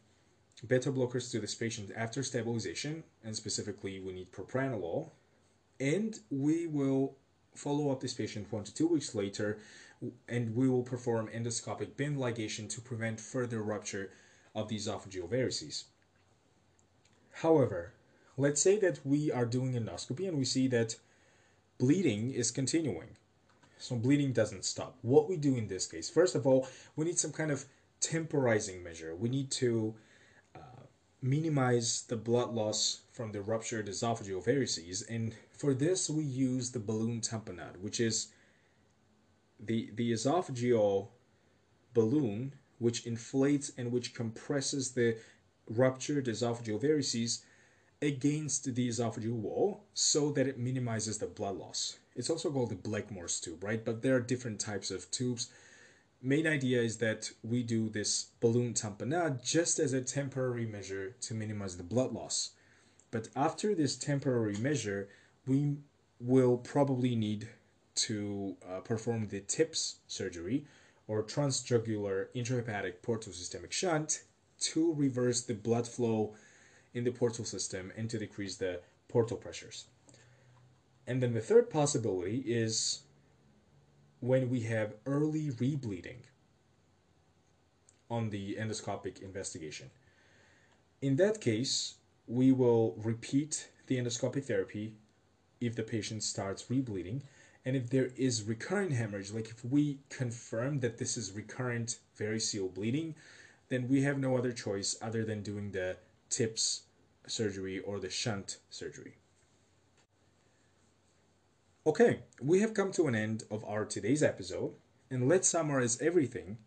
beta 0.67 0.91
blockers 0.91 1.31
to 1.31 1.39
this 1.39 1.55
patient 1.55 1.91
after 1.95 2.23
stabilization, 2.23 3.03
and 3.23 3.35
specifically 3.35 3.99
we 3.99 4.13
need 4.13 4.31
propranolol, 4.31 5.09
and 5.79 6.19
we 6.29 6.67
will 6.67 7.15
follow 7.55 7.91
up 7.91 7.99
this 7.99 8.13
patient 8.13 8.51
one 8.51 8.63
to 8.63 8.73
two 8.73 8.87
weeks 8.87 9.13
later 9.13 9.57
and 10.27 10.55
we 10.55 10.69
will 10.69 10.83
perform 10.83 11.27
endoscopic 11.27 11.95
band 11.97 12.17
ligation 12.17 12.69
to 12.69 12.81
prevent 12.81 13.19
further 13.19 13.61
rupture 13.61 14.11
of 14.55 14.67
the 14.67 14.75
esophageal 14.75 15.29
varices. 15.29 15.83
However, 17.33 17.93
let's 18.41 18.61
say 18.61 18.77
that 18.79 18.99
we 19.05 19.31
are 19.31 19.45
doing 19.45 19.73
endoscopy 19.73 20.27
and 20.27 20.37
we 20.37 20.45
see 20.45 20.67
that 20.67 20.95
bleeding 21.77 22.31
is 22.31 22.51
continuing. 22.51 23.15
So 23.77 23.95
bleeding 23.95 24.33
doesn't 24.33 24.65
stop. 24.65 24.97
What 25.01 25.29
we 25.29 25.37
do 25.37 25.55
in 25.55 25.67
this 25.67 25.87
case, 25.87 26.09
first 26.09 26.35
of 26.35 26.45
all, 26.45 26.67
we 26.95 27.05
need 27.05 27.17
some 27.17 27.31
kind 27.31 27.51
of 27.51 27.65
temporizing 27.99 28.83
measure. 28.83 29.15
We 29.15 29.29
need 29.29 29.49
to 29.51 29.95
uh, 30.55 30.83
minimize 31.21 32.03
the 32.07 32.17
blood 32.17 32.51
loss 32.51 33.01
from 33.11 33.31
the 33.31 33.41
ruptured 33.41 33.87
esophageal 33.87 34.43
varices, 34.43 35.03
and 35.09 35.35
for 35.51 35.73
this 35.73 36.09
we 36.09 36.23
use 36.23 36.71
the 36.71 36.79
balloon 36.79 37.21
tamponade, 37.21 37.77
which 37.79 37.99
is 37.99 38.27
the 39.59 39.91
the 39.95 40.11
esophageal 40.11 41.07
balloon 41.93 42.53
which 42.79 43.05
inflates 43.05 43.71
and 43.77 43.91
which 43.91 44.13
compresses 44.15 44.91
the 44.91 45.15
ruptured 45.67 46.25
esophageal 46.25 46.81
varices 46.81 47.41
against 48.01 48.75
the 48.75 48.89
esophageal 48.89 49.33
wall 49.33 49.83
so 49.93 50.31
that 50.31 50.47
it 50.47 50.57
minimizes 50.57 51.19
the 51.19 51.27
blood 51.27 51.55
loss. 51.55 51.99
It's 52.15 52.29
also 52.29 52.51
called 52.51 52.71
the 52.71 52.75
Blakemore's 52.75 53.39
tube, 53.39 53.63
right? 53.63 53.83
But 53.83 54.01
there 54.01 54.15
are 54.15 54.21
different 54.21 54.59
types 54.59 54.91
of 54.91 55.09
tubes. 55.11 55.49
main 56.21 56.45
idea 56.45 56.81
is 56.81 56.97
that 56.97 57.31
we 57.43 57.63
do 57.63 57.89
this 57.89 58.27
balloon 58.39 58.73
tamponade 58.73 59.43
just 59.43 59.79
as 59.79 59.93
a 59.93 60.01
temporary 60.01 60.65
measure 60.65 61.15
to 61.21 61.33
minimize 61.33 61.77
the 61.77 61.83
blood 61.83 62.11
loss. 62.11 62.51
But 63.11 63.27
after 63.35 63.75
this 63.75 63.95
temporary 63.95 64.57
measure, 64.57 65.09
we 65.47 65.77
will 66.19 66.57
probably 66.57 67.15
need 67.15 67.49
to 67.93 68.55
uh, 68.67 68.79
perform 68.79 69.27
the 69.27 69.41
TIPS 69.41 69.97
surgery 70.07 70.65
or 71.07 71.23
transjugular 71.23 72.27
intrahepatic 72.35 73.01
portosystemic 73.03 73.71
shunt 73.71 74.23
to 74.59 74.93
reverse 74.93 75.41
the 75.41 75.53
blood 75.53 75.87
flow 75.87 76.35
in 76.93 77.03
the 77.03 77.11
portal 77.11 77.45
system 77.45 77.91
and 77.95 78.09
to 78.09 78.17
decrease 78.17 78.57
the 78.57 78.81
portal 79.07 79.37
pressures. 79.37 79.85
And 81.07 81.21
then 81.21 81.33
the 81.33 81.41
third 81.41 81.69
possibility 81.69 82.43
is 82.45 83.01
when 84.19 84.49
we 84.49 84.61
have 84.61 84.93
early 85.05 85.49
rebleeding 85.49 86.23
on 88.09 88.29
the 88.29 88.55
endoscopic 88.55 89.21
investigation. 89.21 89.89
In 91.01 91.15
that 91.15 91.41
case, 91.41 91.95
we 92.27 92.51
will 92.51 92.93
repeat 92.97 93.69
the 93.87 93.97
endoscopic 93.97 94.45
therapy 94.45 94.93
if 95.59 95.75
the 95.75 95.83
patient 95.83 96.23
starts 96.23 96.63
rebleeding. 96.63 97.21
And 97.65 97.75
if 97.75 97.89
there 97.89 98.09
is 98.15 98.43
recurrent 98.43 98.93
hemorrhage, 98.93 99.31
like 99.31 99.49
if 99.49 99.63
we 99.63 99.99
confirm 100.09 100.79
that 100.79 100.97
this 100.97 101.17
is 101.17 101.31
recurrent 101.31 101.99
variceal 102.19 102.73
bleeding, 102.73 103.15
then 103.69 103.87
we 103.87 104.01
have 104.01 104.17
no 104.17 104.37
other 104.37 104.51
choice 104.51 104.97
other 105.01 105.23
than 105.23 105.41
doing 105.41 105.71
the 105.71 105.97
TIPS 106.31 106.83
surgery 107.27 107.77
or 107.79 107.99
the 107.99 108.09
shunt 108.09 108.57
surgery. 108.69 109.17
Okay, 111.85 112.21
we 112.41 112.61
have 112.61 112.73
come 112.73 112.91
to 112.93 113.07
an 113.07 113.15
end 113.15 113.43
of 113.51 113.65
our 113.65 113.85
today's 113.85 114.23
episode, 114.23 114.73
and 115.09 115.27
let's 115.27 115.47
summarize 115.47 115.99
everything 116.01 116.57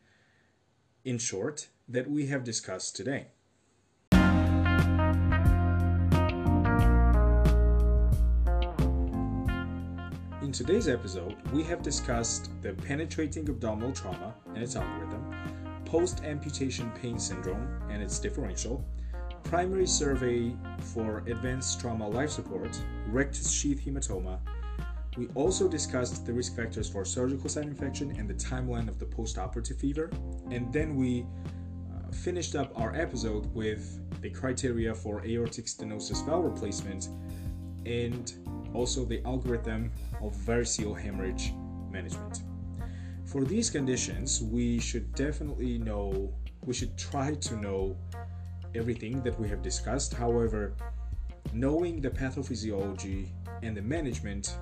in 1.04 1.18
short 1.18 1.68
that 1.88 2.10
we 2.10 2.26
have 2.26 2.44
discussed 2.44 2.94
today. 2.94 3.28
In 10.42 10.52
today's 10.52 10.88
episode, 10.88 11.36
we 11.52 11.62
have 11.64 11.82
discussed 11.82 12.50
the 12.60 12.74
penetrating 12.74 13.48
abdominal 13.48 13.92
trauma 13.92 14.34
and 14.48 14.58
its 14.62 14.76
algorithm, 14.76 15.34
post 15.84 16.22
amputation 16.24 16.90
pain 17.00 17.18
syndrome 17.18 17.66
and 17.88 18.02
its 18.02 18.18
differential, 18.18 18.84
primary 19.44 19.86
survey 19.86 20.54
for 20.78 21.18
advanced 21.26 21.80
trauma 21.80 22.08
life 22.08 22.30
support, 22.30 22.78
rectus 23.08 23.50
sheath 23.50 23.84
hematoma, 23.84 24.38
we 25.16 25.28
also 25.34 25.68
discussed 25.68 26.26
the 26.26 26.32
risk 26.32 26.56
factors 26.56 26.88
for 26.88 27.04
surgical 27.04 27.48
site 27.48 27.66
infection 27.66 28.16
and 28.18 28.28
the 28.28 28.34
timeline 28.34 28.88
of 28.88 28.98
the 28.98 29.06
postoperative 29.06 29.78
fever. 29.78 30.10
And 30.50 30.72
then 30.72 30.96
we 30.96 31.22
uh, 31.22 32.10
finished 32.10 32.56
up 32.56 32.72
our 32.74 32.94
episode 32.96 33.46
with 33.54 34.00
the 34.20 34.30
criteria 34.30 34.92
for 34.94 35.24
aortic 35.24 35.66
stenosis 35.66 36.24
valve 36.26 36.44
replacement 36.44 37.08
and 37.86 38.32
also 38.72 39.04
the 39.04 39.22
algorithm 39.24 39.92
of 40.20 40.34
variceal 40.34 40.98
hemorrhage 40.98 41.52
management. 41.90 42.42
For 43.24 43.44
these 43.44 43.70
conditions, 43.70 44.42
we 44.42 44.80
should 44.80 45.14
definitely 45.14 45.78
know, 45.78 46.32
we 46.64 46.74
should 46.74 46.96
try 46.98 47.34
to 47.34 47.56
know 47.56 47.96
everything 48.74 49.22
that 49.22 49.38
we 49.38 49.48
have 49.48 49.62
discussed. 49.62 50.14
However, 50.14 50.74
knowing 51.52 52.00
the 52.00 52.10
pathophysiology 52.10 53.28
and 53.62 53.76
the 53.76 53.82
management 53.82 54.56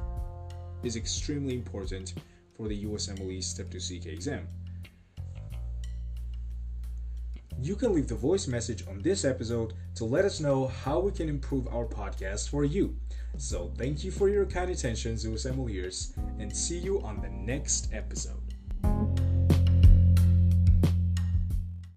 is 0.83 0.97
extremely 0.97 1.55
important 1.55 2.15
for 2.57 2.69
the 2.69 2.85
USMLE 2.85 3.43
Step 3.43 3.71
2 3.71 3.79
CK 3.79 4.07
exam. 4.07 4.47
You 7.61 7.77
can 7.77 7.95
leave 7.95 8.09
the 8.09 8.17
voice 8.17 8.49
message 8.49 8.87
on 8.89 9.01
this 9.03 9.25
episode 9.25 9.75
to 9.95 10.05
let 10.05 10.25
us 10.25 10.41
know 10.41 10.67
how 10.67 10.99
we 10.99 11.13
can 11.13 11.29
improve 11.29 11.69
our 11.69 11.87
podcast 11.87 12.49
for 12.49 12.65
you. 12.65 12.97
So, 13.37 13.73
thank 13.79 14.03
you 14.05 14.11
for 14.11 14.29
your 14.29 14.45
kind 14.47 14.71
attention, 14.71 15.15
USMLEers, 15.15 16.17
and 16.39 16.55
see 16.55 16.79
you 16.79 17.01
on 17.03 17.21
the 17.21 17.31
next 17.31 17.93
episode. 17.93 18.42